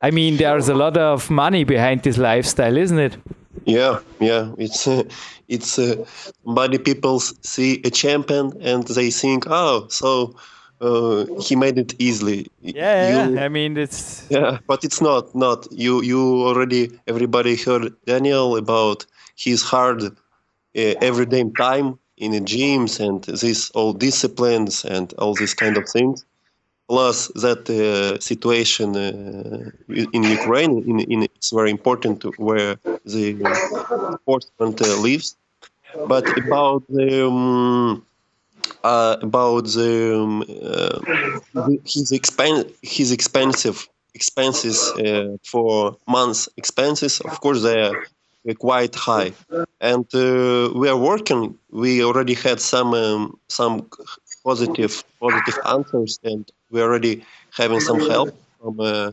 I 0.02 0.12
mean, 0.12 0.38
there's 0.38 0.68
a 0.68 0.74
lot 0.74 0.98
of 0.98 1.30
money 1.30 1.64
behind 1.64 2.04
this 2.04 2.18
lifestyle, 2.18 2.76
isn't 2.78 3.00
it? 3.00 3.18
Yeah, 3.66 4.00
yeah. 4.20 4.52
It's 4.58 4.88
uh, 4.88 5.04
it's 5.48 5.78
uh, 5.78 6.06
many 6.46 6.78
people 6.78 7.20
see 7.20 7.82
a 7.84 7.90
champion 7.92 8.54
and 8.62 8.88
they 8.88 9.12
think, 9.12 9.46
oh, 9.48 9.88
so 9.90 10.36
uh, 10.80 11.26
he 11.40 11.56
made 11.56 11.78
it 11.78 11.94
easily. 12.00 12.48
Yeah, 12.62 13.28
you, 13.28 13.36
yeah, 13.36 13.44
I 13.44 13.50
mean 13.50 13.78
it's 13.78 14.26
yeah, 14.30 14.58
but 14.66 14.84
it's 14.84 15.02
not 15.02 15.36
not 15.36 15.68
you. 15.72 16.02
You 16.02 16.48
already 16.48 17.00
everybody 17.08 17.56
heard 17.56 17.94
Daniel 18.06 18.58
about 18.58 19.06
his 19.36 19.62
hard 19.62 20.04
uh, 20.04 20.12
everyday 20.76 21.44
time 21.52 22.00
in 22.18 22.32
the 22.32 22.42
gyms 22.42 23.00
and 23.00 23.24
this 23.24 23.70
all 23.72 23.94
disciplines 23.94 24.86
and 24.86 25.14
all 25.20 25.36
these 25.36 25.54
kind 25.54 25.78
of 25.78 25.88
things 25.88 26.26
plus 26.92 27.18
that 27.46 27.64
uh, 27.70 28.20
situation 28.32 28.90
uh, 28.98 29.72
in 30.16 30.22
Ukraine 30.40 30.74
in, 30.92 30.98
in, 31.14 31.20
it's 31.24 31.52
very 31.60 31.72
important 31.78 32.18
where 32.48 32.74
the 33.16 33.26
sportsman 34.22 34.72
uh, 34.82 35.02
lives. 35.08 35.28
But 36.14 36.26
about 36.44 36.82
the 36.98 37.10
um, 37.28 38.06
uh, 38.84 39.16
about 39.30 39.64
the, 39.78 39.94
um, 40.22 40.42
uh, 40.70 40.98
his 41.94 42.08
expen- 42.20 42.70
his 42.96 43.10
expensive 43.18 43.78
expenses 44.20 44.78
uh, 45.06 45.38
for 45.52 45.72
months 46.16 46.42
expenses 46.62 47.14
of 47.32 47.36
course 47.44 47.60
they 47.68 47.80
are 47.88 47.96
quite 48.70 48.96
high. 49.10 49.32
And 49.92 50.06
we 50.80 50.86
are 50.94 51.02
working 51.12 51.42
we 51.84 51.92
already 52.08 52.36
had 52.46 52.60
some 52.74 52.90
um, 53.06 53.22
some 53.60 53.76
positive 54.50 54.94
positive 55.26 55.58
answers 55.76 56.14
and 56.32 56.44
we're 56.72 56.84
already 56.84 57.26
having 57.56 57.80
some 57.82 58.00
help 58.00 58.32
from 58.60 58.80
uh, 58.80 59.12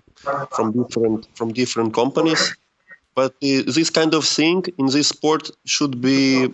from 0.55 0.73
different 0.73 1.29
from 1.37 1.53
different 1.53 1.95
companies. 1.95 2.55
But 3.15 3.33
uh, 3.43 3.63
this 3.77 3.91
kind 3.91 4.15
of 4.15 4.25
thing 4.25 4.65
in 4.79 4.87
this 4.87 5.09
sport 5.09 5.51
should 5.67 6.01
be 6.01 6.49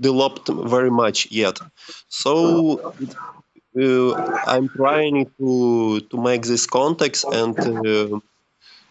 developed 0.00 0.48
very 0.48 0.90
much 0.90 1.30
yet. 1.30 1.58
So 2.08 2.82
uh, 3.80 4.14
I'm 4.46 4.68
trying 4.76 5.26
to 5.38 6.00
to 6.10 6.16
make 6.28 6.42
this 6.42 6.66
context 6.66 7.24
and 7.32 7.56
uh, 7.66 8.20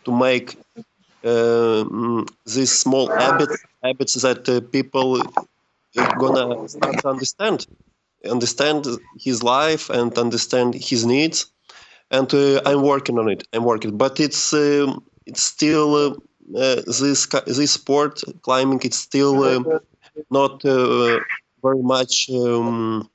to 0.06 0.12
make 0.28 0.58
uh, 1.24 1.84
these 2.46 2.74
small 2.84 3.06
habits 3.18 3.58
habits 3.84 4.16
that 4.26 4.44
people 4.72 5.08
are 5.98 6.12
gonna 6.24 6.68
start 6.68 6.96
to 7.02 7.10
understand 7.10 7.68
understand 8.30 8.86
his 9.20 9.44
life 9.44 9.90
and 9.90 10.18
understand 10.18 10.74
his 10.76 11.06
needs 11.06 11.48
and 12.12 12.34
uh, 12.34 12.62
i'm 12.66 12.82
working 12.82 13.18
on 13.20 13.30
it 13.30 13.48
i'm 13.54 13.64
working. 13.64 13.98
But 13.98 14.20
it's 14.20 14.54
um, 14.54 15.04
it's 15.26 15.44
still 15.44 15.96
uh, 15.96 16.10
uh, 16.58 16.82
this 17.00 17.28
this 17.48 17.72
sport 17.72 18.22
climbing 18.42 18.80
it's 18.84 18.98
still 18.98 19.44
um, 19.44 19.66
not 20.30 20.62
very 20.64 21.84
much 21.96 22.30
um, 22.30 23.10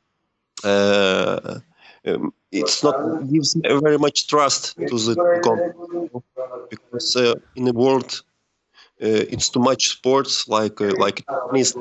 uh, 0.64 1.60
um, 2.06 2.32
it's 2.50 2.82
not 2.82 2.96
gives 3.30 3.56
very 3.62 3.98
much 3.98 4.26
trust 4.26 4.76
to 4.76 4.96
the 4.96 5.14
because 6.70 7.16
uh, 7.16 7.34
in 7.56 7.64
the 7.64 7.72
world 7.72 8.22
uh, 9.02 9.24
it's 9.32 9.48
too 9.48 9.60
much 9.60 9.88
sports 9.88 10.48
like 10.48 10.80
uh, 10.80 10.92
like 10.98 11.24
tennis, 11.52 11.74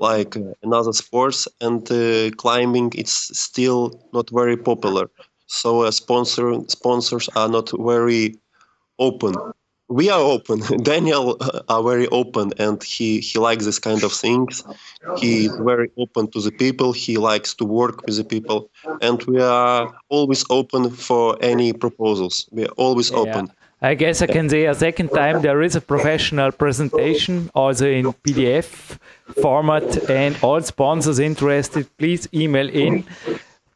like 0.00 0.36
uh, 0.36 0.54
another 0.62 0.92
sports, 0.92 1.48
and 1.60 1.90
uh, 1.92 2.30
climbing 2.36 2.92
it's 2.96 3.38
still 3.38 4.00
not 4.12 4.30
very 4.30 4.56
popular. 4.56 5.10
So 5.46 5.82
uh, 5.82 5.90
sponsor 5.90 6.54
sponsors 6.68 7.28
are 7.36 7.48
not 7.48 7.70
very 7.78 8.36
open 8.98 9.34
we 9.90 10.08
are 10.08 10.20
open. 10.20 10.60
Daniel 10.82 11.36
uh, 11.40 11.60
are 11.68 11.82
very 11.82 12.06
open, 12.08 12.52
and 12.58 12.82
he 12.82 13.20
he 13.20 13.38
likes 13.38 13.64
this 13.64 13.78
kind 13.78 14.02
of 14.04 14.12
things. 14.12 14.64
He 15.16 15.46
is 15.46 15.56
very 15.56 15.90
open 15.98 16.30
to 16.30 16.40
the 16.40 16.52
people. 16.52 16.92
He 16.92 17.18
likes 17.18 17.54
to 17.56 17.64
work 17.64 18.06
with 18.06 18.16
the 18.16 18.24
people, 18.24 18.70
and 19.02 19.22
we 19.24 19.40
are 19.40 19.92
always 20.08 20.44
open 20.48 20.90
for 20.90 21.36
any 21.40 21.72
proposals. 21.72 22.48
We 22.52 22.64
are 22.66 22.74
always 22.76 23.10
open. 23.12 23.50
I 23.82 23.94
guess 23.94 24.20
I 24.20 24.26
can 24.26 24.50
say 24.50 24.66
a 24.66 24.74
second 24.74 25.08
time 25.08 25.40
there 25.40 25.62
is 25.62 25.74
a 25.74 25.80
professional 25.80 26.52
presentation 26.52 27.50
also 27.54 27.86
in 27.86 28.12
PDF 28.12 28.98
format, 29.40 30.10
and 30.10 30.36
all 30.42 30.60
sponsors 30.60 31.18
interested, 31.18 31.86
please 31.96 32.28
email 32.34 32.68
in 32.68 33.04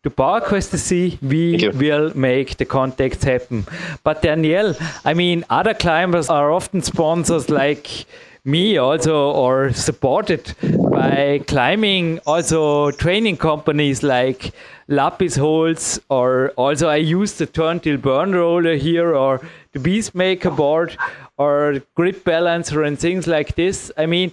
to 0.02 0.10
PowerQuest 0.10 0.72
to 0.72 0.78
see 0.78 1.18
we 1.22 1.70
will 1.70 2.14
make 2.14 2.58
the 2.58 2.66
contacts 2.66 3.24
happen. 3.24 3.64
But 4.02 4.20
Danielle, 4.20 4.76
I 5.06 5.14
mean, 5.14 5.42
other 5.48 5.72
climbers 5.72 6.28
are 6.28 6.52
often 6.52 6.82
sponsors 6.82 7.48
like 7.48 8.04
me 8.44 8.76
also 8.76 9.30
or 9.30 9.72
supported 9.72 10.54
by 10.90 11.40
climbing 11.46 12.18
also 12.26 12.90
training 12.90 13.38
companies 13.38 14.02
like 14.02 14.52
Lapis 14.86 15.36
Holds 15.36 15.98
or 16.10 16.50
also 16.56 16.88
I 16.88 16.96
use 16.96 17.38
the 17.38 17.46
Turntil 17.46 17.96
burn 17.96 18.34
roller 18.34 18.76
here 18.76 19.14
or 19.14 19.40
the 19.74 19.80
Beastmaker 19.80 20.56
board 20.56 20.96
or 21.36 21.82
grip 21.94 22.24
balancer 22.24 22.82
and 22.82 22.98
things 22.98 23.26
like 23.26 23.54
this. 23.56 23.92
I 23.98 24.06
mean, 24.06 24.32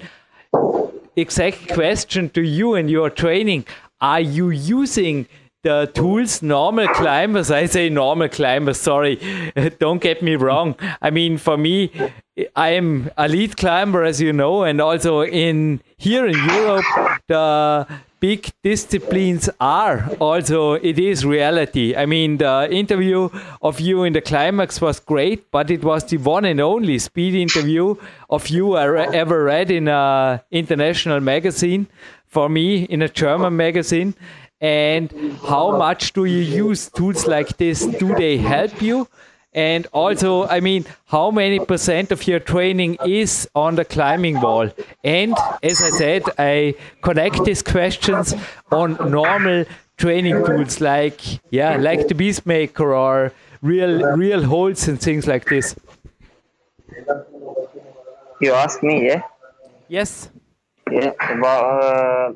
exact 1.15 1.67
question 1.69 2.29
to 2.29 2.41
you 2.41 2.75
and 2.75 2.89
your 2.89 3.09
training. 3.09 3.65
Are 3.99 4.21
you 4.21 4.49
using 4.49 5.27
the 5.63 5.91
tools 5.93 6.41
normal 6.41 6.87
climbers 6.87 7.51
i 7.51 7.67
say 7.67 7.87
normal 7.87 8.27
climbers 8.27 8.79
sorry 8.81 9.19
don't 9.79 10.01
get 10.01 10.23
me 10.23 10.35
wrong 10.35 10.75
i 11.03 11.11
mean 11.11 11.37
for 11.37 11.55
me 11.55 11.91
i 12.55 12.69
am 12.69 13.11
a 13.15 13.27
lead 13.27 13.55
climber 13.55 14.03
as 14.03 14.19
you 14.19 14.33
know 14.33 14.63
and 14.63 14.81
also 14.81 15.21
in 15.21 15.79
here 15.97 16.25
in 16.25 16.33
europe 16.33 16.83
the 17.27 17.87
big 18.21 18.53
disciplines 18.63 19.49
are. 19.59 20.07
Also 20.19 20.73
it 20.73 20.97
is 20.97 21.25
reality. 21.25 21.95
I 21.95 22.05
mean 22.05 22.37
the 22.37 22.69
interview 22.71 23.29
of 23.61 23.79
you 23.81 24.03
in 24.03 24.13
the 24.13 24.21
Climbx 24.21 24.79
was 24.79 24.99
great 24.99 25.51
but 25.51 25.69
it 25.69 25.83
was 25.83 26.05
the 26.05 26.17
one 26.17 26.45
and 26.45 26.61
only 26.61 26.99
speed 26.99 27.33
interview 27.35 27.95
of 28.29 28.47
you 28.47 28.75
I 28.75 29.13
ever 29.13 29.43
read 29.43 29.71
in 29.71 29.87
a 29.87 30.43
international 30.51 31.19
magazine 31.19 31.87
for 32.27 32.47
me 32.47 32.83
in 32.83 33.01
a 33.01 33.09
german 33.09 33.57
magazine. 33.57 34.13
And 34.61 35.11
how 35.43 35.75
much 35.75 36.13
do 36.13 36.25
you 36.25 36.43
use 36.67 36.87
tools 36.89 37.25
like 37.25 37.57
this? 37.57 37.83
Do 37.83 38.13
they 38.13 38.37
help 38.37 38.79
you 38.79 39.07
and 39.53 39.87
also 39.91 40.47
i 40.47 40.59
mean 40.59 40.85
how 41.07 41.29
many 41.29 41.59
percent 41.59 42.11
of 42.11 42.25
your 42.25 42.39
training 42.39 42.97
is 43.05 43.49
on 43.53 43.75
the 43.75 43.83
climbing 43.83 44.39
wall 44.39 44.69
and 45.03 45.35
as 45.61 45.81
i 45.81 45.89
said 45.89 46.23
i 46.37 46.73
connect 47.01 47.43
these 47.43 47.61
questions 47.61 48.33
on 48.71 48.93
normal 49.11 49.65
training 49.97 50.43
tools 50.45 50.79
like 50.79 51.19
yeah 51.51 51.75
like 51.75 52.07
the 52.07 52.15
beastmaker 52.15 52.95
or 52.97 53.33
real 53.61 54.15
real 54.15 54.43
holds 54.43 54.87
and 54.87 54.99
things 54.99 55.27
like 55.27 55.45
this. 55.45 55.75
You 58.41 58.53
ask 58.53 58.81
me 58.81 59.05
yeah? 59.05 59.21
Yes. 59.87 60.29
Yeah 60.89 61.11
well 61.39 61.63
uh, 61.81 62.33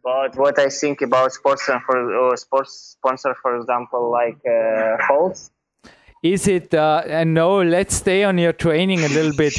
about 0.00 0.36
what 0.36 0.58
I 0.58 0.68
think 0.68 1.00
about 1.02 1.32
sports 1.32 1.68
and 1.68 1.82
for 1.82 2.32
uh, 2.32 2.36
sports 2.36 2.96
sponsor, 2.98 3.34
for 3.42 3.56
example, 3.58 4.10
like 4.10 4.38
uh, 4.46 4.96
Holds. 5.06 5.50
Is 6.22 6.48
it? 6.48 6.74
Uh, 6.74 7.02
and 7.06 7.34
no, 7.34 7.62
let's 7.62 7.94
stay 7.94 8.24
on 8.24 8.38
your 8.38 8.52
training 8.52 9.00
a 9.04 9.08
little 9.08 9.34
bit. 9.36 9.54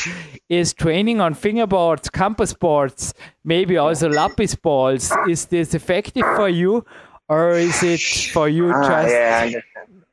Is 0.49 0.73
training 0.73 1.21
on 1.21 1.35
fingerboards, 1.35 2.11
campus 2.11 2.53
boards, 2.53 3.13
maybe 3.43 3.77
also 3.77 4.09
lapis 4.09 4.55
balls? 4.55 5.11
Is 5.27 5.45
this 5.45 5.73
effective 5.73 6.25
for 6.35 6.49
you, 6.49 6.85
or 7.29 7.51
is 7.51 7.81
it 7.83 8.01
for 8.33 8.49
you 8.49 8.71
ah, 8.71 8.81
just? 8.81 9.13
Yeah, 9.13 9.39
I 9.41 9.45
understand. 9.45 10.03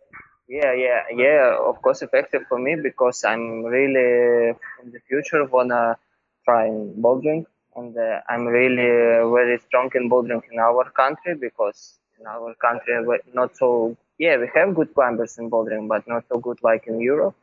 Yeah, 0.48 0.72
yeah, 0.74 1.02
yeah. 1.10 1.58
Of 1.60 1.82
course, 1.82 2.02
effective 2.02 2.42
for 2.48 2.58
me 2.58 2.76
because 2.80 3.24
I'm 3.24 3.64
really 3.64 4.50
in 4.82 4.92
the 4.92 5.00
future 5.08 5.44
wanna 5.44 5.96
try 6.44 6.68
bouldering 6.68 7.46
and 7.74 7.96
uh, 7.96 8.20
I'm 8.28 8.46
really 8.46 8.88
uh, 8.88 9.28
very 9.28 9.58
strong 9.58 9.90
in 9.94 10.08
bouldering 10.08 10.42
in 10.50 10.58
our 10.58 10.88
country 10.90 11.34
because 11.34 11.98
in 12.20 12.26
our 12.26 12.54
country 12.54 12.94
we're 13.04 13.18
not 13.34 13.56
so 13.56 13.96
yeah 14.18 14.36
we 14.36 14.48
have 14.54 14.74
good 14.74 14.92
climbers 14.94 15.38
in 15.38 15.50
bouldering 15.50 15.88
but 15.88 16.06
not 16.06 16.24
so 16.28 16.38
good 16.38 16.58
like 16.62 16.86
in 16.86 17.00
Europe 17.00 17.36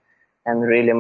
and 0.46 0.62
really 0.62 0.92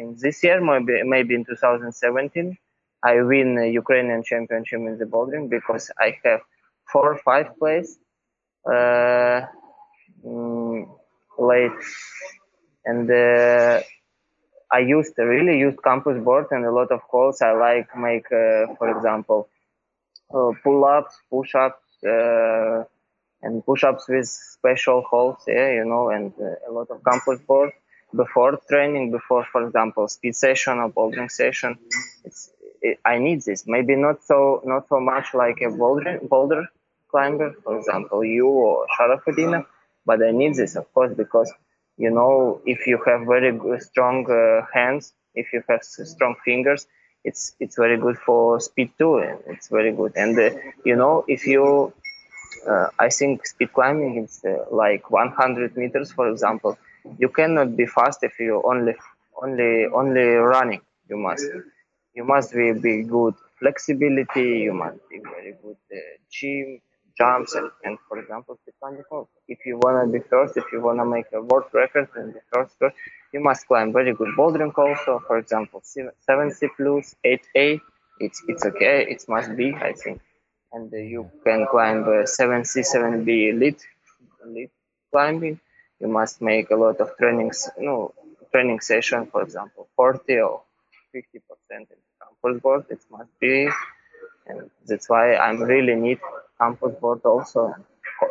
in 0.00 0.16
this 0.20 0.42
year 0.44 0.60
maybe 0.60 1.02
maybe 1.04 1.34
in 1.34 1.44
2017 1.44 2.56
I 3.02 3.20
win 3.20 3.62
Ukrainian 3.72 4.22
championship 4.22 4.80
in 4.80 4.98
the 4.98 5.04
bouldering 5.04 5.48
because 5.50 5.90
I 5.98 6.18
have 6.24 6.40
four 6.90 7.12
or 7.12 7.18
five 7.18 7.58
place 7.58 7.98
uh, 8.66 9.42
mm, 10.24 10.88
late 11.38 11.82
and 12.84 13.10
uh, 13.10 13.80
I 14.70 14.80
used 14.80 15.14
really 15.18 15.58
used 15.58 15.82
campus 15.82 16.22
board 16.22 16.46
and 16.50 16.64
a 16.64 16.72
lot 16.72 16.90
of 16.90 17.02
calls. 17.02 17.40
I 17.40 17.52
like 17.52 17.96
make, 17.96 18.26
uh, 18.26 18.74
for 18.78 18.90
example, 18.96 19.48
uh, 20.34 20.50
pull-ups, 20.62 21.14
push-ups, 21.30 22.04
uh, 22.04 22.84
and 23.44 23.64
push-ups 23.64 24.08
with 24.08 24.26
special 24.26 25.02
holds. 25.10 25.44
Yeah, 25.46 25.70
you 25.72 25.84
know, 25.84 26.10
and 26.10 26.32
uh, 26.40 26.68
a 26.68 26.72
lot 26.72 26.88
of 26.90 27.04
campus 27.04 27.40
board 27.40 27.72
before 28.14 28.58
training, 28.70 29.10
before, 29.10 29.44
for 29.52 29.66
example, 29.66 30.08
speed 30.08 30.34
session 30.36 30.78
or 30.78 30.90
bouldering 30.90 31.30
session. 31.30 31.78
It's, 32.24 32.50
it, 32.80 32.98
I 33.04 33.18
need 33.18 33.42
this. 33.42 33.64
Maybe 33.66 33.96
not 33.96 34.24
so 34.24 34.62
not 34.64 34.88
so 34.88 35.00
much 35.00 35.34
like 35.34 35.60
a 35.60 35.70
boulder 35.70 36.20
boulder 36.22 36.66
climber, 37.10 37.54
for 37.62 37.78
example, 37.78 38.24
you 38.24 38.48
or 38.48 38.86
Sharafudina, 38.98 39.64
but 40.04 40.22
I 40.22 40.32
need 40.32 40.54
this, 40.56 40.74
of 40.76 40.92
course, 40.92 41.12
because 41.14 41.52
you 41.96 42.10
know 42.10 42.60
if 42.66 42.86
you 42.86 42.98
have 43.06 43.20
very 43.26 43.52
strong 43.80 44.28
uh, 44.30 44.66
hands 44.74 45.12
if 45.36 45.52
you 45.52 45.62
have 45.68 45.82
strong 45.82 46.34
fingers 46.44 46.86
it's 47.24 47.56
it's 47.58 47.76
very 47.76 47.96
good 47.96 48.18
for 48.18 48.60
speed 48.60 48.90
too, 48.98 49.16
and 49.16 49.38
it's 49.46 49.68
very 49.68 49.92
good. 49.92 50.12
And 50.14 50.38
uh, 50.38 50.50
you 50.84 50.94
know, 50.94 51.24
if 51.26 51.46
you, 51.46 51.92
uh, 52.66 52.88
I 52.98 53.08
think 53.08 53.46
speed 53.46 53.72
climbing 53.72 54.24
is 54.24 54.42
uh, 54.44 54.64
like 54.70 55.10
100 55.10 55.76
meters, 55.76 56.12
for 56.12 56.30
example. 56.30 56.78
You 57.18 57.28
cannot 57.28 57.76
be 57.76 57.86
fast 57.86 58.22
if 58.22 58.38
you 58.40 58.62
only 58.64 58.94
only 59.40 59.86
only 59.86 60.26
running. 60.54 60.80
You 61.08 61.18
must 61.18 61.46
you 62.14 62.24
must 62.24 62.52
be, 62.54 62.72
be 62.72 63.02
good 63.02 63.34
flexibility. 63.58 64.48
You 64.66 64.72
must 64.72 64.98
be 65.10 65.18
very 65.18 65.54
good 65.62 65.76
uh, 65.92 65.98
gym 66.30 66.80
jumps 67.16 67.54
and, 67.54 67.70
and 67.84 67.96
for 68.08 68.18
example 68.18 68.56
speed 68.62 68.74
climbing. 68.80 69.04
If 69.48 69.58
you 69.66 69.78
wanna 69.82 70.06
be 70.10 70.20
first, 70.20 70.56
if 70.56 70.64
you 70.72 70.80
wanna 70.80 71.04
make 71.04 71.26
a 71.32 71.42
world 71.42 71.66
record 71.72 72.08
and 72.16 72.34
be 72.34 72.40
first, 72.52 72.76
first 72.78 72.96
you 73.32 73.40
must 73.40 73.66
climb 73.66 73.92
very 73.92 74.14
good 74.14 74.28
bouldering 74.36 74.72
also. 74.76 75.20
For 75.26 75.38
example, 75.38 75.82
7C 75.82 76.68
plus, 76.76 77.16
8A, 77.24 77.80
it's, 78.20 78.42
it's 78.48 78.64
okay, 78.64 79.06
it 79.08 79.24
must 79.28 79.56
be, 79.56 79.74
I 79.74 79.92
think. 79.92 80.20
And 80.74 80.92
uh, 80.92 80.96
you 80.96 81.30
can 81.44 81.66
climb 81.70 82.02
uh, 82.02 82.26
7C, 82.38 82.84
7B 82.94 83.52
elite, 83.52 83.82
elite 84.44 84.70
climbing. 85.12 85.60
You 86.00 86.08
must 86.08 86.42
make 86.42 86.70
a 86.70 86.76
lot 86.76 87.00
of 87.00 87.16
trainings, 87.16 87.70
no, 87.78 88.12
training 88.52 88.80
session, 88.80 89.26
for 89.26 89.42
example, 89.42 89.88
40 89.96 90.40
or 90.40 90.62
50% 91.14 91.24
in 91.70 91.86
campus 92.20 92.60
board, 92.60 92.84
it 92.90 93.00
must 93.10 93.30
be. 93.40 93.68
And 94.46 94.70
that's 94.86 95.08
why 95.08 95.36
I'm 95.36 95.62
really 95.62 95.94
need 95.94 96.18
campus 96.60 96.94
board 97.00 97.20
also, 97.24 97.74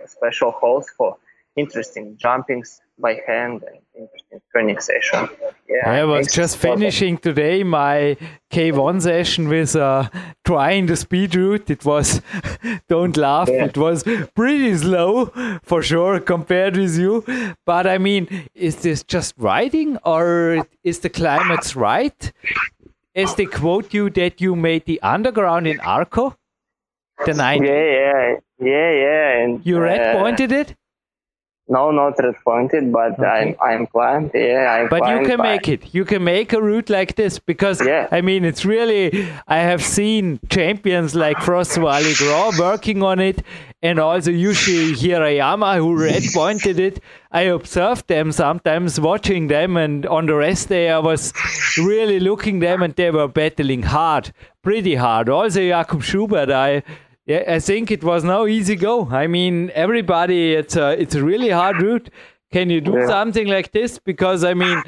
special 0.05 0.51
holes 0.51 0.87
for 0.97 1.17
interesting 1.55 2.17
jumpings 2.17 2.81
by 2.99 3.19
hand 3.27 3.63
and 3.63 3.79
interesting 3.95 4.41
training 4.51 4.79
session. 4.79 5.29
Yeah, 5.67 5.89
I 5.89 6.03
was 6.03 6.27
just 6.27 6.57
finishing 6.57 7.17
today 7.17 7.63
my 7.63 8.17
K1 8.51 9.01
session 9.01 9.47
with 9.49 9.75
uh, 9.75 10.09
trying 10.45 10.85
the 10.85 10.95
speed 10.95 11.35
route. 11.35 11.69
It 11.69 11.85
was, 11.85 12.21
don't 12.89 13.17
laugh, 13.17 13.49
yeah. 13.49 13.65
it 13.65 13.77
was 13.77 14.03
pretty 14.35 14.75
slow 14.77 15.31
for 15.63 15.81
sure 15.81 16.19
compared 16.19 16.77
with 16.77 16.97
you. 16.97 17.23
But 17.65 17.87
I 17.87 17.97
mean, 17.97 18.47
is 18.53 18.77
this 18.77 19.03
just 19.03 19.33
riding 19.37 19.97
or 19.97 20.65
is 20.83 20.99
the 20.99 21.09
climate 21.09 21.75
right? 21.75 22.31
As 23.15 23.35
they 23.35 23.45
quote 23.45 23.93
you 23.93 24.09
that 24.11 24.41
you 24.41 24.55
made 24.55 24.85
the 24.85 25.01
underground 25.01 25.67
in 25.67 25.79
Arco? 25.81 26.35
The 27.25 27.33
night. 27.33 27.61
Yeah, 27.63 27.71
yeah, 27.71 28.35
yeah, 28.59 28.91
yeah. 28.91 29.43
And, 29.43 29.65
you 29.65 29.79
red 29.79 30.17
pointed 30.17 30.51
uh, 30.51 30.55
it? 30.55 30.75
No, 31.69 31.91
not 31.91 32.21
red 32.21 32.35
pointed, 32.43 32.91
but 32.91 33.17
okay. 33.17 33.25
I'm 33.25 33.55
I'm 33.61 33.87
climbed. 33.87 34.31
Yeah, 34.33 34.69
I'm 34.69 34.89
But 34.89 35.07
you 35.07 35.25
can 35.25 35.41
make 35.41 35.69
it. 35.69 35.95
You 35.95 36.03
can 36.03 36.21
make 36.21 36.51
a 36.51 36.61
route 36.61 36.89
like 36.89 37.15
this 37.15 37.39
because 37.39 37.79
yeah. 37.85 38.09
I 38.11 38.19
mean 38.19 38.43
it's 38.43 38.65
really. 38.65 39.29
I 39.47 39.59
have 39.59 39.81
seen 39.81 40.41
champions 40.49 41.15
like 41.15 41.39
Frost 41.39 41.77
Valley 41.77 42.13
Gras 42.15 42.59
working 42.59 43.01
on 43.01 43.21
it, 43.21 43.43
and 43.81 43.97
also 43.97 44.29
Yuji 44.29 44.91
Hirayama 44.95 45.77
who 45.77 45.95
red 45.95 46.23
pointed 46.33 46.79
it. 46.79 46.99
I 47.31 47.43
observed 47.43 48.09
them 48.09 48.33
sometimes, 48.33 48.99
watching 48.99 49.47
them, 49.47 49.77
and 49.77 50.05
on 50.05 50.25
the 50.25 50.35
rest 50.35 50.67
day 50.67 50.89
I 50.89 50.99
was 50.99 51.31
really 51.77 52.19
looking 52.19 52.59
them, 52.59 52.83
and 52.83 52.93
they 52.93 53.09
were 53.09 53.29
battling 53.29 53.83
hard, 53.83 54.33
pretty 54.63 54.95
hard. 54.95 55.29
Also 55.29 55.61
Jakob 55.61 56.03
Schubert, 56.03 56.49
I 56.49 56.83
yeah, 57.25 57.43
I 57.47 57.59
think 57.59 57.89
it 57.89 58.03
was 58.03 58.23
no 58.23 58.47
easy 58.47 58.75
go. 58.75 59.07
I 59.09 59.27
mean, 59.27 59.71
everybody, 59.73 60.53
it's 60.53 60.75
a 60.75 60.99
it's 61.01 61.15
a 61.15 61.23
really 61.23 61.49
hard 61.49 61.81
route. 61.81 62.09
Can 62.51 62.69
you 62.69 62.81
do 62.81 62.93
yeah. 62.93 63.07
something 63.07 63.47
like 63.47 63.71
this? 63.71 63.97
Because 63.97 64.43
I 64.43 64.53
mean, 64.53 64.83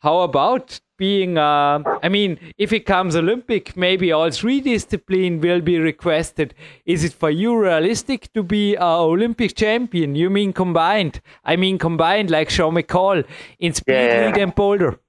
how 0.00 0.20
about 0.20 0.78
being? 0.98 1.38
Uh, 1.38 1.82
I 2.02 2.10
mean, 2.10 2.38
if 2.58 2.74
it 2.74 2.84
comes 2.84 3.16
Olympic, 3.16 3.78
maybe 3.78 4.12
all 4.12 4.30
three 4.30 4.60
discipline 4.60 5.40
will 5.40 5.62
be 5.62 5.78
requested. 5.78 6.54
Is 6.84 7.02
it 7.02 7.14
for 7.14 7.30
you 7.30 7.58
realistic 7.58 8.30
to 8.34 8.42
be 8.42 8.74
a 8.74 8.84
Olympic 8.84 9.56
champion? 9.56 10.14
You 10.14 10.28
mean 10.28 10.52
combined? 10.52 11.22
I 11.44 11.56
mean 11.56 11.78
combined, 11.78 12.30
like 12.30 12.50
Sean 12.50 12.74
McColl 12.74 13.24
in 13.58 13.72
speed, 13.72 13.94
yeah. 13.94 14.26
lead, 14.26 14.36
and 14.36 14.54
boulder. 14.54 15.00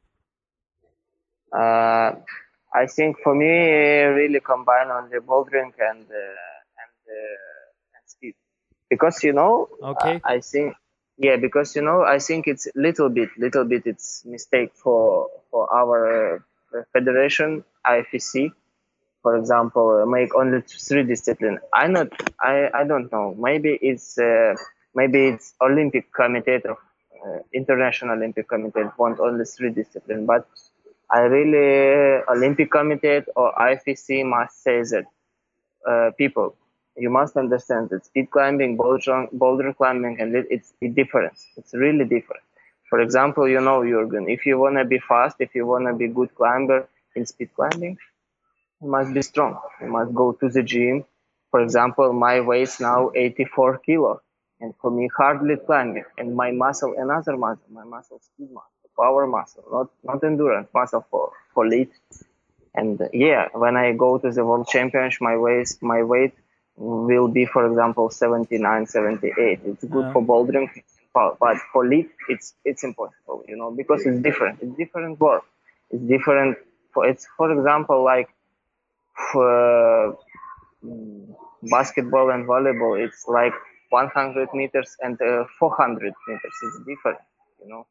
Uh, 1.52 2.14
I 2.74 2.86
think 2.88 3.18
for 3.22 3.36
me, 3.36 4.04
really 4.04 4.40
combine 4.40 4.88
on 4.88 5.10
the 5.10 5.18
bouldering 5.18 5.74
and. 5.90 6.06
Uh, 6.10 6.16
uh, 6.16 6.51
and 7.96 8.04
speed. 8.06 8.36
Because 8.90 9.24
you 9.24 9.34
know 9.34 9.70
okay. 9.82 10.22
I, 10.24 10.40
think 10.42 10.76
yeah 11.18 11.38
because 11.38 11.76
you 11.76 11.82
know 11.82 12.04
i 12.04 12.20
think 12.20 12.48
it's 12.48 12.68
little 12.76 13.10
bit 13.10 13.30
little 13.38 13.64
bit 13.64 13.84
it's 13.86 14.26
mistake 14.26 14.72
for 14.76 15.30
for 15.50 15.72
our 15.74 16.44
uh, 16.74 16.82
federation 16.94 17.64
IFSC 17.86 18.52
for 19.22 19.38
example 19.38 20.06
make 20.06 20.36
only 20.36 20.62
three 20.62 21.04
discipline. 21.04 21.60
I 21.74 21.88
not 21.88 22.08
i 22.40 22.70
i 22.74 22.84
don't 22.84 23.12
know. 23.12 23.36
Maybe 23.38 23.78
it's 23.82 24.18
uh, 24.18 24.56
maybe 24.96 25.28
it's 25.28 25.54
olympic 25.62 26.14
committee 26.14 26.56
of 26.56 26.78
uh, 27.26 27.40
international 27.54 28.16
olympic 28.18 28.48
committee 28.50 28.84
want 28.98 29.20
only 29.20 29.46
three 29.46 29.72
discipline. 29.72 30.26
But 30.26 30.48
i 31.10 31.20
really 31.20 32.24
olympic 32.30 32.72
committee 32.72 33.22
or 33.36 33.54
IFSC 33.54 34.26
must 34.26 34.64
say 34.64 34.82
that 34.82 35.06
uh, 35.90 36.12
people 36.18 36.56
you 37.02 37.10
must 37.10 37.36
understand 37.38 37.90
that 37.90 38.06
speed 38.06 38.30
climbing, 38.32 38.78
boulder, 38.78 39.74
climbing, 39.74 40.20
and 40.22 40.36
it's 40.56 40.74
a 40.82 40.88
difference. 40.88 41.40
It's 41.58 41.74
really 41.74 42.06
different. 42.06 42.44
For 42.90 43.00
example, 43.00 43.48
you 43.48 43.62
know, 43.62 43.80
Jürgen, 43.82 44.26
if 44.36 44.46
you 44.46 44.60
want 44.60 44.76
to 44.78 44.86
be 44.86 45.00
fast, 45.00 45.38
if 45.40 45.56
you 45.56 45.66
want 45.66 45.88
to 45.88 45.94
be 45.94 46.08
good 46.08 46.34
climber 46.36 46.88
in 47.16 47.26
speed 47.26 47.50
climbing, 47.56 47.98
you 48.82 48.90
must 48.90 49.14
be 49.14 49.22
strong. 49.22 49.60
You 49.82 49.88
must 49.88 50.14
go 50.14 50.34
to 50.34 50.50
the 50.50 50.64
gym. 50.64 51.06
For 51.52 51.62
example, 51.62 52.14
my 52.14 52.40
weight's 52.42 52.80
now 52.80 53.12
84 53.16 53.80
kilo. 53.80 54.22
And 54.60 54.74
for 54.82 54.92
me, 54.92 55.10
hardly 55.18 55.56
climbing. 55.58 56.06
And 56.18 56.36
my 56.36 56.52
muscle, 56.52 56.94
another 56.98 57.36
muscle, 57.38 57.64
my 57.72 57.84
muscle, 57.84 58.20
speed 58.20 58.50
muscle, 58.52 58.90
power 58.98 59.26
muscle, 59.28 59.64
not, 59.72 59.90
not 60.04 60.24
endurance 60.24 60.68
muscle 60.74 61.06
for, 61.10 61.32
for 61.54 61.68
lead. 61.68 61.90
And 62.76 63.02
yeah, 63.14 63.48
when 63.54 63.76
I 63.76 63.94
go 63.94 64.18
to 64.18 64.32
the 64.32 64.46
world 64.46 64.68
championship, 64.68 65.22
my 65.22 65.38
weight, 65.38 65.70
my 65.82 66.04
weight 66.04 66.34
will 66.76 67.28
be, 67.28 67.46
for 67.46 67.68
example, 67.68 68.10
79, 68.10 68.88
78. 68.88 69.60
It's 69.66 69.84
good 69.84 70.06
yeah. 70.06 70.14
for 70.14 70.24
bouldering, 70.24 70.70
but 71.14 71.38
for 71.72 71.86
lead, 71.88 72.10
it's 72.30 72.54
it's 72.64 72.84
impossible, 72.84 73.44
you 73.48 73.58
know, 73.58 73.72
because 73.72 74.06
it's 74.06 74.22
different. 74.22 74.60
It's 74.62 74.76
different 74.78 75.20
work. 75.20 75.44
It's 75.90 76.04
different. 76.04 76.58
For 76.94 77.08
it's 77.08 77.28
for 77.38 77.52
example, 77.52 78.04
like 78.04 78.30
for 79.32 80.18
mm, 80.84 81.36
basketball 81.64 82.32
and 82.32 82.48
volleyball, 82.48 83.00
it's 83.04 83.28
like 83.28 83.54
100 83.90 84.50
meters 84.54 84.96
and 85.02 85.22
uh, 85.22 85.46
400 85.60 86.14
meters. 86.28 86.54
It's 86.64 86.80
different, 86.88 87.20
you 87.62 87.70
know. 87.70 87.86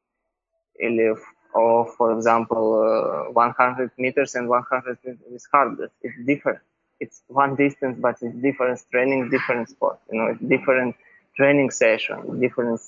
Or 1.53 1.93
for 1.99 2.17
example, 2.17 3.27
uh, 3.29 3.33
100 3.33 3.91
meters 3.99 4.35
and 4.35 4.49
100 4.49 4.99
meters 5.05 5.19
is 5.33 5.49
harder. 5.53 5.91
It's 6.01 6.15
different 6.25 6.61
it's 7.01 7.23
one 7.29 7.57
distance, 7.57 7.99
but 8.01 8.17
it's 8.23 8.37
different 8.37 8.81
training, 8.91 9.31
different 9.31 9.69
sport. 9.69 9.99
You 10.11 10.19
know, 10.19 10.27
it's 10.33 10.41
different 10.43 10.97
training 11.37 11.71
session, 11.71 12.41
different 12.41 12.81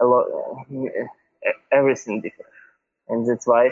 a 0.00 0.04
lot, 0.04 0.26
uh, 0.30 1.06
everything 1.72 2.20
different, 2.20 2.52
and 3.08 3.28
that's 3.28 3.46
why. 3.46 3.70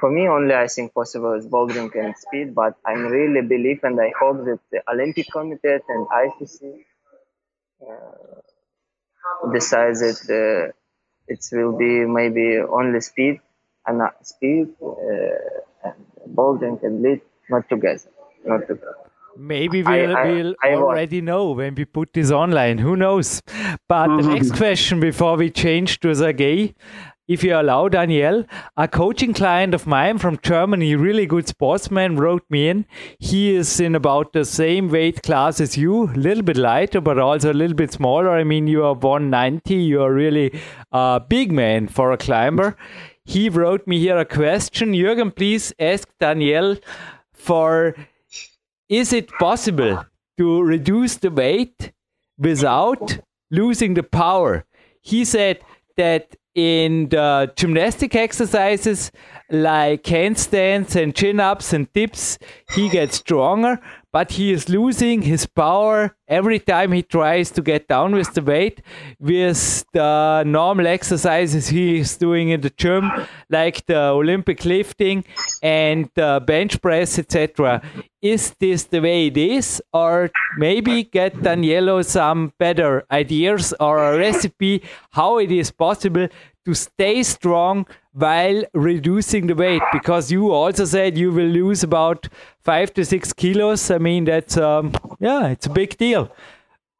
For 0.00 0.10
me, 0.10 0.28
only 0.28 0.54
I 0.54 0.68
think 0.68 0.94
possible 0.94 1.32
is 1.34 1.46
bouldering 1.46 1.90
and 1.96 2.16
speed, 2.16 2.54
but 2.54 2.76
I 2.86 2.92
am 2.92 3.06
really 3.06 3.42
believe 3.42 3.80
and 3.82 4.00
I 4.00 4.12
hope 4.18 4.44
that 4.44 4.60
the 4.70 4.82
Olympic 4.90 5.26
Committee 5.32 5.80
and 5.88 6.06
IFSC 6.08 6.84
uh, 7.82 8.40
decides 9.52 10.00
that 10.00 10.20
uh, 10.40 10.72
it 11.28 11.40
will 11.52 11.76
be 11.76 12.04
maybe 12.18 12.58
only 12.58 13.00
speed 13.00 13.40
and 13.86 14.02
uh, 14.02 14.10
speed 14.22 14.68
uh, 14.82 15.86
and 15.86 15.96
bouldering 16.36 16.82
and 16.82 17.02
lead 17.02 17.20
not 17.50 17.68
together. 17.68 18.10
Maybe 19.36 19.82
we'll, 19.82 20.16
I, 20.16 20.20
I, 20.20 20.26
we'll 20.30 20.54
I 20.62 20.74
already 20.74 21.20
know 21.20 21.50
when 21.50 21.74
we 21.74 21.84
put 21.84 22.12
this 22.12 22.30
online. 22.30 22.78
Who 22.78 22.96
knows? 22.96 23.42
But 23.88 24.08
mm-hmm. 24.08 24.22
the 24.22 24.34
next 24.34 24.52
question 24.56 25.00
before 25.00 25.36
we 25.36 25.50
change 25.50 26.00
to 26.00 26.14
Sergey, 26.14 26.74
if 27.26 27.42
you 27.42 27.58
allow, 27.58 27.88
Daniel, 27.88 28.44
a 28.76 28.86
coaching 28.86 29.32
client 29.32 29.72
of 29.72 29.86
mine 29.86 30.18
from 30.18 30.38
Germany, 30.42 30.94
really 30.94 31.24
good 31.24 31.48
sportsman, 31.48 32.16
wrote 32.16 32.44
me 32.50 32.68
in. 32.68 32.84
He 33.18 33.54
is 33.54 33.80
in 33.80 33.94
about 33.94 34.34
the 34.34 34.44
same 34.44 34.90
weight 34.90 35.22
class 35.22 35.58
as 35.58 35.78
you, 35.78 36.04
a 36.04 36.12
little 36.12 36.42
bit 36.42 36.58
lighter, 36.58 37.00
but 37.00 37.18
also 37.18 37.50
a 37.50 37.54
little 37.54 37.76
bit 37.76 37.92
smaller. 37.92 38.30
I 38.30 38.44
mean, 38.44 38.66
you 38.66 38.84
are 38.84 38.92
190. 38.92 39.74
You 39.74 40.02
are 40.02 40.12
really 40.12 40.60
a 40.92 41.18
big 41.26 41.50
man 41.50 41.88
for 41.88 42.12
a 42.12 42.18
climber. 42.18 42.76
He 43.24 43.48
wrote 43.48 43.86
me 43.86 43.98
here 43.98 44.18
a 44.18 44.26
question. 44.26 44.92
Jürgen, 44.92 45.34
please 45.34 45.72
ask 45.78 46.06
Daniel 46.20 46.76
for 47.32 47.96
is 48.88 49.12
it 49.12 49.30
possible 49.38 50.04
to 50.38 50.62
reduce 50.62 51.16
the 51.16 51.30
weight 51.30 51.92
without 52.38 53.18
losing 53.50 53.94
the 53.94 54.02
power? 54.02 54.64
He 55.00 55.24
said 55.24 55.60
that 55.96 56.36
in 56.54 57.08
the 57.08 57.52
gymnastic 57.56 58.14
exercises 58.14 59.10
like 59.50 60.04
handstands 60.04 60.94
and 61.00 61.14
chin 61.14 61.40
ups 61.40 61.72
and 61.72 61.92
dips, 61.92 62.38
he 62.74 62.88
gets 62.88 63.16
stronger, 63.16 63.80
but 64.14 64.30
he 64.30 64.52
is 64.52 64.68
losing 64.68 65.22
his 65.22 65.44
power 65.44 66.16
every 66.28 66.60
time 66.60 66.92
he 66.92 67.02
tries 67.02 67.50
to 67.50 67.60
get 67.60 67.88
down 67.88 68.14
with 68.14 68.32
the 68.34 68.40
weight 68.40 68.80
with 69.18 69.84
the 69.92 70.44
normal 70.46 70.86
exercises 70.86 71.66
he 71.66 71.98
is 71.98 72.16
doing 72.16 72.50
in 72.50 72.60
the 72.60 72.70
gym, 72.70 73.10
like 73.50 73.84
the 73.86 73.98
Olympic 73.98 74.64
lifting 74.64 75.24
and 75.64 76.08
the 76.14 76.40
bench 76.46 76.80
press, 76.80 77.18
etc. 77.18 77.82
Is 78.22 78.54
this 78.60 78.84
the 78.84 79.00
way 79.00 79.26
it 79.26 79.36
is, 79.36 79.82
or 79.92 80.30
maybe 80.58 81.02
get 81.02 81.34
Danielo 81.34 82.04
some 82.04 82.52
better 82.56 83.04
ideas 83.10 83.74
or 83.80 83.98
a 83.98 84.16
recipe 84.16 84.84
how 85.10 85.38
it 85.38 85.50
is 85.50 85.72
possible 85.72 86.28
to 86.64 86.72
stay 86.72 87.24
strong 87.24 87.84
while 88.14 88.64
reducing 88.72 89.48
the 89.48 89.54
weight 89.54 89.82
because 89.92 90.30
you 90.30 90.52
also 90.52 90.84
said 90.84 91.18
you 91.18 91.32
will 91.32 91.46
lose 91.46 91.82
about 91.82 92.28
five 92.60 92.94
to 92.94 93.04
six 93.04 93.32
kilos. 93.32 93.90
I 93.90 93.98
mean 93.98 94.24
that's 94.24 94.56
um, 94.56 94.92
yeah 95.20 95.48
it's 95.48 95.66
a 95.66 95.70
big 95.70 95.96
deal. 95.98 96.30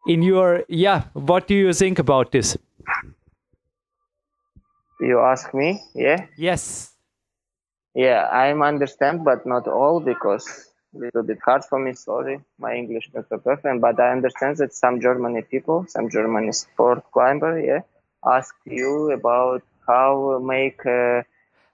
In 0.07 0.23
your 0.23 0.65
yeah 0.69 1.05
what 1.12 1.47
do 1.47 1.55
you 1.55 1.73
think 1.73 1.99
about 1.99 2.33
this? 2.33 2.59
You 5.01 5.21
ask 5.21 5.53
me, 5.55 5.83
yeah? 5.95 6.27
yes. 6.37 6.93
Yeah, 7.95 8.23
I 8.33 8.53
understand, 8.53 9.25
but 9.25 9.47
not 9.47 9.69
all 9.69 10.01
because 10.01 10.71
little 10.95 11.23
bit 11.23 11.39
hard 11.45 11.65
for 11.65 11.79
me. 11.79 11.93
Sorry, 11.95 12.41
my 12.59 12.75
English 12.75 13.11
not 13.15 13.29
so 13.29 13.39
perfect, 13.39 13.81
but 13.81 14.01
I 14.01 14.11
understand 14.12 14.57
that 14.59 14.73
some 14.75 15.01
Germany 15.01 15.43
people, 15.43 15.87
some 15.89 16.09
Germany 16.09 16.53
sport 16.53 17.05
climber, 17.12 17.59
yeah, 17.59 17.81
ask 18.25 18.55
you 18.65 19.12
about 19.12 19.62
how 19.87 20.39
make. 20.45 20.85
Uh, 20.87 21.22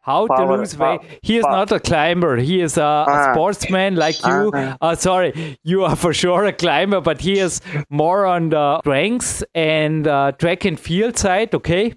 how 0.03 0.27
to 0.27 0.33
Power- 0.35 0.57
lose 0.59 0.77
weight 0.79 1.01
he 1.23 1.37
is 1.37 1.45
pow- 1.45 1.57
not 1.57 1.71
a 1.73 1.79
climber 1.79 2.39
he 2.39 2.63
is 2.63 2.79
a, 2.79 2.83
a 2.83 3.05
Ah. 3.07 3.33
sportsman 3.35 3.97
like 3.97 4.17
you 4.27 4.51
Ah. 4.55 4.77
uh, 4.81 4.95
sorry 4.95 5.59
you 5.63 5.85
are 5.85 5.95
for 5.95 6.15
sure 6.15 6.47
a 6.47 6.55
climber 6.55 7.03
but 7.03 7.21
he 7.21 7.39
is 7.39 7.61
more 7.91 8.25
on 8.25 8.49
the 8.49 8.79
strengths 8.81 9.45
and 9.55 10.07
uh, 10.09 10.33
track 10.33 10.65
and 10.65 10.81
field 10.81 11.19
side 11.19 11.55
okay 11.55 11.93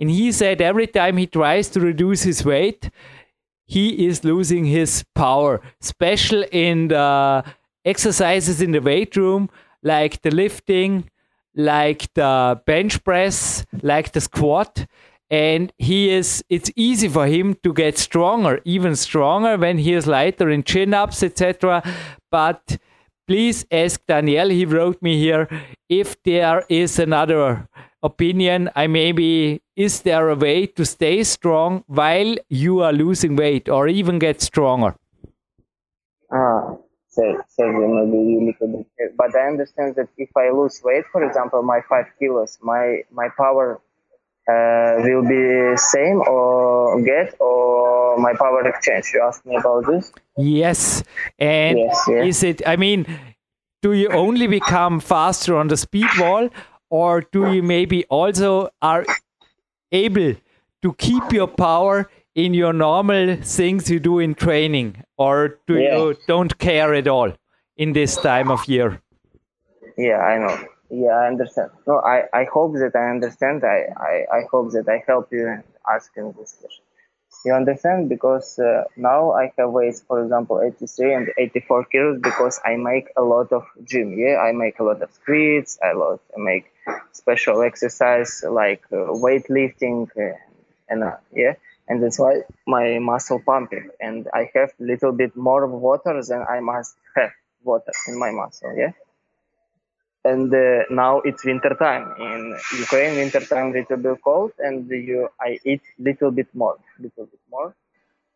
and 0.00 0.08
he 0.10 0.32
said 0.32 0.62
every 0.62 0.86
time 0.86 1.18
he 1.18 1.26
tries 1.26 1.68
to 1.68 1.78
reduce 1.78 2.22
his 2.22 2.42
weight 2.42 2.88
he 3.66 4.06
is 4.06 4.24
losing 4.24 4.64
his 4.64 5.04
power 5.14 5.60
special 5.82 6.42
in 6.52 6.88
the 6.88 7.44
exercises 7.84 8.62
in 8.62 8.72
the 8.72 8.80
weight 8.80 9.14
room 9.14 9.50
like 9.82 10.22
the 10.22 10.30
lifting 10.30 11.04
like 11.54 12.08
the 12.14 12.58
bench 12.64 13.04
press 13.04 13.66
like 13.82 14.12
the 14.12 14.20
squat 14.22 14.86
and 15.32 15.72
he 15.78 16.10
is 16.10 16.44
it's 16.48 16.70
easy 16.76 17.08
for 17.08 17.26
him 17.26 17.54
to 17.62 17.72
get 17.72 17.98
stronger 17.98 18.60
even 18.64 18.94
stronger 18.94 19.56
when 19.56 19.78
he 19.78 19.94
is 19.94 20.06
lighter 20.06 20.50
in 20.50 20.62
chin 20.62 20.94
ups 20.94 21.22
etc 21.22 21.82
but 22.30 22.76
please 23.26 23.64
ask 23.70 24.04
daniel 24.06 24.48
he 24.50 24.64
wrote 24.66 25.00
me 25.00 25.18
here 25.18 25.48
if 25.88 26.22
there 26.24 26.64
is 26.68 26.98
another 26.98 27.66
opinion 28.02 28.68
i 28.76 28.86
maybe 28.86 29.62
is 29.76 30.02
there 30.02 30.28
a 30.28 30.36
way 30.36 30.66
to 30.66 30.84
stay 30.84 31.22
strong 31.24 31.82
while 31.86 32.36
you 32.48 32.80
are 32.80 32.92
losing 32.92 33.36
weight 33.36 33.68
or 33.68 33.88
even 33.88 34.18
get 34.18 34.40
stronger? 34.42 34.94
Ah, 36.30 36.76
say, 37.08 37.34
say 37.48 37.64
maybe 37.64 38.18
you 38.18 38.86
but 39.16 39.34
I 39.34 39.46
understand 39.46 39.94
that 39.96 40.08
if 40.16 40.30
I 40.36 40.50
lose 40.50 40.80
weight, 40.84 41.04
for 41.12 41.24
example, 41.24 41.62
my 41.62 41.80
five 41.88 42.06
kilos, 42.18 42.58
my 42.62 43.02
my 43.10 43.28
power 43.36 43.80
uh, 44.48 44.96
will 45.04 45.22
be 45.22 45.76
same 45.76 46.20
or 46.28 47.00
get 47.02 47.34
or 47.40 48.18
my 48.18 48.32
power 48.34 48.66
exchange. 48.66 49.10
You 49.14 49.22
asked 49.22 49.46
me 49.46 49.56
about 49.56 49.86
this. 49.86 50.12
Yes. 50.36 51.02
And 51.38 51.78
Yes, 51.78 52.08
is 52.08 52.42
it, 52.42 52.62
I 52.66 52.76
mean, 52.76 53.06
do 53.82 53.92
you 53.92 54.08
only 54.10 54.46
become 54.46 55.00
faster 55.00 55.56
on 55.56 55.68
the 55.68 55.76
speed 55.76 56.08
wall 56.18 56.48
or 56.90 57.22
do 57.32 57.52
you 57.52 57.62
maybe 57.62 58.04
also 58.06 58.68
are 58.82 59.04
able 59.92 60.34
to 60.82 60.92
keep 60.94 61.32
your 61.32 61.46
power 61.48 62.10
in 62.34 62.54
your 62.54 62.72
normal 62.72 63.36
things 63.42 63.90
you 63.90 64.00
do 64.00 64.18
in 64.18 64.34
training 64.34 65.02
or 65.16 65.58
do 65.66 65.74
Yeah. 65.78 65.96
you 65.98 66.16
don't 66.26 66.58
care 66.58 66.94
at 66.94 67.06
all 67.06 67.32
in 67.76 67.92
this 67.92 68.16
time 68.16 68.50
of 68.50 68.66
year? 68.68 69.00
Yeah, 69.96 70.18
I 70.18 70.38
know. 70.38 70.56
Yeah, 70.92 71.12
I 71.16 71.26
understand. 71.28 71.70
No, 71.86 72.00
I, 72.00 72.24
I 72.34 72.44
hope 72.44 72.74
that 72.74 72.94
I 72.94 73.08
understand. 73.10 73.64
I, 73.64 73.86
I, 73.96 74.14
I 74.38 74.40
hope 74.50 74.72
that 74.72 74.88
I 74.88 75.02
help 75.06 75.32
you 75.32 75.48
in 75.48 75.64
asking 75.90 76.34
this 76.38 76.52
question. 76.60 76.84
You 77.46 77.54
understand? 77.54 78.10
Because 78.10 78.58
uh, 78.58 78.84
now 78.96 79.32
I 79.32 79.52
have 79.56 79.70
weights, 79.70 80.02
for 80.06 80.22
example, 80.22 80.60
83 80.62 81.14
and 81.14 81.28
84 81.38 81.86
kilos 81.86 82.20
because 82.20 82.60
I 82.64 82.76
make 82.76 83.08
a 83.16 83.22
lot 83.22 83.52
of 83.52 83.64
gym. 83.84 84.16
Yeah, 84.18 84.36
I 84.36 84.52
make 84.52 84.78
a 84.80 84.84
lot 84.84 85.00
of 85.02 85.10
squats. 85.12 85.78
I 85.82 85.92
lot 85.94 86.20
I 86.36 86.40
make 86.40 86.66
special 87.12 87.62
exercise 87.62 88.44
like 88.48 88.84
uh, 88.92 89.16
weightlifting 89.26 90.08
uh, 90.16 90.36
and 90.90 91.02
uh, 91.04 91.16
yeah, 91.32 91.54
and 91.88 92.02
that's 92.02 92.18
why 92.18 92.42
my 92.66 92.98
muscle 93.00 93.40
pumping. 93.44 93.88
And 93.98 94.28
I 94.34 94.50
have 94.54 94.70
a 94.78 94.84
little 94.84 95.12
bit 95.12 95.34
more 95.34 95.66
water 95.66 96.22
than 96.22 96.44
I 96.48 96.60
must 96.60 96.94
have 97.16 97.32
water 97.64 97.92
in 98.08 98.18
my 98.18 98.30
muscle. 98.30 98.74
Yeah 98.76 98.92
and 100.24 100.52
uh, 100.54 100.84
now 100.90 101.20
it's 101.20 101.44
winter 101.44 101.74
time 101.74 102.14
in 102.18 102.56
Ukraine. 102.78 103.16
Winter 103.16 103.40
time 103.40 103.72
little 103.72 103.96
bit 103.96 104.18
cold, 104.22 104.52
and 104.58 104.88
you 104.90 105.28
I 105.40 105.58
eat 105.64 105.82
little 105.98 106.30
bit 106.30 106.48
more, 106.54 106.78
little 106.98 107.26
bit 107.26 107.40
more, 107.50 107.74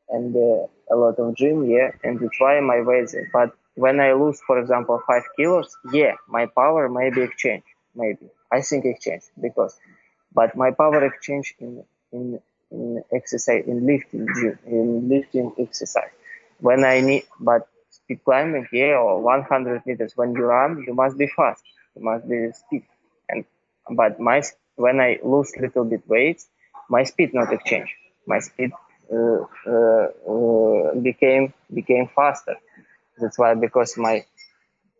and 0.09 0.35
uh, 0.35 0.95
a 0.95 0.97
lot 0.97 1.19
of 1.19 1.35
gym, 1.37 1.65
yeah, 1.65 1.91
and 2.03 2.19
that's 2.21 2.41
why 2.41 2.61
my 2.61 2.81
weight. 2.81 3.15
But 3.33 3.51
when 3.75 4.01
I 4.01 4.13
lose, 4.13 4.41
for 4.47 4.59
example, 4.59 5.01
five 5.07 5.25
kilos, 5.37 5.77
yeah, 5.93 6.15
my 6.29 6.47
power 6.47 6.89
maybe 6.89 7.23
exchange, 7.23 7.65
maybe 7.95 8.27
I 8.51 8.63
think 8.63 8.85
exchange 8.85 9.23
because, 9.41 9.77
but 10.35 10.57
my 10.57 10.71
power 10.73 11.05
exchange 11.05 11.55
in 11.61 11.85
in 12.13 12.41
in 12.71 13.03
exercise 13.13 13.65
in 13.67 13.87
lifting 13.87 14.27
gym 14.35 14.59
in 14.67 15.09
lifting 15.09 15.53
exercise 15.59 16.11
when 16.61 16.85
I 16.85 17.01
need 17.01 17.25
but 17.39 17.69
speed 17.91 18.21
climbing 18.25 18.67
yeah 18.73 18.97
or 18.97 19.21
100 19.21 19.87
meters 19.87 20.13
when 20.17 20.33
you 20.33 20.45
run 20.45 20.85
you 20.87 20.95
must 20.95 21.17
be 21.17 21.29
fast 21.37 21.63
must 22.01 22.29
be 22.29 22.51
speed. 22.53 22.85
And 23.29 23.45
but 23.91 24.21
my 24.21 24.43
when 24.77 25.01
I 25.01 25.19
lose 25.23 25.53
little 25.59 25.85
bit 25.85 26.03
weight 26.09 26.43
my 26.89 27.05
speed 27.05 27.35
not 27.35 27.53
exchange 27.53 27.95
my 28.27 28.39
speed 28.39 28.73
uh, 29.13 29.43
uh, 29.67 30.07
uh, 30.29 30.95
became 30.95 31.53
became 31.73 32.09
faster. 32.15 32.57
That's 33.19 33.39
why 33.39 33.55
because 33.55 33.97
my 33.97 34.25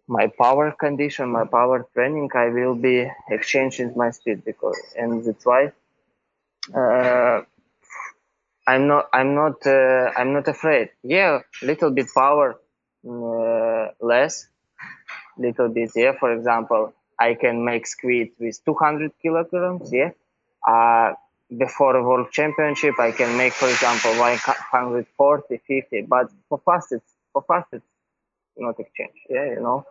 my 0.09 0.29
power 0.39 0.73
condition 0.73 1.31
my 1.31 1.45
power 1.45 1.87
training 1.95 2.31
I 2.35 2.49
will 2.49 2.75
be 2.75 3.11
exchanging 3.31 3.93
my 3.97 4.11
speed 4.11 4.45
because 4.45 4.79
and 4.97 5.25
that's 5.25 5.45
why 5.45 5.73
uh, 6.75 7.43
I'm 8.67 8.87
not 8.89 9.09
I'm 9.13 9.35
not 9.35 9.67
uh, 9.67 10.13
I'm 10.17 10.33
not 10.33 10.49
afraid. 10.49 10.91
Yeah, 11.03 11.41
little 11.63 11.91
bit 11.91 12.07
power 12.15 12.57
uh, 13.09 13.89
less, 14.01 14.49
little 15.39 15.69
bit. 15.69 15.91
Yeah, 15.95 16.13
for 16.19 16.33
example, 16.33 16.93
I 17.19 17.35
can 17.35 17.65
make 17.65 17.87
squid 17.87 18.31
with 18.39 18.65
200 18.65 19.13
kilograms. 19.23 19.93
Yeah, 19.93 20.11
uh, 20.67 21.15
before 21.57 22.03
world 22.03 22.31
championship, 22.33 22.99
I 22.99 23.13
can 23.13 23.37
make, 23.37 23.53
for 23.53 23.69
example, 23.69 24.11
140, 24.19 25.61
50. 25.67 26.03
But 26.03 26.31
for 26.49 26.61
fast, 26.65 26.93
it's 26.93 27.13
for 27.33 27.43
fast, 27.47 27.69
it's 27.73 27.85
not 28.57 28.79
exchange. 28.81 29.15
Yeah, 29.29 29.45
you 29.47 29.61
know, 29.61 29.85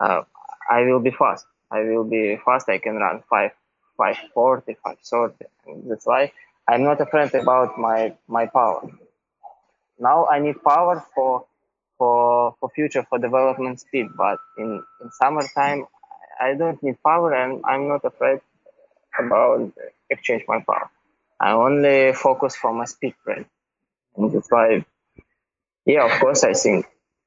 uh, 0.00 0.22
I 0.70 0.82
will 0.82 1.00
be 1.00 1.10
fast. 1.10 1.46
I 1.70 1.82
will 1.82 2.04
be 2.04 2.38
fast. 2.44 2.68
I 2.68 2.78
can 2.78 2.96
run 2.96 3.22
five, 3.30 3.52
540, 3.96 4.76
530. 4.82 5.44
And 5.66 5.90
that's 5.90 6.06
why 6.06 6.32
I'm 6.68 6.82
not 6.84 7.00
afraid 7.00 7.34
about 7.34 7.78
my 7.78 8.14
my 8.26 8.46
power. 8.46 8.88
Now 9.98 10.26
I 10.26 10.38
need 10.38 10.62
power 10.62 11.04
for 11.14 11.46
for 11.98 12.54
for 12.60 12.68
future 12.70 13.04
for 13.08 13.18
development 13.18 13.80
speed, 13.80 14.06
but 14.16 14.38
in 14.56 14.82
in 15.02 15.10
summertime 15.10 15.86
I 16.40 16.54
don't 16.54 16.80
need 16.82 17.02
power 17.02 17.34
and 17.34 17.62
I'm 17.64 17.88
not 17.88 18.04
afraid 18.04 18.40
about 19.18 19.72
exchange 20.08 20.44
my 20.48 20.60
power. 20.60 20.90
I 21.40 21.52
only 21.52 22.12
focus 22.14 22.56
for 22.56 22.72
my 22.72 22.84
speed 22.84 23.14
trend, 23.24 23.46
and 24.16 24.32
that's 24.32 24.50
why. 24.50 24.84
Yeah, 25.84 26.04
of 26.04 26.20
course, 26.20 26.44
I 26.44 26.52
think. 26.52 26.86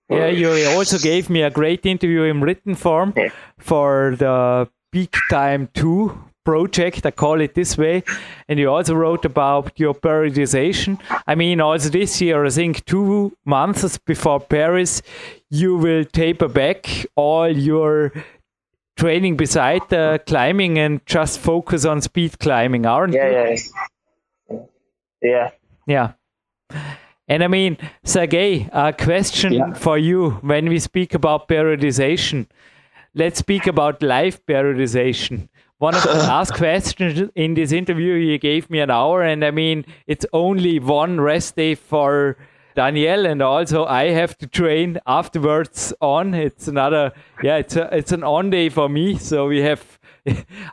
Yeah, 0.10 0.28
you 0.28 0.68
also 0.70 0.98
gave 0.98 1.30
me 1.30 1.42
a 1.42 1.50
great 1.50 1.86
interview 1.86 2.24
in 2.24 2.42
written 2.42 2.76
form 2.76 3.14
Yeah. 3.16 3.30
for 3.58 4.16
the 4.18 4.70
Peak 4.92 5.16
Time 5.30 5.70
2 5.74 6.31
project, 6.44 7.06
I 7.06 7.12
call 7.12 7.42
it 7.42 7.54
this 7.56 7.78
way. 7.78 8.04
And 8.48 8.60
you 8.60 8.70
also 8.70 8.96
wrote 8.96 9.26
about 9.26 9.80
your 9.80 9.94
periodization. 9.94 11.00
I 11.28 11.36
mean, 11.36 11.62
also 11.62 11.90
this 11.90 12.22
year, 12.22 12.46
I 12.46 12.50
think 12.50 12.86
two 12.86 13.36
months 13.46 13.98
before 13.98 14.40
Paris, 14.40 15.02
you 15.50 15.78
will 15.78 16.06
taper 16.06 16.48
back 16.48 17.06
all 17.16 17.50
your 17.50 18.12
training 18.98 19.38
beside 19.38 19.82
the 19.90 20.22
climbing 20.28 20.78
and 20.78 21.06
just 21.06 21.40
focus 21.40 21.86
on 21.86 22.02
speed 22.02 22.40
climbing, 22.40 22.86
aren't 22.86 23.14
Yeah, 23.14 23.50
you? 23.50 23.58
yeah, 24.50 24.60
Yeah. 25.22 25.50
Yeah. 25.88 26.12
And 27.28 27.44
I 27.44 27.48
mean, 27.48 27.78
Sergey, 28.04 28.70
a 28.74 28.92
question 28.94 29.54
yeah. 29.54 29.74
for 29.74 29.98
you 29.98 30.32
when 30.42 30.68
we 30.68 30.80
speak 30.80 31.14
about 31.14 31.48
periodization. 31.48 32.48
Let's 33.16 33.40
speak 33.40 33.68
about 33.68 34.02
life 34.04 34.46
periodization. 34.46 35.48
One 35.82 35.96
of 35.96 36.04
the 36.04 36.14
last 36.14 36.54
questions 36.54 37.32
in 37.34 37.56
this 37.56 37.72
interview, 37.72 38.14
you 38.14 38.38
gave 38.38 38.70
me 38.70 38.82
an 38.82 38.92
hour, 38.92 39.24
and 39.24 39.44
I 39.44 39.50
mean, 39.50 39.84
it's 40.06 40.28
only 40.32 40.78
one 40.78 41.20
rest 41.20 41.56
day 41.56 41.74
for 41.74 42.38
Daniel, 42.76 43.26
and 43.26 43.42
also 43.42 43.86
I 43.86 44.12
have 44.12 44.38
to 44.38 44.46
train 44.46 45.00
afterwards 45.08 45.92
on. 46.00 46.36
It's 46.36 46.68
another, 46.68 47.14
yeah, 47.42 47.58
it's 47.58 47.76
a, 47.76 47.90
it's 47.98 48.12
an 48.12 48.24
on 48.24 48.52
day 48.52 48.70
for 48.70 48.90
me. 48.90 49.18
So 49.18 49.48
we 49.48 49.62
have 49.62 49.98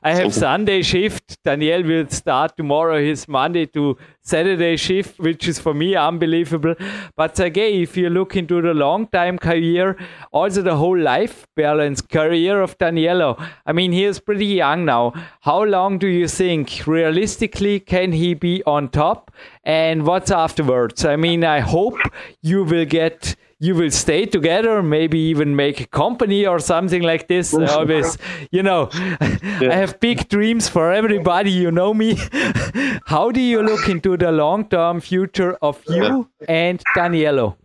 I 0.03 0.14
have 0.14 0.34
Sunday 0.34 0.82
shift. 0.82 1.42
Daniel 1.42 1.82
will 1.82 2.09
start 2.11 2.57
tomorrow 2.57 3.01
his 3.03 3.26
Monday 3.26 3.64
to 3.66 3.96
Saturday 4.20 4.76
shift, 4.76 5.18
which 5.18 5.49
is 5.49 5.59
for 5.59 5.72
me 5.72 5.94
unbelievable. 5.94 6.74
But 7.16 7.40
again, 7.40 7.80
if 7.80 7.96
you 7.96 8.11
look 8.11 8.36
into 8.36 8.61
the 8.61 8.74
long 8.74 9.07
time 9.07 9.38
career, 9.38 9.96
also 10.32 10.61
the 10.61 10.76
whole 10.76 10.99
life 10.99 11.46
balance 11.57 12.03
career 12.03 12.61
of 12.61 12.76
Danielo, 12.76 13.42
I 13.64 13.72
mean, 13.72 13.92
he 13.92 14.05
is 14.05 14.20
pretty 14.20 14.46
young 14.46 14.84
now. 14.84 15.14
How 15.40 15.64
long 15.64 15.99
do 15.99 16.09
you 16.09 16.28
think 16.28 16.86
realistically 16.86 17.80
can 17.80 18.12
he 18.12 18.34
be 18.34 18.62
on 18.66 18.90
top? 18.90 19.30
And 19.64 20.07
what's 20.07 20.30
afterwards? 20.30 21.07
I 21.07 21.16
mean, 21.16 21.42
I 21.42 21.61
hope 21.61 21.99
you 22.42 22.64
will 22.64 22.84
get 22.84 23.34
you 23.61 23.75
will 23.75 23.91
stay 23.91 24.25
together, 24.25 24.83
maybe 24.83 25.19
even 25.19 25.57
make 25.57 25.81
a 25.81 25.87
company 25.87 26.47
or 26.47 26.59
something 26.61 27.03
like 27.03 27.27
this. 27.27 27.55
I 27.55 27.67
always, 27.67 28.17
you 28.53 28.63
know, 28.63 28.89
yeah. 28.95 29.71
I 29.71 29.75
have 29.75 29.99
big 30.01 30.29
dreams 30.29 30.69
for 30.69 30.93
everybody. 30.93 31.51
You 31.51 31.71
know 31.71 31.93
me. 31.93 32.17
How 33.07 33.31
do 33.33 33.41
you 33.41 33.63
look 33.63 33.89
into 33.89 34.17
the 34.17 34.31
long-term 34.31 35.01
future 35.01 35.57
of 35.61 35.83
you 35.89 36.29
and 36.49 36.83
Daniello? 36.97 37.57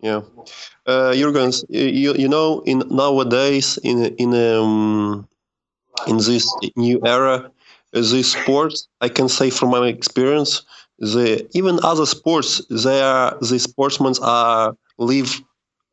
Yeah, 0.00 0.20
uh, 0.86 1.12
Jürgen, 1.14 1.64
you, 1.70 2.14
you 2.14 2.28
know, 2.28 2.60
in 2.66 2.82
nowadays 2.90 3.78
in 3.82 4.04
in 4.16 4.34
um, 4.34 5.26
in 6.06 6.18
this 6.18 6.46
new 6.76 7.00
era, 7.06 7.50
this 7.92 8.32
sport, 8.32 8.74
I 9.00 9.08
can 9.08 9.28
say 9.28 9.50
from 9.50 9.70
my 9.70 9.86
experience, 9.88 10.62
the 10.98 11.48
even 11.54 11.80
other 11.82 12.06
sports, 12.06 12.62
they 12.70 13.00
are 13.02 13.36
the 13.40 13.58
sportsmen 13.58 14.14
are 14.22 14.76
live 14.98 15.42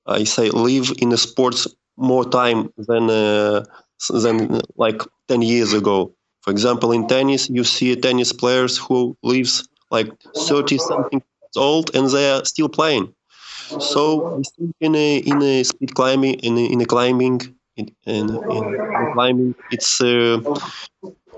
I 0.06 0.24
say 0.24 0.49
live 0.49 0.91
in 0.99 1.10
the 1.10 1.18
sports 1.18 1.68
more 1.97 2.26
time 2.30 2.72
than 2.78 3.10
uh, 3.10 3.64
than 4.10 4.62
like 4.78 5.02
10 5.28 5.41
years 5.41 5.74
ago. 5.74 6.14
For 6.41 6.52
example, 6.52 6.91
in 6.91 7.08
tennis, 7.08 7.49
you 7.49 7.64
see 7.64 7.95
tennis 7.95 8.34
players 8.34 8.78
who 8.78 9.16
lives 9.24 9.68
like 9.91 10.10
30 10.36 10.78
something 10.80 11.22
old 11.56 11.95
and 11.95 12.10
they 12.10 12.32
are 12.32 12.43
still 12.45 12.70
playing. 12.70 13.14
So 13.80 14.41
in 14.80 14.95
a 14.95 15.18
in 15.18 15.41
a 15.41 15.64
speed 15.64 15.93
climbing 15.95 16.36
in 16.36 16.58
a, 16.58 16.66
in 16.66 16.82
a 16.82 16.86
climbing 16.86 17.41
in, 17.78 17.89
in, 18.06 18.30
in 18.30 19.12
climbing 19.14 19.56
it's 19.72 20.02
uh, 20.02 20.41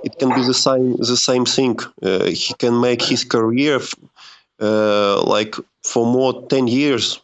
it 0.03 0.19
can 0.19 0.29
be 0.29 0.43
the 0.45 0.53
same 0.53 0.95
the 0.97 1.17
same 1.17 1.45
thing. 1.45 1.79
Uh, 2.01 2.25
he 2.25 2.53
can 2.55 2.79
make 2.79 3.01
his 3.01 3.23
career 3.23 3.79
uh, 4.61 5.23
like 5.23 5.55
for 5.83 6.05
more 6.05 6.47
10 6.47 6.67
years. 6.67 7.19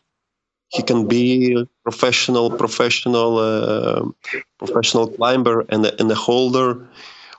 He 0.69 0.83
can 0.83 1.07
be 1.07 1.67
professional 1.83 2.49
professional 2.51 3.37
uh, 3.37 4.03
professional 4.57 5.07
climber 5.07 5.65
and 5.69 5.85
and 5.99 6.11
a 6.11 6.15
holder. 6.15 6.69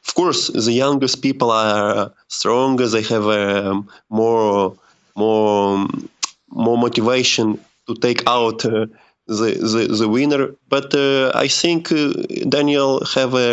Of 0.07 0.15
course 0.15 0.49
the 0.49 0.73
youngest 0.73 1.23
people 1.23 1.51
are 1.51 2.13
stronger. 2.29 2.87
They 2.89 3.03
have 3.03 3.27
um, 3.27 3.89
more 4.09 4.77
more 5.17 5.87
more 6.49 6.79
motivation 6.79 7.59
to 7.87 7.95
take 7.95 8.23
out 8.27 8.65
uh, 8.65 8.87
the, 9.39 9.51
the, 9.73 9.83
the 10.01 10.09
winner. 10.09 10.43
But 10.75 10.89
uh, 10.95 11.31
i 11.35 11.49
think 11.61 11.83
uh, 11.93 12.13
daniel 12.57 12.93
have 13.17 13.33
a, 13.35 13.51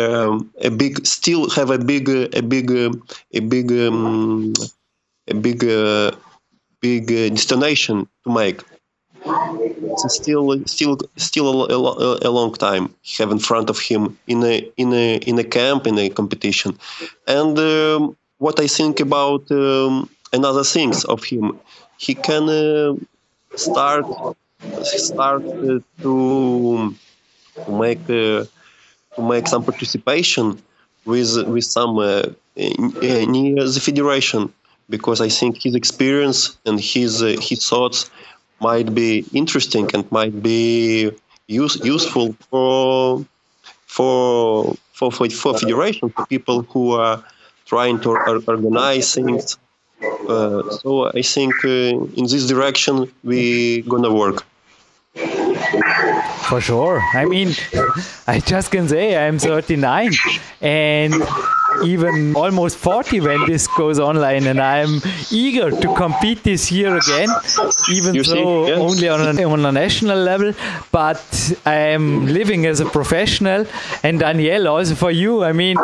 a 0.68 0.70
big 0.82 0.94
still 1.06 1.42
have 1.58 1.70
a 1.70 1.80
big 1.92 2.04
a 2.40 2.42
big 2.54 2.68
a 3.38 3.40
big 3.54 3.68
um, 3.72 4.52
a 5.28 5.34
big 5.34 5.64
uh, 5.64 6.10
big 6.80 7.06
destination 7.06 8.08
to 8.24 8.30
make. 8.32 8.62
It's 9.24 10.14
still 10.14 10.46
still 10.66 10.98
still 11.16 11.48
a, 11.64 11.76
a, 11.76 12.28
a, 12.28 12.30
long 12.30 12.54
time 12.54 12.94
have 13.18 13.30
in 13.30 13.38
front 13.38 13.68
of 13.68 13.78
him 13.78 14.18
in 14.26 14.42
a 14.44 14.56
in 14.76 14.92
a 14.92 15.16
in 15.16 15.38
a 15.38 15.44
camp 15.44 15.86
in 15.86 15.98
a 15.98 16.08
competition. 16.08 16.78
And 17.26 17.58
um, 17.58 18.16
what 18.38 18.60
i 18.60 18.68
think 18.78 19.00
about 19.00 19.50
um, 19.50 20.08
another 20.32 20.64
things 20.64 21.04
of 21.04 21.24
him. 21.24 21.58
He 21.98 22.14
can 22.14 22.48
uh, 22.48 22.94
start 23.56 24.06
start 24.82 25.42
to 26.02 26.94
make 27.68 28.06
to 28.06 28.48
make 29.18 29.46
some 29.48 29.64
participation 29.64 30.60
with 31.04 31.30
with 31.46 31.64
some 31.64 31.98
uh, 31.98 32.22
near 32.56 33.64
the 33.76 33.80
federation 33.80 34.52
because 34.90 35.20
i 35.20 35.28
think 35.28 35.62
his 35.62 35.74
experience 35.74 36.58
and 36.66 36.80
his 36.80 37.22
uh, 37.22 37.36
his 37.40 37.66
thoughts 37.68 38.10
might 38.60 38.94
be 38.94 39.24
interesting 39.32 39.88
and 39.94 40.10
might 40.10 40.42
be 40.42 41.10
use, 41.46 41.76
useful 41.84 42.34
for 42.50 43.24
for 43.86 44.74
for 44.92 45.10
for, 45.12 45.28
for 45.30 45.58
federation 45.58 46.08
for 46.10 46.26
people 46.26 46.62
who 46.62 46.92
are 46.92 47.24
trying 47.66 48.00
to 48.00 48.10
organize 48.46 49.14
things. 49.14 49.58
Uh, 50.02 50.70
so 50.70 51.06
I 51.06 51.22
think 51.22 51.54
uh, 51.64 52.18
in 52.20 52.24
this 52.26 52.46
direction 52.46 53.10
we 53.24 53.82
gonna 53.82 54.12
work. 54.12 54.44
For 56.48 56.60
sure. 56.60 57.02
I 57.12 57.24
mean, 57.24 57.54
I 58.26 58.40
just 58.40 58.70
can 58.70 58.88
say 58.88 59.16
I'm 59.16 59.38
39 59.38 60.12
and 60.60 61.14
even 61.84 62.34
almost 62.34 62.76
40 62.78 63.20
when 63.20 63.46
this 63.46 63.66
goes 63.68 64.00
online 64.00 64.46
and 64.46 64.60
i'm 64.60 65.00
eager 65.30 65.70
to 65.70 65.94
compete 65.94 66.42
this 66.42 66.72
year 66.72 66.96
again 66.96 67.28
even 67.90 68.14
you 68.14 68.22
though 68.22 68.66
yes. 68.66 68.78
only 68.78 69.08
on 69.08 69.38
a, 69.38 69.44
on 69.44 69.64
a 69.64 69.72
national 69.72 70.18
level 70.18 70.52
but 70.90 71.22
i 71.66 71.74
am 71.74 72.26
living 72.26 72.66
as 72.66 72.80
a 72.80 72.86
professional 72.86 73.66
and 74.02 74.20
danielle 74.20 74.66
also 74.66 74.94
for 74.94 75.10
you 75.10 75.44
i 75.44 75.52
mean 75.52 75.76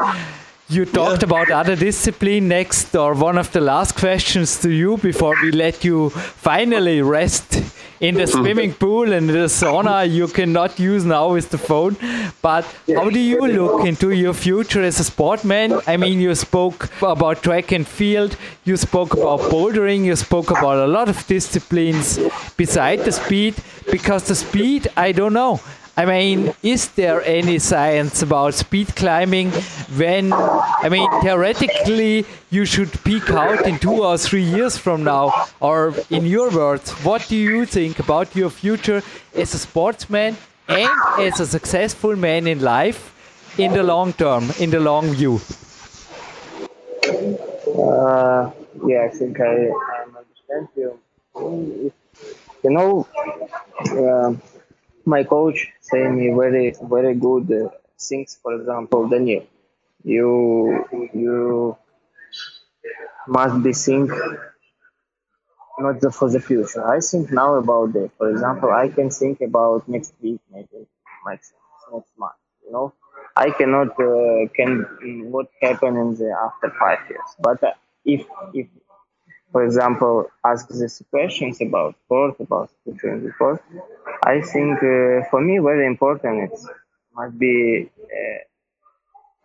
you 0.74 0.84
talked 0.84 1.22
yeah. 1.22 1.28
about 1.28 1.50
other 1.50 1.76
discipline 1.76 2.48
next 2.48 2.94
or 2.94 3.14
one 3.14 3.38
of 3.38 3.52
the 3.52 3.60
last 3.60 3.96
questions 3.96 4.60
to 4.60 4.70
you 4.70 4.96
before 4.98 5.34
we 5.42 5.50
let 5.50 5.84
you 5.84 6.10
finally 6.10 7.02
rest 7.02 7.62
in 8.00 8.14
the 8.16 8.22
mm-hmm. 8.22 8.38
swimming 8.38 8.72
pool 8.74 9.12
and 9.12 9.28
the 9.28 9.46
sauna 9.58 10.10
you 10.10 10.26
cannot 10.28 10.78
use 10.78 11.04
now 11.04 11.32
with 11.32 11.50
the 11.50 11.58
phone. 11.58 11.96
But 12.42 12.64
how 12.88 13.08
do 13.10 13.18
you 13.18 13.40
look 13.40 13.86
into 13.86 14.10
your 14.10 14.34
future 14.34 14.82
as 14.82 15.00
a 15.00 15.04
sportman? 15.04 15.80
I 15.86 15.96
mean, 15.96 16.20
you 16.20 16.34
spoke 16.34 16.90
about 17.02 17.42
track 17.42 17.72
and 17.72 17.86
field, 17.86 18.36
you 18.64 18.76
spoke 18.76 19.14
about 19.14 19.40
bouldering, 19.52 20.04
you 20.04 20.16
spoke 20.16 20.50
about 20.50 20.78
a 20.78 20.86
lot 20.86 21.08
of 21.08 21.26
disciplines 21.26 22.18
beside 22.56 23.00
the 23.00 23.12
speed, 23.12 23.54
because 23.90 24.24
the 24.28 24.34
speed, 24.34 24.88
I 24.96 25.12
don't 25.12 25.32
know. 25.32 25.60
I 25.96 26.04
mean, 26.06 26.52
is 26.62 26.88
there 26.88 27.22
any 27.22 27.60
science 27.60 28.20
about 28.22 28.54
speed 28.54 28.96
climbing 28.96 29.50
when, 29.96 30.32
I 30.32 30.88
mean, 30.90 31.08
theoretically, 31.22 32.26
you 32.50 32.64
should 32.64 32.90
peak 33.04 33.30
out 33.30 33.64
in 33.64 33.78
two 33.78 34.02
or 34.02 34.18
three 34.18 34.42
years 34.42 34.76
from 34.76 35.04
now? 35.04 35.32
Or, 35.60 35.94
in 36.10 36.26
your 36.26 36.50
words, 36.50 36.90
what 37.04 37.24
do 37.28 37.36
you 37.36 37.64
think 37.64 38.00
about 38.00 38.34
your 38.34 38.50
future 38.50 39.02
as 39.36 39.54
a 39.54 39.58
sportsman 39.58 40.36
and 40.66 40.90
as 41.20 41.38
a 41.38 41.46
successful 41.46 42.16
man 42.16 42.48
in 42.48 42.60
life 42.60 43.14
in 43.56 43.72
the 43.72 43.84
long 43.84 44.12
term, 44.14 44.50
in 44.58 44.70
the 44.70 44.80
long 44.80 45.06
view? 45.14 45.40
Uh, 47.78 48.50
yeah, 48.84 49.04
I 49.04 49.08
think 49.10 49.40
I, 49.40 49.68
I 49.68 50.04
understand 50.18 50.68
you. 50.74 50.98
You 52.64 52.70
know, 52.70 53.06
uh, 53.92 54.34
my 55.06 55.22
coach 55.24 55.58
say 55.80 56.02
me 56.08 56.26
very 56.42 56.74
very 56.94 57.14
good 57.14 57.46
uh, 57.60 57.68
things. 58.08 58.38
For 58.42 58.52
example, 58.60 59.08
Daniel, 59.08 59.44
you 60.04 60.28
you 61.14 61.76
must 63.26 63.62
be 63.62 63.72
think 63.72 64.10
not 65.78 66.00
the, 66.00 66.10
for 66.10 66.30
the 66.30 66.40
future. 66.40 66.86
I 66.86 67.00
think 67.00 67.32
now 67.32 67.54
about 67.54 67.92
that. 67.94 68.10
For 68.18 68.30
example, 68.30 68.70
I 68.72 68.88
can 68.88 69.10
think 69.10 69.40
about 69.40 69.88
next 69.88 70.14
week, 70.22 70.40
maybe 70.52 70.86
next 71.26 71.52
next 71.92 72.12
month. 72.18 72.34
You 72.64 72.72
know, 72.72 72.92
I 73.36 73.50
cannot 73.50 73.88
uh, 74.00 74.46
can 74.54 75.30
what 75.30 75.48
happen 75.60 75.96
in 75.96 76.14
the 76.14 76.30
after 76.46 76.70
five 76.78 76.98
years. 77.10 77.30
But 77.40 77.62
uh, 77.62 77.72
if 78.04 78.24
if 78.52 78.66
for 79.52 79.64
example, 79.64 80.26
ask 80.44 80.68
these 80.68 81.02
questions 81.10 81.60
about 81.60 81.96
sport, 82.04 82.36
about 82.40 82.70
the 82.86 82.94
future 82.94 83.32
sport, 83.34 83.62
I 84.24 84.40
think 84.40 84.78
uh, 84.82 85.24
for 85.30 85.40
me 85.40 85.58
very 85.58 85.86
important 85.86 86.50
it 86.52 86.58
must 87.16 87.38
be 87.38 87.90
uh, 88.18 88.40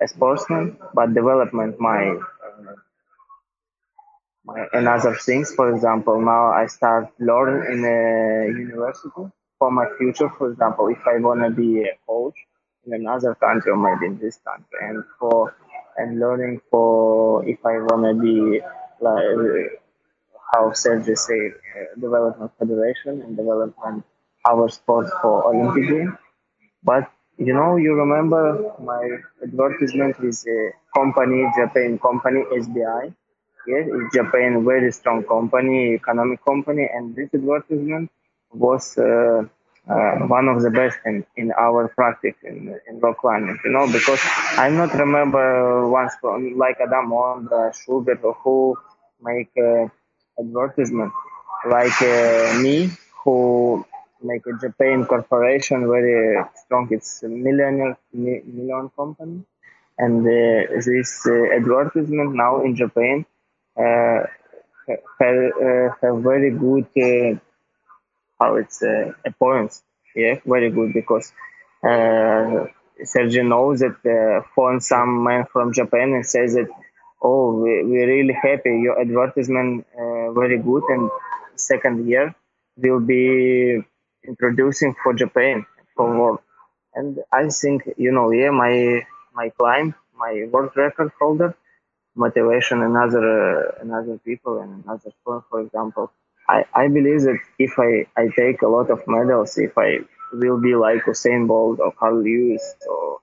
a 0.04 0.08
sportsman, 0.08 0.78
but 0.94 1.14
development 1.14 1.80
my 1.80 2.02
uh, 2.16 2.76
my 4.46 4.66
another 4.74 5.16
things. 5.16 5.54
For 5.54 5.74
example, 5.74 6.22
now 6.22 6.52
I 6.52 6.66
start 6.68 7.10
learn 7.20 7.72
in 7.74 7.80
a 7.86 8.58
university 8.66 9.10
for 9.60 9.72
my 9.72 9.86
future. 9.98 10.30
For 10.38 10.52
example, 10.52 10.88
if 10.88 11.06
I 11.08 11.18
wanna 11.20 11.50
be 11.52 11.84
a 11.84 11.94
coach 12.08 12.38
in 12.86 12.94
another 12.94 13.36
country 13.36 13.72
or 13.72 13.78
maybe 13.78 14.06
in 14.14 14.18
this 14.20 14.38
country, 14.48 14.80
and 14.82 15.04
for 15.20 15.56
and 15.98 16.20
learning 16.20 16.62
for 16.72 17.46
if 17.48 17.60
I 17.66 17.80
wanna 17.80 18.14
be 18.14 18.62
like 19.02 19.82
how 20.54 20.74
Sergey 20.74 21.16
say 21.16 21.42
uh, 21.50 22.00
development 22.00 22.52
federation 22.58 23.22
and 23.22 23.38
development 23.38 24.04
our 24.48 24.70
sport 24.70 25.08
for 25.22 25.46
Olympic 25.54 25.90
Games. 25.90 26.14
But 26.84 27.12
you 27.38 27.54
know, 27.54 27.78
you 27.78 27.94
remember 27.94 28.74
my 28.82 29.18
advertisement 29.44 30.20
with 30.20 30.44
a 30.48 30.72
company, 30.96 31.46
Japan 31.58 31.98
company, 32.00 32.44
SBI. 32.52 33.14
Yes, 33.68 33.88
it's 33.92 34.16
Japan 34.16 34.66
very 34.66 34.92
strong 34.92 35.24
company, 35.24 35.94
economic 35.94 36.44
company, 36.44 36.90
and 36.94 37.16
this 37.16 37.30
advertisement 37.34 38.10
was 38.52 38.98
uh, 38.98 39.44
uh, 39.90 40.12
one 40.28 40.48
of 40.48 40.62
the 40.62 40.70
best 40.72 40.98
in, 41.06 41.26
in 41.38 41.52
our 41.54 41.88
practice 41.90 42.36
in, 42.44 42.76
in 42.88 43.00
rock 43.00 43.18
climbing, 43.20 43.58
you 43.64 43.72
know, 43.72 43.86
because 43.92 44.20
I 44.58 44.70
not 44.70 44.94
remember 44.94 45.88
once 45.90 46.14
like 46.24 46.78
Adam 46.82 47.12
Ondra, 47.12 47.74
Schubert, 47.76 48.20
who 48.44 48.76
make 49.22 49.52
uh, 49.58 49.88
advertisement 50.40 51.12
like 51.70 52.02
uh, 52.02 52.60
me, 52.62 52.90
who 53.24 53.86
make 54.22 54.46
a 54.48 54.54
Japan 54.60 55.06
corporation 55.06 55.88
very 55.88 56.44
strong. 56.56 56.88
It's 56.92 57.24
a 57.24 57.30
million 57.30 57.96
company, 58.96 59.44
and 59.98 60.26
uh, 60.26 60.82
this 60.86 61.26
uh, 61.28 61.56
advertisement 61.56 62.36
now 62.36 62.62
in 62.64 62.76
Japan 62.76 63.26
uh, 63.78 64.20
have, 65.20 65.40
uh, 65.68 65.90
have 66.02 66.18
very 66.24 66.52
good 66.52 66.88
uh, 66.98 67.40
how 68.40 68.56
it's 68.56 68.82
uh, 68.84 69.12
points. 69.40 69.84
Yeah, 70.16 70.36
very 70.46 70.70
good 70.72 70.94
because 70.94 71.32
uh, 71.84 72.66
Sergey 73.04 73.44
knows 73.44 73.80
that 73.80 73.98
uh, 74.06 74.48
phone 74.56 74.82
some 74.82 75.24
man 75.24 75.46
from 75.52 75.72
Japan 75.74 76.14
and 76.14 76.26
says 76.26 76.56
that 76.56 76.68
oh 77.22 77.62
we, 77.62 77.84
we're 77.84 78.08
really 78.08 78.34
happy 78.34 78.80
your 78.82 79.00
advertisement 79.00 79.86
uh, 79.96 80.32
very 80.32 80.58
good 80.58 80.84
and 80.90 81.10
second 81.56 82.08
year 82.10 82.34
will 82.78 83.00
be 83.00 83.80
introducing 84.28 84.96
for 85.04 85.14
Japan 85.14 85.66
for 85.96 86.18
world. 86.18 86.40
And 86.96 87.20
I 87.32 87.50
think 87.50 87.84
you 87.98 88.12
know, 88.12 88.32
yeah, 88.32 88.52
my 88.52 89.06
my 89.34 89.50
climb, 89.50 89.96
my 90.18 90.48
world 90.52 90.72
record 90.76 91.12
holder, 91.20 91.56
motivation 92.16 92.82
another 92.84 93.26
uh, 93.34 93.72
another 93.82 94.18
people 94.20 94.60
and 94.60 94.84
another 94.84 95.12
sport, 95.22 95.44
for 95.50 95.62
example. 95.62 96.12
I, 96.48 96.66
I 96.74 96.88
believe 96.88 97.22
that 97.22 97.40
if 97.60 97.78
I, 97.78 98.08
I 98.20 98.30
take 98.36 98.64
a 98.64 98.68
lot 98.68 98.90
of 98.90 99.08
medals, 99.08 99.58
if 99.60 99.78
I 99.78 100.00
will 100.34 100.60
be 100.60 100.74
like 100.76 101.04
Usain 101.04 101.48
Bolt 101.48 101.80
or 101.80 101.92
Carl 101.92 102.24
Lewis 102.24 102.76
or 102.90 103.20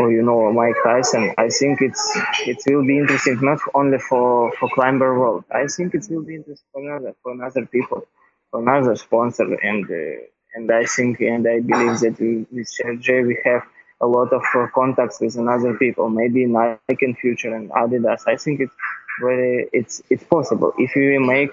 or 0.00 0.10
you 0.10 0.22
know 0.22 0.52
Mike 0.52 0.76
Tyson, 0.84 1.34
I 1.38 1.48
think 1.48 1.80
it's 1.82 2.04
it 2.46 2.58
will 2.66 2.84
be 2.84 2.98
interesting 2.98 3.38
not 3.42 3.60
only 3.74 3.98
for 3.98 4.52
for 4.58 4.68
climber 4.74 5.18
world. 5.18 5.44
I 5.52 5.66
think 5.66 5.94
it 5.94 6.06
will 6.10 6.24
be 6.24 6.36
interesting 6.36 6.68
for 6.72 6.80
another 6.82 7.14
for 7.22 7.32
another 7.32 7.66
people 7.66 8.06
another 8.52 8.96
sponsor 8.96 9.54
and 9.62 9.84
uh, 9.90 10.22
and 10.54 10.70
I 10.70 10.84
think 10.84 11.20
and 11.20 11.46
I 11.48 11.60
believe 11.60 12.00
that 12.00 12.16
with 12.50 12.68
Sergey 12.68 13.22
we 13.22 13.38
have 13.44 13.62
a 14.00 14.06
lot 14.06 14.32
of 14.32 14.42
uh, 14.54 14.66
contacts 14.74 15.20
with 15.20 15.36
another 15.36 15.74
people 15.74 16.08
maybe 16.08 16.44
Nike 16.46 17.06
in 17.06 17.14
future 17.14 17.54
and 17.54 17.70
Adidas. 17.70 18.22
I 18.26 18.36
think 18.36 18.60
it's 18.60 18.74
very 19.20 19.68
it's 19.72 20.02
it's 20.10 20.24
possible. 20.24 20.72
If 20.78 20.92
we 20.94 21.18
make 21.18 21.50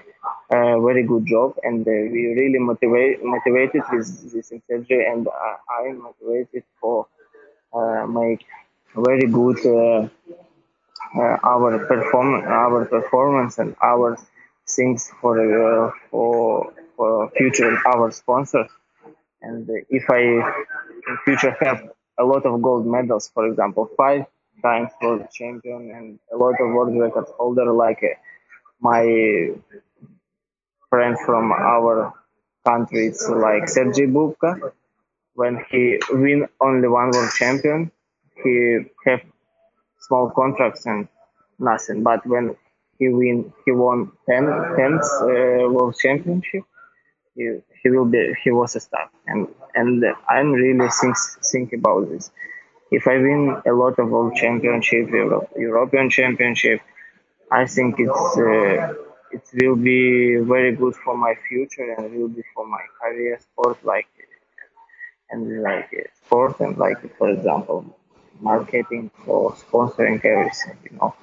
a 0.50 0.80
very 0.80 1.04
good 1.04 1.26
job 1.26 1.54
and 1.62 1.86
uh, 1.86 1.90
we 1.90 2.34
really 2.40 2.58
motivate 2.58 3.24
motivated 3.24 3.82
with 3.92 4.32
this 4.32 4.52
Sergey 4.68 5.06
and 5.10 5.28
I'm 5.78 6.02
motivated 6.02 6.64
for 6.80 7.06
uh, 7.72 8.06
make 8.06 8.44
very 8.94 9.26
good 9.28 9.58
uh, 9.64 10.08
uh, 11.16 11.36
our 11.44 11.78
perform 11.86 12.34
our 12.44 12.84
performance 12.84 13.58
and 13.58 13.76
our 13.82 14.18
things 14.66 15.10
for 15.20 15.94
for 16.10 16.72
future 17.36 17.76
our 17.86 18.10
sponsors. 18.10 18.70
And 19.42 19.68
if 19.88 20.04
I 20.10 20.20
in 20.20 21.16
future 21.24 21.56
have 21.60 21.88
a 22.18 22.24
lot 22.24 22.44
of 22.44 22.60
gold 22.62 22.86
medals, 22.86 23.30
for 23.32 23.46
example, 23.46 23.88
five 23.96 24.26
times 24.62 24.90
world 25.02 25.26
champion 25.32 25.90
and 25.96 26.18
a 26.32 26.36
lot 26.36 26.54
of 26.60 26.66
world 26.74 26.94
record 26.98 27.24
holder 27.38 27.72
like 27.72 28.02
my 28.80 29.50
friend 30.90 31.16
from 31.24 31.52
our 31.52 32.12
country, 32.66 33.06
it's 33.06 33.28
like 33.28 33.68
Sergey 33.68 34.06
Bubka. 34.06 34.72
When 35.34 35.64
he 35.70 35.98
win 36.10 36.48
only 36.60 36.88
one 36.88 37.10
world 37.12 37.30
champion, 37.38 37.90
he 38.44 38.80
have 39.06 39.20
small 40.00 40.30
contracts 40.30 40.84
and 40.86 41.08
nothing. 41.58 42.02
But 42.02 42.26
when 42.26 42.56
he 42.98 43.08
win, 43.08 43.52
he 43.64 43.72
won 43.72 44.12
10 44.28 44.44
tenth 44.76 45.04
uh, 45.22 45.70
world 45.70 45.96
championship 45.98 46.64
he, 47.82 47.88
will 47.90 48.04
be 48.04 48.34
he 48.42 48.50
was 48.50 48.76
a 48.76 48.80
star. 48.80 49.10
And 49.26 49.48
and 49.74 50.04
i'm 50.28 50.52
really 50.52 50.88
think 51.00 51.16
think 51.52 51.72
about 51.72 52.08
this. 52.10 52.30
If 52.90 53.06
i 53.06 53.16
win 53.26 53.42
a 53.66 53.72
lot 53.82 53.98
of 54.00 54.08
world 54.14 54.34
championship 54.42 55.08
Europe, 55.10 55.48
european 55.56 56.10
championship 56.10 56.80
i 57.60 57.64
think 57.74 57.90
it's 57.98 58.26
uh, 58.38 58.94
it 59.36 59.44
will 59.58 59.76
be 59.76 60.02
very 60.54 60.72
good 60.82 60.94
for 61.04 61.16
my 61.16 61.34
future 61.48 61.86
and 61.94 62.12
will 62.14 62.28
be 62.28 62.42
for 62.54 62.66
my 62.66 62.84
career 63.00 63.38
sport 63.46 63.78
like 63.84 64.08
and 65.30 65.62
like 65.62 65.90
sport 66.24 66.58
and 66.60 66.76
like 66.78 67.00
for 67.16 67.30
example 67.30 67.78
marketing 68.40 69.10
for 69.24 69.52
sponsoring 69.62 70.18
everything 70.24 70.76
you 70.84 70.96
know 70.98 71.14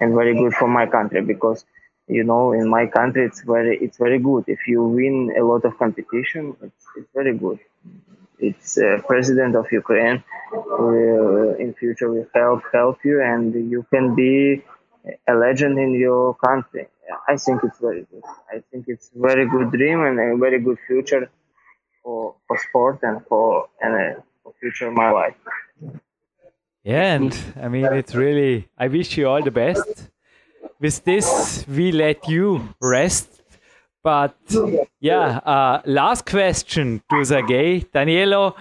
and 0.00 0.14
very 0.14 0.34
good 0.34 0.52
for 0.54 0.68
my 0.68 0.86
country 0.86 1.20
because 1.22 1.64
you 2.06 2.24
know 2.24 2.52
in 2.52 2.68
my 2.68 2.86
country 2.86 3.24
it's 3.24 3.42
very 3.42 3.78
it's 3.78 3.98
very 3.98 4.18
good. 4.18 4.44
If 4.46 4.66
you 4.66 4.82
win 4.82 5.34
a 5.38 5.44
lot 5.44 5.64
of 5.64 5.78
competition 5.78 6.56
it's, 6.62 6.84
it's 6.96 7.08
very 7.14 7.36
good. 7.36 7.58
It's 8.38 8.78
uh, 8.78 9.00
president 9.06 9.56
of 9.56 9.66
ukraine 9.70 10.22
will 10.52 11.54
in 11.54 11.74
future 11.74 12.10
will 12.10 12.26
help 12.34 12.62
help 12.72 12.98
you 13.04 13.22
and 13.22 13.54
you 13.70 13.86
can 13.92 14.14
be 14.14 14.62
a 15.28 15.34
legend 15.34 15.78
in 15.78 15.94
your 15.94 16.34
country. 16.34 16.88
I 17.28 17.36
think 17.36 17.62
it's 17.62 17.78
very 17.78 18.06
good. 18.10 18.22
I 18.50 18.62
think 18.70 18.86
it's 18.88 19.10
very 19.14 19.46
good 19.48 19.70
dream 19.70 20.04
and 20.04 20.18
a 20.18 20.36
very 20.36 20.58
good 20.60 20.78
future 20.86 21.30
for 22.02 22.34
for 22.46 22.58
sport 22.58 22.98
and 23.02 23.24
for 23.26 23.68
and 23.80 23.94
uh, 23.94 24.20
for 24.42 24.52
future 24.60 24.90
my 24.90 25.10
life. 25.10 25.36
Yeah 26.84 27.14
and 27.14 27.32
i 27.62 27.68
mean 27.68 27.86
it's 27.86 28.14
really 28.14 28.68
i 28.76 28.88
wish 28.88 29.16
you 29.16 29.26
all 29.26 29.42
the 29.42 29.50
best 29.50 30.10
with 30.84 31.02
this, 31.04 31.64
we 31.66 31.92
let 31.92 32.28
you 32.28 32.68
rest. 32.78 33.40
But 34.02 34.36
yeah, 35.00 35.38
uh, 35.38 35.80
last 35.86 36.26
question 36.26 37.00
to 37.10 37.24
Sergey. 37.24 37.80
Danielo, 37.94 38.54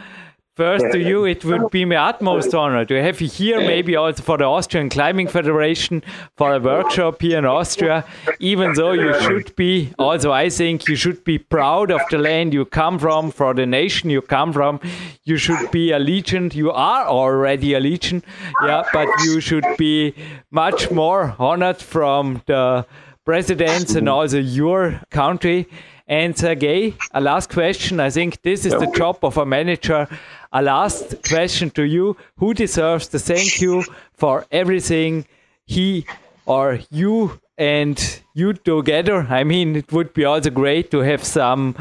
First 0.55 0.85
to 0.91 0.99
you, 0.99 1.25
it 1.25 1.43
would 1.43 1.71
be 1.71 1.83
my 1.83 1.95
utmost 1.95 2.53
honor 2.53 2.85
to 2.85 3.01
have 3.01 3.19
you 3.19 3.27
here, 3.27 3.59
maybe 3.59 3.95
also 3.95 4.21
for 4.21 4.37
the 4.37 4.43
Austrian 4.43 4.87
Climbing 4.87 5.27
Federation, 5.27 6.03
for 6.37 6.53
a 6.53 6.59
workshop 6.59 7.23
here 7.23 7.39
in 7.39 7.45
Austria. 7.45 8.05
Even 8.39 8.73
though 8.73 8.91
you 8.91 9.19
should 9.21 9.55
be, 9.55 9.91
also 9.97 10.31
I 10.31 10.49
think 10.49 10.87
you 10.87 10.95
should 10.95 11.23
be 11.23 11.39
proud 11.39 11.89
of 11.89 12.01
the 12.11 12.19
land 12.19 12.53
you 12.53 12.65
come 12.65 12.99
from, 12.99 13.31
for 13.31 13.55
the 13.55 13.65
nation 13.65 14.11
you 14.11 14.21
come 14.21 14.53
from. 14.53 14.79
You 15.23 15.37
should 15.37 15.71
be 15.71 15.91
a 15.91 15.97
legend. 15.97 16.53
You 16.53 16.69
are 16.71 17.07
already 17.07 17.73
a 17.73 17.79
legend, 17.79 18.23
yeah, 18.63 18.83
but 18.93 19.07
you 19.23 19.41
should 19.41 19.65
be 19.79 20.13
much 20.51 20.91
more 20.91 21.35
honored 21.39 21.77
from 21.77 22.43
the 22.45 22.85
presidents 23.25 23.95
and 23.95 24.07
also 24.07 24.37
your 24.37 25.01
country. 25.09 25.67
And 26.07 26.33
uh, 26.33 26.37
Sergey, 26.37 26.95
a 27.11 27.21
last 27.21 27.49
question. 27.49 27.99
I 27.99 28.09
think 28.09 28.41
this 28.41 28.65
is 28.65 28.73
the 28.73 28.91
job 28.95 29.19
of 29.23 29.37
a 29.37 29.45
manager. 29.45 30.07
A 30.51 30.61
last 30.61 31.23
question 31.27 31.69
to 31.71 31.83
you. 31.83 32.17
Who 32.37 32.53
deserves 32.53 33.07
the 33.07 33.19
thank 33.19 33.61
you 33.61 33.83
for 34.13 34.45
everything 34.51 35.25
he 35.65 36.05
or 36.45 36.79
you 36.91 37.39
and 37.57 38.21
you 38.33 38.53
together? 38.53 39.27
I 39.29 39.43
mean, 39.43 39.75
it 39.77 39.91
would 39.93 40.13
be 40.13 40.25
also 40.25 40.49
great 40.49 40.91
to 40.91 40.99
have 40.99 41.23
some 41.23 41.75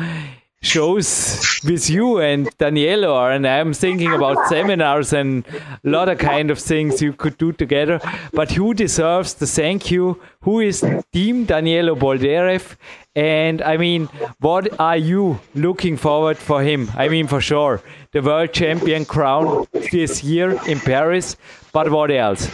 shows 0.63 1.61
with 1.65 1.91
you 1.91 2.21
and 2.21 2.47
Danielo, 2.59 3.35
and 3.35 3.47
I'm 3.47 3.75
thinking 3.75 4.13
about 4.13 4.49
seminars 4.49 5.13
and 5.13 5.45
a 5.85 5.89
lot 5.89 6.09
of 6.09 6.19
kind 6.19 6.51
of 6.51 6.59
things 6.59 7.03
you 7.03 7.13
could 7.13 7.37
do 7.37 7.53
together. 7.53 8.01
But 8.33 8.53
who 8.53 8.73
deserves 8.73 9.35
the 9.35 9.47
thank 9.47 9.91
you? 9.91 10.21
Who 10.43 10.61
is 10.61 10.81
Team 11.13 11.47
Danielo 11.47 11.99
Boldyrev? 11.99 12.77
And 13.15 13.61
I 13.61 13.77
mean, 13.77 14.07
what 14.41 14.81
are 14.81 14.97
you 14.97 15.41
looking 15.55 15.97
forward 15.97 16.39
for 16.39 16.63
him? 16.63 16.91
I 16.97 17.09
mean, 17.09 17.27
for 17.27 17.41
sure, 17.41 17.83
the 18.13 18.23
world 18.23 18.53
champion 18.53 19.05
crown 19.05 19.67
this 19.91 20.25
year 20.25 20.59
in 20.67 20.81
Paris, 20.81 21.37
but 21.73 21.91
what 21.91 22.11
else? 22.11 22.49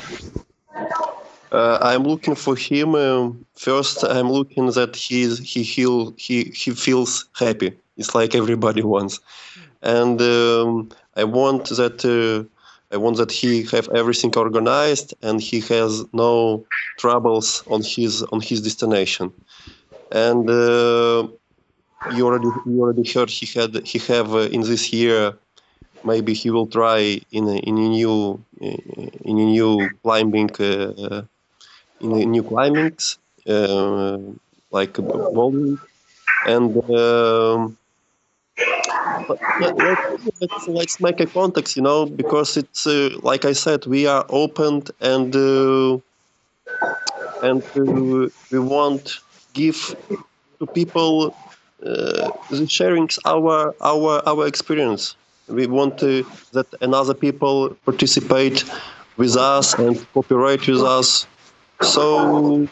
Uh, 1.53 1.79
I'm 1.81 2.03
looking 2.03 2.35
for 2.35 2.57
him. 2.57 2.95
Um, 2.95 3.47
first, 3.55 4.05
I'm 4.05 4.31
looking 4.31 4.67
that 4.73 4.97
he 4.97 5.35
he 5.37 5.63
he 5.63 6.45
he 6.45 6.71
feels 6.73 7.29
happy. 7.39 7.73
It's 7.99 8.15
like 8.15 8.35
everybody 8.35 8.83
wants, 8.83 9.21
and 9.83 10.21
um, 10.23 10.91
I 11.17 11.25
want 11.25 11.69
that 11.81 12.05
uh, 12.05 12.49
I 12.95 12.97
want 12.99 13.17
that 13.19 13.33
he 13.33 13.65
have 13.73 13.89
everything 13.95 14.33
organized 14.37 15.15
and 15.23 15.41
he 15.41 15.61
has 15.73 16.05
no 16.13 16.65
troubles 16.99 17.65
on 17.67 17.83
his 17.83 18.23
on 18.25 18.41
his 18.41 18.63
destination. 18.63 19.33
And 20.13 20.49
uh, 20.49 21.29
you 22.05 22.27
already 22.27 22.49
you 22.67 22.81
already 22.83 23.09
heard 23.13 23.31
he 23.31 23.47
had 23.59 23.87
he 23.87 23.99
have 24.13 24.35
uh, 24.35 24.49
in 24.57 24.63
this 24.63 24.93
year 24.93 25.35
maybe 26.05 26.35
he 26.35 26.51
will 26.51 26.67
try 26.67 27.21
in 27.33 27.49
a, 27.49 27.57
in 27.57 27.79
a 27.79 27.89
new 27.89 28.45
in 28.61 29.39
a 29.39 29.47
new 29.47 29.91
climbing 30.03 30.51
uh, 30.61 31.23
in 32.01 32.13
a 32.13 32.25
new 32.27 32.43
climbings 32.43 33.19
uh, 33.49 34.19
like 34.71 34.95
bouldering 34.95 35.79
and 36.47 36.77
um, 36.91 37.78
let's, 39.61 40.69
let's 40.69 41.01
make 41.01 41.21
a 41.21 41.27
context 41.27 41.77
you 41.77 41.83
know 41.83 42.07
because 42.07 42.57
it's 42.57 42.87
uh, 42.87 43.11
like 43.23 43.45
i 43.45 43.53
said 43.53 43.85
we 43.87 44.07
are 44.07 44.25
open 44.31 44.83
and 45.01 45.35
uh, 45.37 45.99
and 47.43 47.63
uh, 47.77 48.29
we 48.51 48.59
want 48.59 49.19
give 49.53 49.97
to 50.59 50.67
people 50.67 51.35
uh, 51.85 52.31
sharing 52.67 53.09
our 53.25 53.75
our 53.81 54.23
our 54.27 54.47
experience. 54.47 55.17
We 55.49 55.67
want 55.67 55.99
to 55.99 56.27
that 56.53 56.67
another 56.81 57.15
people 57.15 57.77
participate 57.85 58.65
with 59.17 59.37
us 59.37 59.75
and 59.75 59.95
cooperate 60.13 60.67
with 60.67 60.83
us. 60.83 61.27
So 61.83 62.69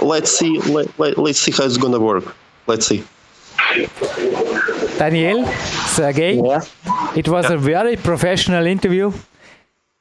let's 0.00 0.30
see 0.30 0.58
let, 0.60 0.86
let, 0.98 1.18
let's 1.18 1.38
see 1.38 1.52
how 1.52 1.64
it's 1.64 1.76
gonna 1.76 2.00
work. 2.00 2.34
Let's 2.66 2.86
see 2.86 3.04
Daniel, 5.02 5.44
Sergey, 5.96 6.34
Yeah. 6.36 6.60
it 7.16 7.26
was 7.28 7.50
a 7.50 7.56
very 7.56 7.96
professional 7.96 8.66
interview. 8.66 9.10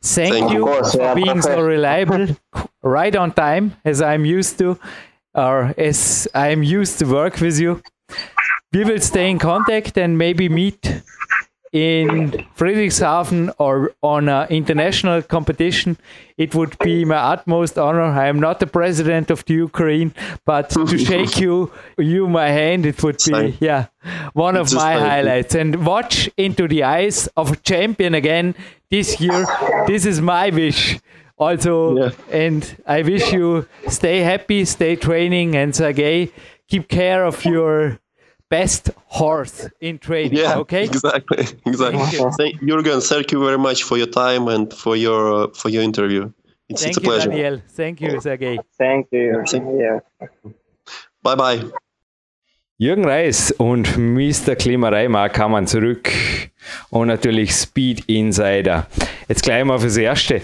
Thank, 0.04 0.34
Thank 0.34 0.52
you 0.52 0.58
you. 0.60 0.66
Course, 0.66 0.92
for 0.94 1.02
yeah, 1.02 1.14
being 1.16 1.42
so 1.42 1.60
reliable, 1.62 2.28
right 2.98 3.16
on 3.16 3.32
time, 3.32 3.74
as 3.84 4.02
I'm 4.02 4.26
used 4.26 4.60
to, 4.60 4.78
or 5.34 5.74
as 5.78 6.28
I'm 6.36 6.62
used 6.62 7.00
to 7.00 7.06
work 7.06 7.42
with 7.42 7.60
you. 7.60 7.82
We 8.74 8.84
will 8.84 9.00
stay 9.00 9.30
in 9.30 9.40
contact 9.40 9.98
and 9.98 10.18
maybe 10.18 10.50
meet 10.50 11.02
in 11.72 12.32
Friedrichshafen 12.58 13.54
or 13.58 13.92
on 14.02 14.28
an 14.28 14.48
international 14.50 15.22
competition. 15.22 15.98
It 16.38 16.54
would 16.54 16.78
be 16.80 17.06
my 17.06 17.16
utmost 17.16 17.78
honor. 17.78 18.02
I 18.04 18.28
am 18.28 18.40
not 18.40 18.60
the 18.60 18.68
president 18.68 19.32
of 19.32 19.46
the 19.46 19.54
Ukraine, 19.54 20.14
but 20.46 20.70
to 20.72 20.98
shake 21.10 21.40
you, 21.40 21.72
you 21.98 22.28
my 22.28 22.50
hand, 22.50 22.86
it 22.86 23.02
would 23.04 23.18
be 23.18 23.24
Same. 23.24 23.58
yeah 23.60 23.86
one 24.34 24.56
of 24.58 24.68
It's 24.68 24.74
my 24.76 24.94
highlights. 24.94 25.56
And 25.56 25.86
watch 25.86 26.30
into 26.38 26.68
the 26.68 26.84
eyes 26.84 27.28
of 27.38 27.52
a 27.52 27.56
champion 27.56 28.14
again 28.16 28.56
this 28.90 29.22
year. 29.22 29.46
This 29.88 30.06
is 30.06 30.20
my 30.22 30.50
wish. 30.50 31.00
Also, 31.38 31.98
Yeah. 31.98 32.10
and 32.32 32.76
I 32.86 33.02
wish 33.02 33.32
you 33.32 33.68
stay 33.88 34.20
happy, 34.20 34.66
stay 34.66 34.96
training, 34.96 35.56
and 35.56 35.76
Sergey, 35.76 36.32
keep 36.68 36.88
care 36.88 37.26
of 37.26 37.44
your 37.46 38.00
best 38.52 38.92
horse 39.20 39.70
in 39.80 39.98
training. 39.98 40.38
yeah 40.38 40.60
okay. 40.64 40.84
exactly 40.84 41.46
exactly 41.72 42.00
Thank 42.00 42.14
you. 42.14 42.32
thank, 42.40 42.54
Jürgen 42.62 43.00
thank 43.02 43.32
you 43.32 43.40
very 43.48 43.58
much 43.58 43.80
for 43.84 43.98
your 43.98 44.12
time 44.12 44.44
and 44.56 44.74
for 44.74 44.96
your 45.06 45.22
uh, 45.34 45.48
for 45.54 45.70
your 45.72 45.84
interview 45.84 46.24
it's, 46.70 46.84
Thank 46.84 46.90
it's 46.90 46.98
a 46.98 47.02
you, 47.02 47.10
pleasure 47.10 47.30
Daniel. 47.30 47.62
Thank 47.76 48.00
you, 48.02 48.22
Sergey. 48.22 48.58
Thank 48.78 49.08
you. 49.12 49.44
Thank 49.52 49.66
Yeah. 49.84 50.00
bye 51.24 51.36
bye 51.36 51.60
Jürgen 52.78 53.06
Reis 53.06 53.52
und 53.52 53.96
Mr. 53.98 54.56
Klimareimark 54.56 55.34
kamen 55.34 55.68
zurück 55.68 56.10
und 56.90 57.10
natürlich 57.10 57.52
Speed 57.54 58.06
Insider. 58.08 58.88
Jetzt 59.28 59.44
gleich 59.44 59.64
mal 59.64 59.78
fürs 59.80 59.98
Erste. 59.98 60.42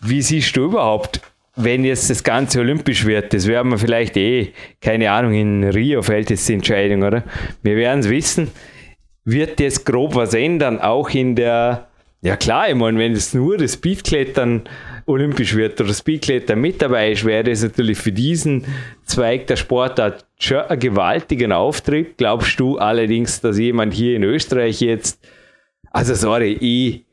Wie 0.00 0.22
siehst 0.22 0.56
du 0.56 0.64
überhaupt, 0.64 1.20
wenn 1.56 1.84
jetzt 1.84 2.10
das 2.10 2.24
Ganze 2.24 2.60
olympisch 2.60 3.04
wird? 3.04 3.32
Das 3.32 3.46
werden 3.46 3.70
wir 3.70 3.78
vielleicht 3.78 4.16
eh, 4.16 4.52
keine 4.80 5.10
Ahnung, 5.10 5.34
in 5.34 5.64
Rio 5.64 6.02
fällt 6.02 6.30
jetzt 6.30 6.48
die 6.48 6.54
Entscheidung, 6.54 7.02
oder? 7.02 7.24
Wir 7.62 7.76
werden 7.76 8.00
es 8.00 8.08
wissen. 8.08 8.50
Wird 9.24 9.60
das 9.60 9.84
grob 9.84 10.14
was 10.14 10.34
ändern, 10.34 10.80
auch 10.80 11.10
in 11.10 11.34
der, 11.34 11.88
ja 12.20 12.36
klar, 12.36 12.68
ich 12.68 12.74
meine, 12.74 12.98
wenn 12.98 13.12
es 13.12 13.32
nur 13.32 13.56
das 13.56 13.74
Speedklettern 13.74 14.62
olympisch 15.06 15.54
wird 15.54 15.80
oder 15.80 15.92
Speedklettern 15.92 16.60
mit 16.60 16.80
dabei 16.82 17.12
ist, 17.12 17.24
wäre 17.24 17.44
das 17.44 17.62
natürlich 17.62 17.98
für 17.98 18.12
diesen 18.12 18.64
Zweig 19.04 19.46
der 19.46 19.56
Sportart 19.56 20.26
schon 20.38 20.58
ein 20.58 20.78
gewaltigen 20.78 21.52
Auftritt. 21.52 22.16
Glaubst 22.16 22.58
du 22.60 22.78
allerdings, 22.78 23.40
dass 23.40 23.58
jemand 23.58 23.94
hier 23.94 24.16
in 24.16 24.24
Österreich 24.24 24.80
jetzt, 24.80 25.26
also 25.90 26.14
sorry, 26.14 26.52
ich, 26.52 27.03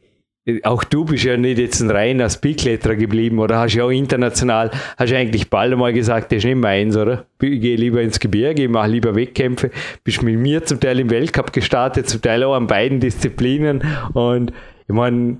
auch 0.63 0.83
du 0.83 1.05
bist 1.05 1.23
ja 1.23 1.37
nicht 1.37 1.59
jetzt 1.59 1.81
ein 1.81 1.91
reiner 1.91 2.29
Speedkletterer 2.29 2.95
geblieben 2.95 3.37
oder 3.39 3.59
hast 3.59 3.75
ja 3.75 3.83
auch 3.83 3.91
international, 3.91 4.71
hast 4.97 5.13
eigentlich 5.13 5.49
bald 5.49 5.71
einmal 5.71 5.93
gesagt, 5.93 6.31
das 6.31 6.39
ist 6.39 6.45
nicht 6.45 6.55
meins, 6.55 6.97
oder? 6.97 7.25
Ich 7.41 7.61
gehe 7.61 7.75
lieber 7.75 8.01
ins 8.01 8.19
Gebirge, 8.19 8.63
ich 8.63 8.69
mache 8.69 8.89
lieber 8.89 9.15
Wettkämpfe, 9.15 9.69
bist 10.03 10.23
mit 10.23 10.39
mir 10.39 10.63
zum 10.65 10.79
Teil 10.79 10.99
im 10.99 11.11
Weltcup 11.11 11.53
gestartet, 11.53 12.09
zum 12.09 12.21
Teil 12.21 12.43
auch 12.43 12.55
an 12.55 12.65
beiden 12.65 12.99
Disziplinen 12.99 13.83
und 14.13 14.51
ich 14.87 14.95
meine, 14.95 15.37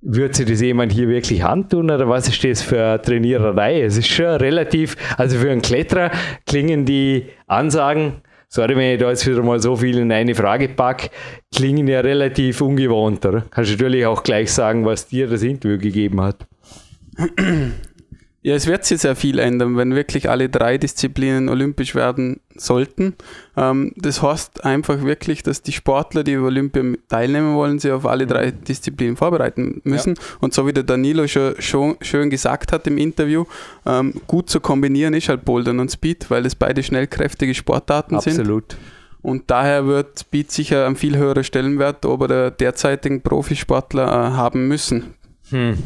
würde 0.00 0.34
sich 0.34 0.46
das 0.46 0.60
jemand 0.62 0.92
hier 0.92 1.08
wirklich 1.08 1.44
antun 1.44 1.90
oder 1.90 2.08
was 2.08 2.28
ist 2.28 2.42
das 2.42 2.62
für 2.62 2.82
eine 2.82 3.02
Trainiererei? 3.02 3.82
Es 3.82 3.98
ist 3.98 4.08
schon 4.08 4.26
relativ, 4.26 4.96
also 5.18 5.38
für 5.38 5.50
einen 5.50 5.60
Kletterer 5.60 6.10
klingen 6.46 6.86
die 6.86 7.26
Ansagen, 7.46 8.22
sorry, 8.48 8.76
wenn 8.76 8.94
ich 8.94 9.00
da 9.00 9.08
jetzt 9.10 9.26
wieder 9.26 9.42
mal 9.42 9.60
so 9.60 9.76
viel 9.76 9.98
in 9.98 10.12
eine 10.12 10.34
Frage 10.34 10.68
packe, 10.68 11.10
klingen 11.54 11.86
ja 11.86 12.00
relativ 12.00 12.60
ungewohnt, 12.60 13.24
oder? 13.26 13.44
Kannst 13.50 13.70
du 13.70 13.74
natürlich 13.74 14.06
auch 14.06 14.22
gleich 14.22 14.52
sagen, 14.52 14.84
was 14.84 15.06
dir 15.06 15.28
das 15.28 15.42
Interview 15.42 15.78
gegeben 15.78 16.20
hat. 16.20 16.46
Ja, 18.48 18.54
es 18.54 18.66
wird 18.66 18.86
sich 18.86 19.02
sehr 19.02 19.14
viel 19.14 19.40
ändern, 19.40 19.76
wenn 19.76 19.94
wirklich 19.94 20.30
alle 20.30 20.48
drei 20.48 20.78
Disziplinen 20.78 21.50
olympisch 21.50 21.94
werden 21.94 22.40
sollten. 22.56 23.14
Ähm, 23.58 23.92
das 23.96 24.22
heißt 24.22 24.64
einfach 24.64 25.02
wirklich, 25.02 25.42
dass 25.42 25.60
die 25.60 25.72
Sportler, 25.72 26.24
die 26.24 26.32
über 26.32 26.46
Olympia 26.46 26.82
teilnehmen 27.10 27.56
wollen, 27.56 27.78
sich 27.78 27.92
auf 27.92 28.06
alle 28.06 28.26
drei 28.26 28.52
Disziplinen 28.52 29.18
vorbereiten 29.18 29.82
müssen. 29.84 30.14
Und 30.40 30.54
so 30.54 30.66
wie 30.66 30.72
der 30.72 30.84
Danilo 30.84 31.26
schon, 31.26 31.96
schön 32.00 32.30
gesagt 32.30 32.72
hat 32.72 32.86
im 32.86 32.96
Interview, 32.96 33.44
ähm, 33.84 34.14
gut 34.26 34.48
zu 34.48 34.60
kombinieren 34.60 35.12
ist 35.12 35.28
halt 35.28 35.44
Bouldern 35.44 35.78
und 35.78 35.92
Speed, 35.92 36.30
weil 36.30 36.46
es 36.46 36.54
beide 36.54 36.82
schnellkräftige 36.82 37.54
Sportarten 37.54 38.18
sind. 38.18 38.40
Absolut. 38.40 38.78
Und 39.20 39.50
daher 39.50 39.86
wird 39.86 40.20
Speed 40.20 40.52
sicher 40.52 40.86
einen 40.86 40.96
viel 40.96 41.18
höheren 41.18 41.44
Stellenwert 41.44 42.06
ober 42.06 42.28
der 42.28 42.50
derzeitigen 42.50 43.20
Profisportler 43.20 44.06
äh, 44.06 44.30
haben 44.32 44.68
müssen. 44.68 45.12
Hm. 45.50 45.76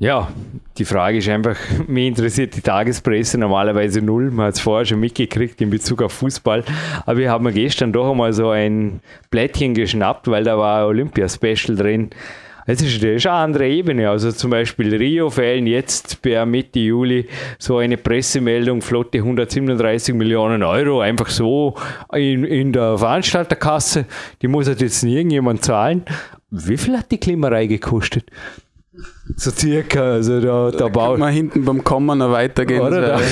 Ja, 0.00 0.28
die 0.76 0.84
Frage 0.84 1.18
ist 1.18 1.28
einfach, 1.28 1.56
mich 1.88 2.06
interessiert 2.06 2.54
die 2.54 2.60
Tagespresse 2.60 3.36
normalerweise 3.36 4.00
null. 4.00 4.30
Man 4.30 4.46
hat 4.46 4.54
es 4.54 4.60
vorher 4.60 4.86
schon 4.86 5.00
mitgekriegt 5.00 5.60
in 5.60 5.70
Bezug 5.70 6.02
auf 6.02 6.12
Fußball. 6.12 6.62
Aber 7.04 7.16
wir 7.16 7.30
haben 7.30 7.52
gestern 7.52 7.92
doch 7.92 8.10
einmal 8.10 8.32
so 8.32 8.50
ein 8.50 9.00
Blättchen 9.30 9.74
geschnappt, 9.74 10.28
weil 10.28 10.44
da 10.44 10.56
war 10.56 10.86
Olympia-Special 10.86 11.76
drin. 11.76 12.10
Es 12.64 12.80
ist, 12.80 13.02
das 13.02 13.10
ist 13.10 13.26
eine 13.26 13.36
andere 13.36 13.66
Ebene. 13.66 14.08
Also 14.08 14.30
zum 14.30 14.52
Beispiel 14.52 14.94
Rio 14.94 15.30
fällen 15.30 15.66
jetzt 15.66 16.22
per 16.22 16.46
Mitte 16.46 16.78
Juli 16.78 17.26
so 17.58 17.78
eine 17.78 17.96
Pressemeldung, 17.96 18.82
flotte 18.82 19.18
137 19.18 20.14
Millionen 20.14 20.62
Euro, 20.62 21.00
einfach 21.00 21.28
so 21.28 21.74
in, 22.12 22.44
in 22.44 22.72
der 22.72 22.98
Veranstalterkasse. 22.98 24.04
Die 24.42 24.48
muss 24.48 24.68
halt 24.68 24.80
jetzt 24.80 25.02
irgendjemand 25.02 25.64
zahlen. 25.64 26.04
Wie 26.50 26.76
viel 26.76 26.96
hat 26.96 27.10
die 27.10 27.18
Klimarei 27.18 27.66
gekostet? 27.66 28.26
So 29.36 29.50
circa, 29.50 30.12
also 30.12 30.40
da, 30.40 30.70
da 30.70 30.78
Da 30.78 30.88
baut 30.88 31.18
man 31.18 31.32
hinten 31.32 31.64
beim 31.64 31.84
Kommen 31.84 32.18
noch 32.18 32.32
weitergehen. 32.32 32.80
oder? 32.80 33.20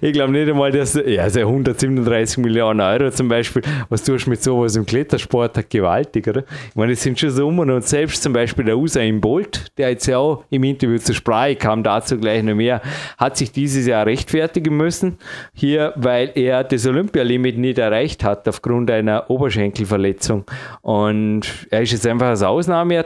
Ich 0.00 0.12
glaube 0.12 0.32
nicht 0.32 0.48
einmal, 0.48 0.70
dass 0.72 0.94
ja, 0.94 1.22
also 1.22 1.40
137 1.40 2.38
Millionen 2.38 2.80
Euro 2.80 3.10
zum 3.10 3.28
Beispiel, 3.28 3.62
was 3.88 4.02
tust 4.02 4.26
du 4.26 4.30
mit 4.30 4.42
sowas 4.42 4.76
im 4.76 4.86
Klettersport, 4.86 5.56
hat 5.56 5.70
gewaltig, 5.70 6.26
oder? 6.28 6.44
Ich 6.68 6.76
meine, 6.76 6.92
es 6.92 7.02
sind 7.02 7.18
schon 7.18 7.30
Summen 7.30 7.70
und 7.70 7.84
selbst 7.84 8.22
zum 8.22 8.32
Beispiel 8.32 8.64
der 8.64 8.78
Usain 8.78 9.20
Bolt, 9.20 9.66
der 9.78 9.90
jetzt 9.90 10.06
ja 10.06 10.18
auch 10.18 10.44
im 10.50 10.64
Interview 10.64 10.98
zur 10.98 11.14
Sprache 11.14 11.56
kam, 11.56 11.82
dazu 11.82 12.18
gleich 12.18 12.42
noch 12.42 12.54
mehr, 12.54 12.80
hat 13.18 13.36
sich 13.36 13.52
dieses 13.52 13.86
Jahr 13.86 14.06
rechtfertigen 14.06 14.76
müssen, 14.76 15.18
hier, 15.52 15.92
weil 15.96 16.32
er 16.34 16.64
das 16.64 16.86
Olympialimit 16.86 17.58
nicht 17.58 17.78
erreicht 17.78 18.24
hat 18.24 18.48
aufgrund 18.48 18.90
einer 18.90 19.30
Oberschenkelverletzung. 19.30 20.44
Und 20.82 21.42
er 21.70 21.82
ist 21.82 21.92
jetzt 21.92 22.06
einfach 22.06 22.28
als 22.28 22.42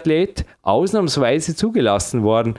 Ausnahmeathlet 0.05 0.45
ausnahmsweise 0.63 1.57
zugelassen 1.57 2.23
worden. 2.23 2.55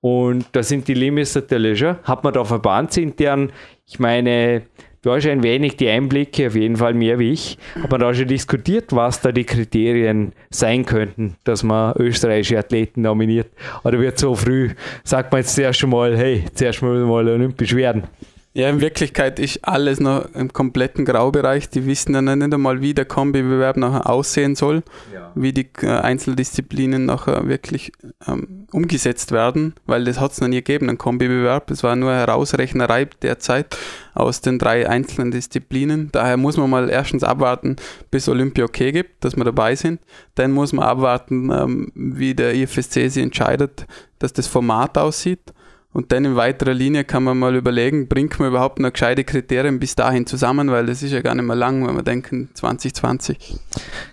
Und 0.00 0.46
da 0.52 0.62
sind 0.62 0.88
die 0.88 0.94
Limits 0.94 1.34
natürlich 1.34 1.78
schon. 1.78 1.96
Hat 2.02 2.24
man 2.24 2.32
da 2.32 2.44
verbandsintern, 2.44 3.52
ich 3.86 4.00
meine, 4.00 4.62
du 5.02 5.12
hast 5.12 5.26
ein 5.26 5.42
wenig 5.42 5.76
die 5.76 5.88
Einblicke, 5.88 6.48
auf 6.48 6.56
jeden 6.56 6.76
Fall 6.76 6.94
mehr 6.94 7.18
wie 7.18 7.32
ich. 7.32 7.56
Aber 7.82 7.98
da 7.98 8.12
schon 8.12 8.26
diskutiert, 8.26 8.92
was 8.92 9.20
da 9.20 9.30
die 9.30 9.44
Kriterien 9.44 10.32
sein 10.50 10.84
könnten, 10.84 11.36
dass 11.44 11.62
man 11.62 11.94
österreichische 11.98 12.58
Athleten 12.58 13.02
nominiert. 13.02 13.48
Oder 13.84 14.00
wird 14.00 14.18
so 14.18 14.34
früh, 14.34 14.70
sagt 15.04 15.30
man 15.30 15.42
jetzt 15.42 15.54
zuerst 15.54 15.86
mal, 15.86 16.16
hey, 16.16 16.44
zuerst 16.52 16.82
mal 16.82 17.28
olympisch 17.28 17.74
werden. 17.74 18.04
Ja, 18.54 18.68
in 18.68 18.82
Wirklichkeit 18.82 19.38
ist 19.38 19.66
alles 19.66 19.98
noch 19.98 20.26
im 20.34 20.52
kompletten 20.52 21.06
Graubereich. 21.06 21.70
Die 21.70 21.86
wissen 21.86 22.12
dann 22.12 22.38
nicht 22.38 22.52
einmal, 22.52 22.82
wie 22.82 22.92
der 22.92 23.06
Kombibewerb 23.06 23.78
nachher 23.78 24.10
aussehen 24.10 24.56
soll, 24.56 24.82
ja. 25.12 25.32
wie 25.34 25.54
die 25.54 25.68
äh, 25.80 25.86
Einzeldisziplinen 25.86 27.06
nachher 27.06 27.48
wirklich 27.48 27.92
ähm, 28.26 28.66
umgesetzt 28.70 29.32
werden, 29.32 29.74
weil 29.86 30.04
das 30.04 30.20
hat 30.20 30.32
es 30.32 30.40
noch 30.42 30.48
nie 30.48 30.56
gegeben, 30.56 30.90
ein 30.90 30.98
Kombibewerb. 30.98 31.70
Es 31.70 31.82
war 31.82 31.96
nur 31.96 32.12
Herausrechnerei 32.12 33.06
derzeit 33.22 33.74
aus 34.12 34.42
den 34.42 34.58
drei 34.58 34.86
einzelnen 34.86 35.30
Disziplinen. 35.30 36.10
Daher 36.12 36.36
muss 36.36 36.58
man 36.58 36.68
mal 36.68 36.90
erstens 36.90 37.24
abwarten, 37.24 37.76
bis 38.10 38.28
Olympia 38.28 38.66
okay 38.66 38.92
gibt, 38.92 39.24
dass 39.24 39.34
wir 39.34 39.44
dabei 39.44 39.76
sind. 39.76 39.98
Dann 40.34 40.52
muss 40.52 40.74
man 40.74 40.84
abwarten, 40.84 41.50
ähm, 41.50 41.92
wie 41.94 42.34
der 42.34 42.54
IFSC 42.54 43.08
sich 43.08 43.22
entscheidet, 43.22 43.86
dass 44.18 44.34
das 44.34 44.46
Format 44.46 44.98
aussieht. 44.98 45.54
Und 45.92 46.10
dann 46.10 46.24
in 46.24 46.36
weiterer 46.36 46.72
Linie 46.72 47.04
kann 47.04 47.22
man 47.22 47.38
mal 47.38 47.54
überlegen, 47.54 48.08
bringt 48.08 48.38
man 48.38 48.48
überhaupt 48.48 48.78
noch 48.78 48.92
gescheite 48.92 49.24
Kriterien 49.24 49.78
bis 49.78 49.94
dahin 49.94 50.26
zusammen, 50.26 50.70
weil 50.70 50.86
das 50.86 51.02
ist 51.02 51.12
ja 51.12 51.20
gar 51.20 51.34
nicht 51.34 51.44
mehr 51.44 51.56
lang, 51.56 51.86
wenn 51.86 51.94
wir 51.94 52.02
denken 52.02 52.48
2020. 52.54 53.56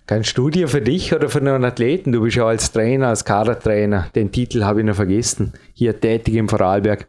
Keine 0.05 0.25
Studie 0.25 0.67
für 0.67 0.81
dich 0.81 1.13
oder 1.13 1.29
für 1.29 1.39
einen 1.39 1.63
Athleten? 1.63 2.11
Du 2.11 2.21
bist 2.21 2.35
ja 2.35 2.45
als 2.45 2.71
Trainer, 2.71 3.07
als 3.07 3.23
Kadertrainer, 3.23 4.07
den 4.13 4.31
Titel 4.31 4.63
habe 4.63 4.81
ich 4.81 4.85
noch 4.85 4.95
vergessen, 4.95 5.53
hier 5.73 5.99
tätig 5.99 6.35
im 6.35 6.49
Vorarlberg. 6.49 7.07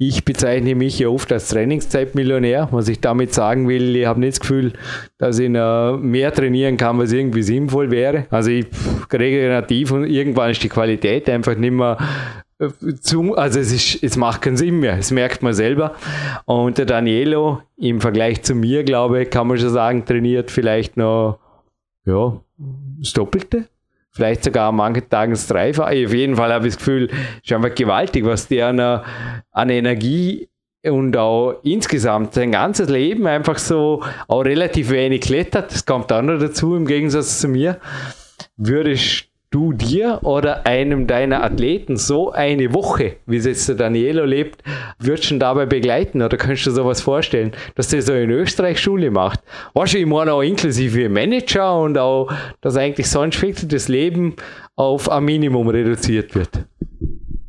Ich 0.00 0.24
bezeichne 0.24 0.76
mich 0.76 1.00
ja 1.00 1.08
oft 1.08 1.32
als 1.32 1.48
Trainingszeitmillionär. 1.48 2.68
Was 2.70 2.88
ich 2.88 3.00
damit 3.00 3.34
sagen 3.34 3.66
will, 3.66 3.96
ich 3.96 4.06
habe 4.06 4.20
nicht 4.20 4.34
das 4.34 4.40
Gefühl, 4.40 4.74
dass 5.18 5.40
ich 5.40 5.48
mehr 5.50 6.32
trainieren 6.32 6.76
kann, 6.76 6.98
was 6.98 7.10
irgendwie 7.10 7.42
sinnvoll 7.42 7.90
wäre. 7.90 8.26
Also 8.30 8.50
ich 8.52 8.66
regenerativ 9.12 9.90
und 9.90 10.04
irgendwann 10.04 10.52
ist 10.52 10.62
die 10.62 10.68
Qualität 10.68 11.28
einfach 11.28 11.56
nicht 11.56 11.72
mehr 11.72 11.98
also 12.58 13.60
es, 13.60 13.72
ist, 13.72 14.02
es 14.02 14.16
macht 14.16 14.42
keinen 14.42 14.56
Sinn 14.56 14.80
mehr, 14.80 14.96
das 14.96 15.10
merkt 15.10 15.42
man 15.42 15.54
selber. 15.54 15.94
Und 16.44 16.78
der 16.78 16.86
Danielo 16.86 17.62
im 17.76 18.00
Vergleich 18.00 18.42
zu 18.42 18.54
mir, 18.54 18.84
glaube 18.84 19.22
ich, 19.22 19.30
kann 19.30 19.46
man 19.46 19.58
schon 19.58 19.70
sagen, 19.70 20.04
trainiert 20.04 20.50
vielleicht 20.50 20.96
noch 20.96 21.38
ja, 22.04 22.40
das 22.98 23.12
Doppelte. 23.12 23.68
Vielleicht 24.10 24.42
sogar 24.42 24.70
an 24.70 24.76
manchen 24.76 25.08
Tagen 25.08 25.32
das 25.32 25.46
Dreifache. 25.46 26.04
Auf 26.06 26.12
jeden 26.12 26.34
Fall 26.34 26.52
habe 26.52 26.66
ich 26.66 26.74
das 26.74 26.78
Gefühl, 26.78 27.08
ist 27.42 27.52
einfach 27.52 27.74
gewaltig, 27.74 28.24
was 28.24 28.48
der 28.48 28.68
an, 28.68 28.80
an 29.52 29.70
Energie 29.70 30.48
und 30.84 31.16
auch 31.16 31.60
insgesamt 31.62 32.34
sein 32.34 32.52
ganzes 32.52 32.88
Leben 32.88 33.26
einfach 33.26 33.58
so 33.58 34.02
auch 34.26 34.44
relativ 34.44 34.90
wenig 34.90 35.20
klettert. 35.20 35.72
Das 35.72 35.86
kommt 35.86 36.12
auch 36.12 36.22
noch 36.22 36.38
dazu 36.38 36.74
im 36.74 36.86
Gegensatz 36.86 37.40
zu 37.40 37.48
mir. 37.48 37.78
Würde 38.56 38.92
ich 38.92 39.27
du 39.50 39.72
dir 39.72 40.20
oder 40.22 40.66
einem 40.66 41.06
deiner 41.06 41.42
Athleten 41.42 41.96
so 41.96 42.30
eine 42.32 42.74
Woche, 42.74 43.16
wie 43.26 43.38
es 43.38 43.46
jetzt 43.46 43.68
der 43.68 43.76
Danielo 43.76 44.24
lebt, 44.24 44.62
würdest 44.98 45.30
du 45.30 45.38
dabei 45.38 45.64
begleiten 45.66 46.20
oder 46.20 46.36
kannst 46.36 46.66
du 46.66 46.70
dir 46.70 46.76
sowas 46.76 47.00
vorstellen, 47.00 47.52
dass 47.74 47.88
der 47.88 48.02
so 48.02 48.12
in 48.12 48.30
Österreich 48.30 48.78
Schule 48.80 49.10
macht? 49.10 49.40
Weißt 49.74 49.94
du, 49.94 49.98
ich 49.98 50.06
meine 50.06 50.32
auch 50.34 50.42
inklusive 50.42 51.08
Manager 51.08 51.80
und 51.80 51.96
auch, 51.96 52.30
dass 52.60 52.76
eigentlich 52.76 53.08
sonst 53.08 53.40
wirklich 53.40 53.68
das 53.68 53.88
Leben 53.88 54.36
auf 54.76 55.10
ein 55.10 55.24
Minimum 55.24 55.68
reduziert 55.68 56.34
wird. 56.34 56.66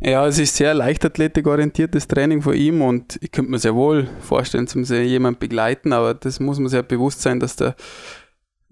Ja, 0.01 0.26
es 0.26 0.39
ist 0.39 0.55
sehr 0.55 0.73
leichtathletikorientiertes 0.73 2.07
Training 2.07 2.41
von 2.41 2.53
ihm 2.53 2.81
und 2.81 3.19
ich 3.21 3.34
könnte 3.34 3.51
mir 3.51 3.59
sehr 3.59 3.76
wohl 3.76 4.07
vorstellen, 4.21 4.65
zum 4.65 4.85
jemand 4.85 5.39
begleiten, 5.39 5.91
aber 5.91 6.13
das 6.13 6.39
muss 6.39 6.57
man 6.57 6.69
sehr 6.69 6.84
bewusst 6.84 7.21
sein, 7.21 7.41
dass 7.41 7.57
der 7.57 7.76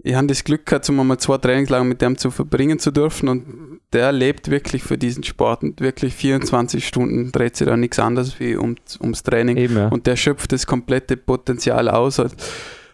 ich 0.04 0.16
habe 0.16 0.28
das 0.28 0.44
Glück 0.44 0.66
gehabt, 0.66 0.88
um 0.90 1.00
einmal 1.00 1.18
zwei 1.18 1.38
Trainingslager 1.38 1.84
mit 1.84 2.02
dem 2.02 2.18
zu 2.18 2.30
verbringen 2.30 2.80
zu 2.80 2.92
dürfen 2.92 3.30
und 3.30 3.80
der 3.94 4.12
lebt 4.12 4.50
wirklich 4.50 4.84
für 4.84 4.98
diesen 4.98 5.24
Sport 5.24 5.64
und 5.64 5.82
wirklich 5.82 6.14
24 6.14 6.88
Stunden 6.88 7.32
dreht 7.32 7.56
sich 7.56 7.68
da 7.68 7.76
nichts 7.76 8.00
anderes 8.00 8.40
wie 8.40 8.56
um, 8.56 8.76
ums 9.02 9.24
Training 9.24 9.58
Eben, 9.58 9.76
ja. 9.76 9.88
und 9.88 10.06
der 10.06 10.16
schöpft 10.16 10.52
das 10.52 10.68
komplette 10.68 11.18
Potenzial 11.18 11.90
aus. 11.90 12.22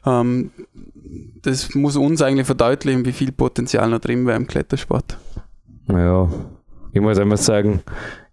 Ähm, 0.05 0.51
das 1.41 1.75
muss 1.75 1.97
uns 1.97 2.21
eigentlich 2.21 2.47
verdeutlichen, 2.47 3.05
wie 3.05 3.11
viel 3.11 3.31
Potenzial 3.31 3.89
noch 3.89 3.99
drin 3.99 4.25
wäre 4.25 4.37
im 4.37 4.47
Klettersport. 4.47 5.17
Ja, 5.89 6.29
ich 6.93 7.01
muss 7.01 7.19
einmal 7.19 7.37
sagen, 7.37 7.81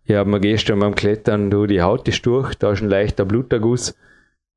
ich 0.05 0.15
habe 0.15 0.31
mir 0.31 0.41
gestern 0.41 0.79
beim 0.79 0.95
Klettern, 0.95 1.51
du, 1.51 1.67
die 1.67 1.83
Haut 1.83 2.07
ist 2.09 2.25
durch, 2.25 2.55
da 2.55 2.73
ist 2.73 2.83
ein 2.83 2.89
leichter 2.89 3.25
Bluterguss 3.25 3.95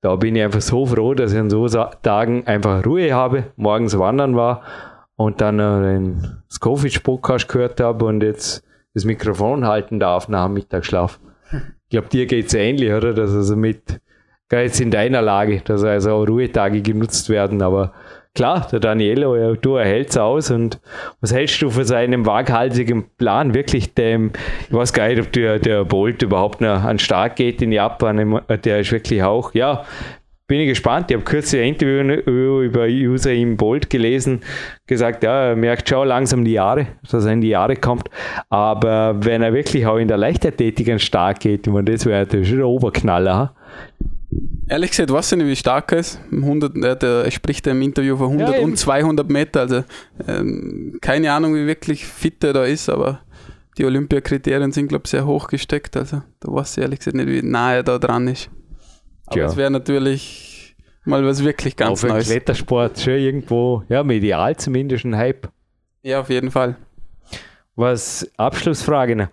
da 0.04 0.18
bin 0.18 0.36
ich 0.36 0.44
einfach 0.44 0.62
so 0.62 0.86
froh, 0.86 1.14
dass 1.14 1.32
ich 1.32 1.40
an 1.40 1.50
so 1.50 1.66
Tagen 2.02 2.46
einfach 2.46 2.86
Ruhe 2.86 3.14
habe, 3.14 3.46
morgens 3.56 3.98
wandern 3.98 4.36
war 4.36 4.62
und 5.16 5.40
dann 5.40 5.58
den 5.58 6.44
Scovitch-Podcast 6.52 7.48
gehört 7.48 7.80
habe 7.80 8.04
und 8.06 8.22
jetzt 8.22 8.66
das 8.94 9.06
Mikrofon 9.06 9.66
halten 9.66 10.02
darf 10.02 10.28
nach 10.28 10.48
dem 10.48 10.56
Mittagsschlaf. 10.56 11.22
Ich 11.54 11.90
glaube, 11.90 12.10
dir 12.10 12.26
geht 12.26 12.48
es 12.48 12.54
ähnlich, 12.54 12.92
oder? 12.92 13.14
Dass 13.14 13.34
also 13.34 13.56
mit, 13.56 14.02
jetzt 14.52 14.82
in 14.82 14.92
deiner 14.92 15.22
Lage, 15.22 15.62
dass 15.64 15.86
also 15.86 16.12
auch 16.12 16.28
Ruhetage 16.28 16.82
genutzt 16.82 17.30
werden, 17.30 17.62
aber 17.62 17.94
klar, 18.35 18.68
der 18.72 18.80
Danielo, 18.80 19.55
du 19.55 19.76
erhältst 19.76 20.18
aus 20.18 20.51
und 20.51 20.80
was 21.22 21.34
hältst 21.34 21.61
du 21.61 21.69
von 21.69 21.85
seinem 21.85 22.26
waghalsigen 22.26 23.05
Plan? 23.18 23.53
Wirklich 23.53 23.93
dem, 23.93 24.31
ich 24.68 24.73
weiß 24.73 24.93
gar 24.93 25.07
nicht, 25.07 25.22
ob 25.22 25.31
der, 25.31 25.60
der 25.60 25.85
Bolt 25.85 26.22
überhaupt 26.22 26.61
noch 26.61 26.84
an 26.84 26.99
Start 26.99 27.35
geht 27.35 27.61
in 27.61 27.72
Japan, 27.72 28.41
der 28.64 28.80
ist 28.80 28.91
wirklich 28.91 29.23
auch, 29.23 29.53
ja, 29.53 29.85
bin 30.47 30.60
ich 30.60 30.68
gespannt. 30.68 31.10
Ich 31.10 31.15
habe 31.15 31.23
kürzlich 31.23 31.61
ein 31.61 31.69
Interview 31.69 32.61
über 32.61 32.85
User 32.85 33.31
im 33.31 33.55
Bolt 33.55 33.89
gelesen, 33.89 34.41
gesagt, 34.88 35.23
ja, 35.23 35.49
er 35.49 35.55
merkt 35.55 35.88
schon 35.88 36.07
langsam 36.07 36.43
die 36.43 36.51
Jahre, 36.51 36.88
dass 37.10 37.26
er 37.26 37.31
in 37.31 37.41
die 37.41 37.49
Jahre 37.49 37.76
kommt. 37.76 38.10
Aber 38.49 39.15
wenn 39.23 39.41
er 39.41 39.53
wirklich 39.53 39.85
auch 39.85 39.97
in 39.97 40.07
der 40.07 40.18
Leichtathletik 40.18 40.89
an 40.89 40.99
Start 40.99 41.39
geht, 41.39 41.68
das 41.68 42.05
wäre 42.05 42.26
der 42.26 42.68
Oberknaller. 42.68 43.55
Ehrlich 44.74 44.90
gesagt, 44.90 45.14
weiß 45.14 45.34
ich 45.34 45.38
nicht, 45.38 45.48
wie 45.50 45.56
stark 45.56 45.91
er 45.91 46.00
ist. 46.00 46.20
100, 46.32 47.04
er 47.04 47.30
spricht 47.30 47.68
im 47.68 47.80
Interview 47.84 48.18
von 48.18 48.32
100 48.32 48.56
ja, 48.56 48.62
und 48.64 48.76
200 48.76 49.30
Meter. 49.30 49.60
Also 49.60 49.84
ähm, 50.28 50.98
keine 51.00 51.32
Ahnung, 51.32 51.54
wie 51.54 51.68
wirklich 51.68 52.08
fit 52.08 52.44
er 52.44 52.54
da 52.54 52.64
ist, 52.64 52.90
aber 52.90 53.20
die 53.78 53.86
Olympiakriterien 53.86 54.72
sind, 54.72 54.88
glaube 54.88 55.04
ich, 55.06 55.12
sehr 55.12 55.28
hoch 55.28 55.45
gesteckt. 55.48 55.95
Also 55.95 56.24
da 56.40 56.52
weiß 56.52 56.76
ich 56.76 56.82
ehrlich 56.82 56.98
gesagt 56.98 57.16
nicht, 57.16 57.28
wie 57.28 57.44
nah 57.44 57.76
er 57.76 57.84
da 57.84 58.00
dran 58.00 58.28
ist. 58.28 58.50
Aber 59.28 59.41
ja. 59.41 59.45
es 59.45 59.56
wäre 59.58 59.70
natürlich 59.70 60.76
mal 61.06 61.24
was 61.24 61.44
wirklich 61.44 61.76
ganz 61.76 62.04
Auf 62.04 62.10
Neues. 62.10 62.26
Klettersport 62.26 63.00
schon 63.00 63.14
irgendwo, 63.14 63.84
ja, 63.90 64.04
medial 64.04 64.58
zumindest 64.58 65.06
ein 65.06 65.16
Hype. 65.16 65.50
Ja, 66.02 66.22
auf 66.22 66.32
jeden 66.32 66.50
Fall. 66.50 66.78
Was 67.76 68.28
Abschlussfrage 68.38 69.16
noch. 69.16 69.28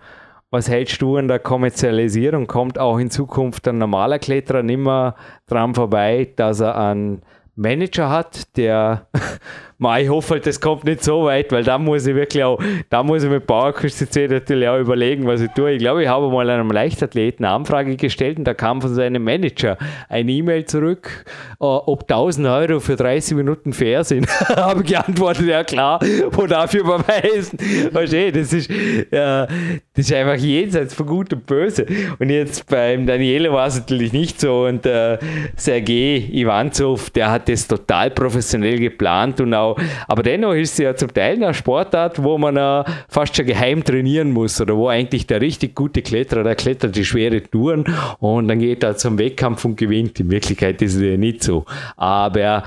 Was 0.52 0.68
hältst 0.68 1.00
du 1.00 1.16
an 1.16 1.28
der 1.28 1.38
Kommerzialisierung? 1.38 2.48
Kommt 2.48 2.76
auch 2.76 2.98
in 2.98 3.08
Zukunft 3.08 3.68
ein 3.68 3.78
normaler 3.78 4.18
Kletterer 4.18 4.64
nimmer 4.64 5.14
dran 5.46 5.76
vorbei, 5.76 6.32
dass 6.34 6.58
er 6.58 6.76
einen 6.76 7.22
Manager 7.54 8.10
hat, 8.10 8.56
der 8.56 9.06
ich 9.80 10.08
hoffe 10.08 10.34
halt, 10.34 10.46
das 10.46 10.60
kommt 10.60 10.84
nicht 10.84 11.02
so 11.02 11.24
weit, 11.24 11.50
weil 11.52 11.64
da 11.64 11.78
muss 11.78 12.06
ich 12.06 12.14
wirklich 12.14 12.44
auch, 12.44 12.60
da 12.90 13.02
muss 13.02 13.22
ich 13.22 13.30
mit 13.30 13.46
Bauerküste 13.46 14.06
natürlich 14.28 14.68
auch 14.68 14.78
überlegen, 14.78 15.26
was 15.26 15.40
ich 15.40 15.50
tue. 15.52 15.72
Ich 15.72 15.78
glaube, 15.78 16.02
ich 16.02 16.08
habe 16.08 16.28
mal 16.28 16.48
einem 16.50 16.70
Leichtathleten 16.70 17.44
eine 17.44 17.54
Anfrage 17.54 17.96
gestellt 17.96 18.38
und 18.38 18.44
da 18.44 18.54
kam 18.54 18.82
von 18.82 18.94
seinem 18.94 19.24
Manager 19.24 19.78
eine 20.08 20.30
E-Mail 20.30 20.66
zurück, 20.66 21.24
uh, 21.60 21.80
ob 21.86 22.02
1000 22.02 22.46
Euro 22.46 22.80
für 22.80 22.96
30 22.96 23.36
Minuten 23.36 23.72
fair 23.72 24.04
sind. 24.04 24.28
habe 24.48 24.82
geantwortet, 24.82 25.46
ja 25.46 25.64
klar, 25.64 26.00
wo 26.32 26.46
dafür 26.46 26.80
überweisen. 26.80 27.58
Verstehe, 27.92 28.32
das 28.32 28.52
ist, 28.52 28.70
äh, 28.70 29.06
das 29.10 29.48
ist 29.94 30.12
einfach 30.12 30.36
jenseits 30.36 30.94
von 30.94 31.06
Gut 31.06 31.32
und 31.32 31.46
Böse. 31.46 31.86
Und 32.18 32.28
jetzt 32.30 32.66
beim 32.68 33.06
Daniele 33.06 33.52
war 33.52 33.66
es 33.66 33.78
natürlich 33.78 34.12
nicht 34.12 34.40
so 34.40 34.64
und 34.64 34.84
äh, 34.84 35.18
Sergei 35.56 36.28
Ivanzov, 36.32 37.10
der 37.10 37.30
hat 37.30 37.48
das 37.48 37.66
total 37.66 38.10
professionell 38.10 38.78
geplant 38.78 39.40
und 39.40 39.54
auch 39.54 39.69
Genau. 39.74 39.88
Aber 40.08 40.22
dennoch 40.22 40.54
ist 40.54 40.72
es 40.72 40.78
ja 40.78 40.94
zum 40.94 41.12
Teil 41.12 41.42
eine 41.42 41.54
Sportart, 41.54 42.22
wo 42.22 42.38
man 42.38 42.56
uh, 42.56 42.84
fast 43.08 43.36
schon 43.36 43.46
geheim 43.46 43.84
trainieren 43.84 44.32
muss 44.32 44.60
oder 44.60 44.76
wo 44.76 44.88
eigentlich 44.88 45.26
der 45.26 45.40
richtig 45.40 45.74
gute 45.74 46.02
Kletterer, 46.02 46.44
der 46.44 46.54
klettert 46.54 46.96
die 46.96 47.04
schwere 47.04 47.42
Touren 47.42 47.84
und 48.18 48.48
dann 48.48 48.58
geht 48.58 48.82
er 48.82 48.96
zum 48.96 49.18
Wettkampf 49.18 49.64
und 49.64 49.76
gewinnt. 49.76 50.20
In 50.20 50.30
Wirklichkeit 50.30 50.80
ist 50.82 50.96
es 50.96 51.02
ja 51.02 51.16
nicht 51.16 51.42
so. 51.42 51.64
Aber 51.96 52.64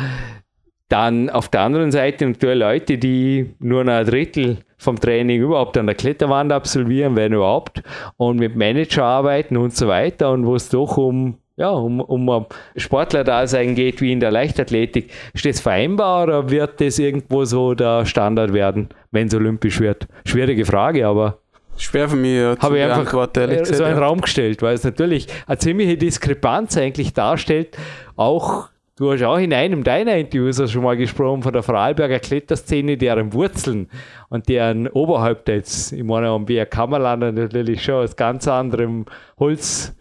dann 0.90 1.30
auf 1.30 1.50
der 1.50 1.62
anderen 1.62 1.92
Seite 1.92 2.28
natürlich 2.28 2.60
Leute, 2.60 2.98
die 2.98 3.56
nur 3.60 3.88
ein 3.88 4.06
Drittel 4.06 4.60
vom 4.78 5.00
Training 5.00 5.42
überhaupt 5.42 5.78
an 5.78 5.88
der 5.88 5.96
Kletterwand 5.96 6.52
absolvieren, 6.52 7.16
wenn 7.16 7.34
überhaupt, 7.34 7.82
und 8.18 8.40
mit 8.40 8.56
Manager 8.56 9.04
arbeiten 9.04 9.58
und 9.58 9.76
so 9.76 9.88
weiter 9.88 10.32
und 10.32 10.46
wo 10.46 10.56
es 10.56 10.70
doch 10.70 10.98
um 10.98 11.40
ja, 11.56 11.70
um, 11.70 12.00
um 12.02 12.46
Sportler 12.76 13.24
da 13.24 13.46
sein 13.48 13.76
geht 13.76 14.02
wie 14.02 14.12
in 14.12 14.20
der 14.20 14.32
Leichtathletik. 14.32 15.12
Ist 15.34 15.46
das 15.46 15.60
vereinbar 15.60 16.24
oder 16.24 16.50
wird 16.50 16.82
das 16.82 17.00
irgendwo 17.00 17.46
so 17.46 17.74
der 17.74 18.06
Standard 18.06 18.54
werden, 18.54 18.90
wenn 19.12 19.28
es 19.28 19.36
olympisch 19.36 19.80
wird? 19.80 20.08
Schwierige 20.26 20.66
Frage, 20.66 21.06
aber. 21.08 21.40
Schwer 21.78 22.08
für 22.08 22.16
mich 22.16 22.38
ja, 22.38 22.56
habe 22.60 22.78
ich 22.78 22.84
einfach 22.84 23.12
so 23.12 23.84
einen 23.84 23.98
ja. 23.98 24.06
Raum 24.06 24.22
gestellt, 24.22 24.62
weil 24.62 24.76
es 24.76 24.84
natürlich 24.84 25.28
eine 25.48 25.58
ziemliche 25.58 25.98
Diskrepanz 25.98 26.78
eigentlich 26.78 27.14
darstellt, 27.14 27.78
auch 28.16 28.70
Du 28.96 29.12
hast 29.12 29.24
auch 29.24 29.40
in 29.40 29.52
einem 29.54 29.84
deiner 29.84 30.18
Interviews 30.18 30.72
schon 30.72 30.84
mal 30.84 30.96
gesprochen 30.96 31.42
von 31.42 31.52
der 31.52 31.64
Vorarlberger 31.64 32.20
Kletterszene, 32.20 32.96
deren 32.96 33.34
Wurzeln 33.34 33.90
und 34.30 34.48
deren 34.48 34.88
Oberhaupt 34.88 35.50
jetzt, 35.50 35.94
ich 35.94 36.04
meine, 36.04 36.28
am 36.28 36.46
Berg 36.46 36.70
Kammerlander 36.70 37.32
natürlich 37.32 37.84
schon 37.84 38.04
aus 38.04 38.16
ganz 38.16 38.48
anderem 38.48 39.06
Holz, 39.40 39.96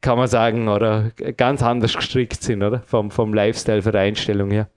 kann 0.00 0.18
man 0.18 0.28
sagen, 0.28 0.68
oder 0.68 1.10
ganz 1.36 1.62
anders 1.62 1.94
gestrickt 1.94 2.42
sind, 2.42 2.62
oder? 2.62 2.82
Vom, 2.86 3.10
vom 3.10 3.34
Lifestyle, 3.34 3.82
von 3.82 3.92
der 3.92 4.02
Einstellung 4.02 4.50
her. 4.50 4.68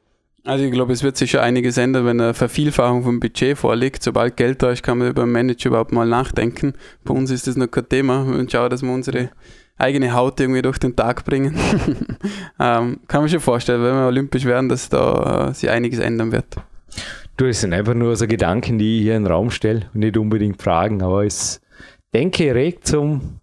Also 0.44 0.64
ich 0.64 0.72
glaube, 0.72 0.94
es 0.94 1.02
wird 1.02 1.18
sich 1.18 1.32
schon 1.32 1.40
einiges 1.40 1.78
ändern, 1.78 2.06
wenn 2.06 2.22
eine 2.22 2.36
Vervielfachung 2.36 3.04
vom 3.04 3.20
Budget 3.20 3.58
vorliegt. 3.58 4.04
Sobald 4.04 4.38
Geld 4.38 4.62
da 4.62 4.70
ist, 4.70 4.84
kann 4.84 5.00
man 5.00 5.10
über 5.10 5.24
einen 5.24 5.32
Manager 5.32 5.70
überhaupt 5.70 5.92
mal 5.92 6.08
nachdenken. 6.08 6.74
Bei 7.04 7.16
uns 7.16 7.32
ist 7.32 7.48
das 7.48 7.56
noch 7.56 7.68
kein 7.68 7.90
Thema. 7.90 8.22
Und 8.22 8.52
schauen, 8.52 8.70
dass 8.70 8.84
wir 8.84 8.94
unsere 8.94 9.32
eigene 9.78 10.14
Haut 10.14 10.40
irgendwie 10.40 10.62
durch 10.62 10.78
den 10.78 10.96
Tag 10.96 11.26
bringen. 11.26 11.56
ähm, 12.60 13.00
kann 13.08 13.22
man 13.22 13.30
schon 13.30 13.40
vorstellen, 13.40 13.84
wenn 13.84 13.96
wir 13.96 14.06
olympisch 14.06 14.46
werden, 14.46 14.70
dass 14.70 14.88
da 14.88 15.50
äh, 15.50 15.54
sich 15.56 15.70
einiges 15.70 15.98
ändern 15.98 16.32
wird. 16.32 16.46
Du, 17.38 17.46
es 17.46 17.62
sind 17.62 17.74
einfach 17.74 17.96
nur 17.96 18.16
so 18.16 18.28
Gedanken, 18.28 18.78
die 18.78 18.98
ich 18.98 19.04
hier 19.04 19.18
in 19.18 19.24
den 19.24 19.32
Raum 19.32 19.50
stelle 19.50 19.88
und 19.94 20.02
nicht 20.02 20.16
unbedingt 20.16 20.62
Fragen, 20.62 21.02
aber 21.02 21.26
es 21.26 21.60
denke 22.14 22.56
regt 22.56 22.88
zum 22.88 23.40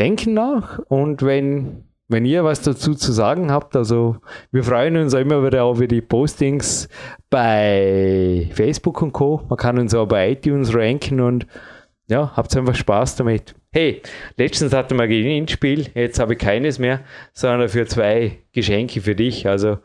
Denken 0.00 0.34
nach 0.34 0.78
und 0.88 1.22
wenn, 1.22 1.84
wenn 2.08 2.24
ihr 2.24 2.44
was 2.44 2.62
dazu 2.62 2.94
zu 2.94 3.12
sagen 3.12 3.50
habt, 3.50 3.76
also 3.76 4.16
wir 4.50 4.64
freuen 4.64 4.96
uns 4.96 5.14
auch 5.14 5.20
immer 5.20 5.44
wieder 5.44 5.68
über 5.70 5.86
die 5.86 6.00
Postings 6.00 6.88
bei 7.30 8.50
Facebook 8.52 9.02
und 9.02 9.12
Co. 9.12 9.42
Man 9.48 9.56
kann 9.56 9.78
uns 9.78 9.94
auch 9.94 10.06
bei 10.06 10.32
iTunes 10.32 10.74
ranken 10.74 11.20
und 11.20 11.46
ja, 12.08 12.32
habt 12.36 12.56
einfach 12.56 12.74
Spaß 12.74 13.16
damit. 13.16 13.54
Hey, 13.72 14.02
letztens 14.36 14.74
hatten 14.74 14.96
wir 14.96 15.04
ein 15.04 15.08
Gewinnspiel, 15.08 15.86
jetzt 15.94 16.18
habe 16.18 16.34
ich 16.34 16.38
keines 16.38 16.78
mehr, 16.78 17.00
sondern 17.32 17.68
für 17.68 17.86
zwei 17.86 18.38
Geschenke 18.52 19.00
für 19.00 19.14
dich. 19.14 19.48
Also 19.48 19.78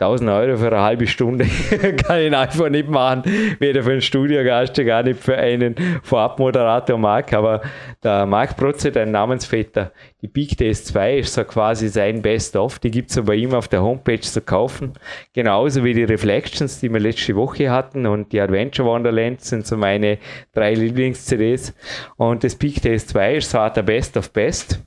1000 0.00 0.30
Euro 0.30 0.56
für 0.56 0.68
eine 0.68 0.80
halbe 0.80 1.06
Stunde 1.06 1.44
kann 2.06 2.20
ich 2.20 2.34
einfach 2.34 2.70
nicht 2.70 2.88
machen. 2.88 3.22
Weder 3.58 3.82
für 3.82 3.92
einen 3.92 4.00
Studiogast, 4.00 4.74
gar 4.86 5.02
nicht 5.02 5.20
für 5.20 5.36
einen 5.36 5.74
Vorabmoderator 6.02 6.96
Marc. 6.96 7.34
Aber 7.34 7.60
der 8.02 8.24
Marc 8.24 8.56
Protze, 8.56 8.90
dein 8.90 9.10
Namensvetter, 9.10 9.92
die 10.22 10.28
Big 10.28 10.56
Days 10.56 10.84
2 10.86 11.18
ist 11.18 11.34
so 11.34 11.44
quasi 11.44 11.88
sein 11.88 12.22
Best-of. 12.22 12.78
Die 12.78 12.90
gibt 12.90 13.10
es 13.10 13.22
bei 13.22 13.34
ihm 13.34 13.52
auf 13.52 13.68
der 13.68 13.82
Homepage 13.82 14.20
zu 14.20 14.40
kaufen. 14.40 14.94
Genauso 15.34 15.84
wie 15.84 15.92
die 15.92 16.04
Reflections, 16.04 16.80
die 16.80 16.90
wir 16.90 17.00
letzte 17.00 17.36
Woche 17.36 17.70
hatten. 17.70 18.06
Und 18.06 18.32
die 18.32 18.40
Adventure 18.40 18.88
Wonderlands 18.88 19.50
sind 19.50 19.66
so 19.66 19.76
meine 19.76 20.16
drei 20.54 20.72
Lieblings-CDs. 20.72 21.74
Und 22.16 22.42
das 22.42 22.54
Big 22.54 22.80
Days 22.80 23.06
2 23.06 23.36
ist 23.36 23.50
so 23.50 23.68
der 23.68 23.82
Best 23.82 24.16
of 24.16 24.30
Best. 24.30 24.82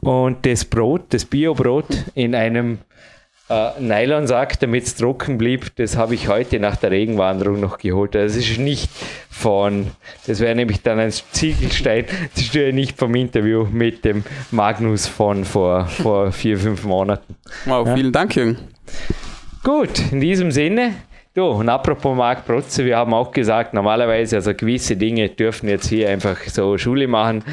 Und 0.00 0.44
das 0.44 0.64
Brot, 0.64 1.02
das 1.10 1.24
Bio-Brot 1.24 1.86
in 2.14 2.34
einem 2.34 2.78
äh, 3.48 3.80
Nylonsack, 3.80 4.58
damit 4.60 4.84
es 4.84 4.94
trocken 4.96 5.38
blieb, 5.38 5.74
das 5.76 5.96
habe 5.96 6.14
ich 6.14 6.28
heute 6.28 6.58
nach 6.58 6.76
der 6.76 6.90
Regenwanderung 6.90 7.60
noch 7.60 7.78
geholt. 7.78 8.14
Das 8.14 8.36
ist 8.36 8.58
nicht 8.58 8.90
von, 9.30 9.90
das 10.26 10.40
wäre 10.40 10.54
nämlich 10.54 10.82
dann 10.82 10.98
ein 10.98 11.12
Ziegelstein, 11.12 12.06
das 12.34 12.44
ist 12.44 12.54
ja 12.54 12.72
nicht 12.72 12.98
vom 12.98 13.14
Interview 13.14 13.66
mit 13.70 14.04
dem 14.04 14.24
Magnus 14.50 15.06
von 15.06 15.44
vor, 15.44 15.86
vor 15.86 16.32
vier, 16.32 16.58
fünf 16.58 16.84
Monaten. 16.84 17.36
Wow, 17.64 17.86
vielen 17.94 18.06
ja. 18.06 18.12
Dank, 18.12 18.34
Jürgen. 18.34 18.58
Gut, 19.62 20.12
in 20.12 20.20
diesem 20.20 20.52
Sinne, 20.52 20.94
Du, 21.36 21.44
und 21.44 21.68
apropos 21.68 22.16
Marc 22.16 22.46
Protze, 22.46 22.86
wir 22.86 22.96
haben 22.96 23.12
auch 23.12 23.30
gesagt, 23.30 23.74
normalerweise, 23.74 24.36
also 24.36 24.54
gewisse 24.54 24.96
Dinge 24.96 25.28
dürfen 25.28 25.68
jetzt 25.68 25.86
hier 25.86 26.08
einfach 26.08 26.38
so 26.44 26.78
Schule 26.78 27.06
machen. 27.06 27.44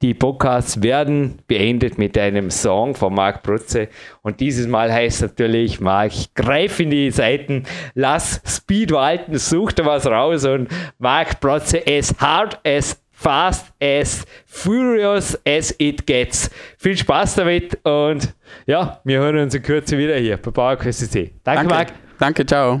Die 0.00 0.14
Podcasts 0.14 0.80
werden 0.80 1.40
beendet 1.48 1.98
mit 1.98 2.16
einem 2.16 2.52
Song 2.52 2.94
von 2.94 3.12
Marc 3.12 3.42
Protze. 3.42 3.88
Und 4.22 4.38
dieses 4.38 4.68
Mal 4.68 4.92
heißt 4.92 5.22
natürlich, 5.22 5.80
Marc, 5.80 6.12
greif 6.36 6.78
in 6.78 6.90
die 6.90 7.10
Seiten, 7.10 7.64
lass 7.94 8.40
Speed 8.46 8.92
walten, 8.92 9.36
such 9.36 9.72
da 9.72 9.84
was 9.84 10.06
raus 10.06 10.44
und 10.44 10.68
Marc 11.00 11.40
Protze 11.40 11.82
as 11.84 12.14
hard 12.20 12.64
as 12.64 13.02
fast 13.10 13.72
as 13.82 14.24
furious 14.46 15.36
as 15.44 15.74
it 15.78 16.06
gets. 16.06 16.48
Viel 16.78 16.96
Spaß 16.96 17.34
damit 17.34 17.76
und 17.82 18.36
ja, 18.66 19.00
wir 19.02 19.18
hören 19.18 19.38
uns 19.38 19.52
in 19.52 19.62
Kürze 19.64 19.98
wieder 19.98 20.14
hier 20.14 20.36
bei 20.36 20.52
PowerQuest 20.52 21.12
Danke, 21.12 21.32
Danke, 21.42 21.66
Marc. 21.66 21.88
Danke, 22.20 22.46
ciao. 22.46 22.80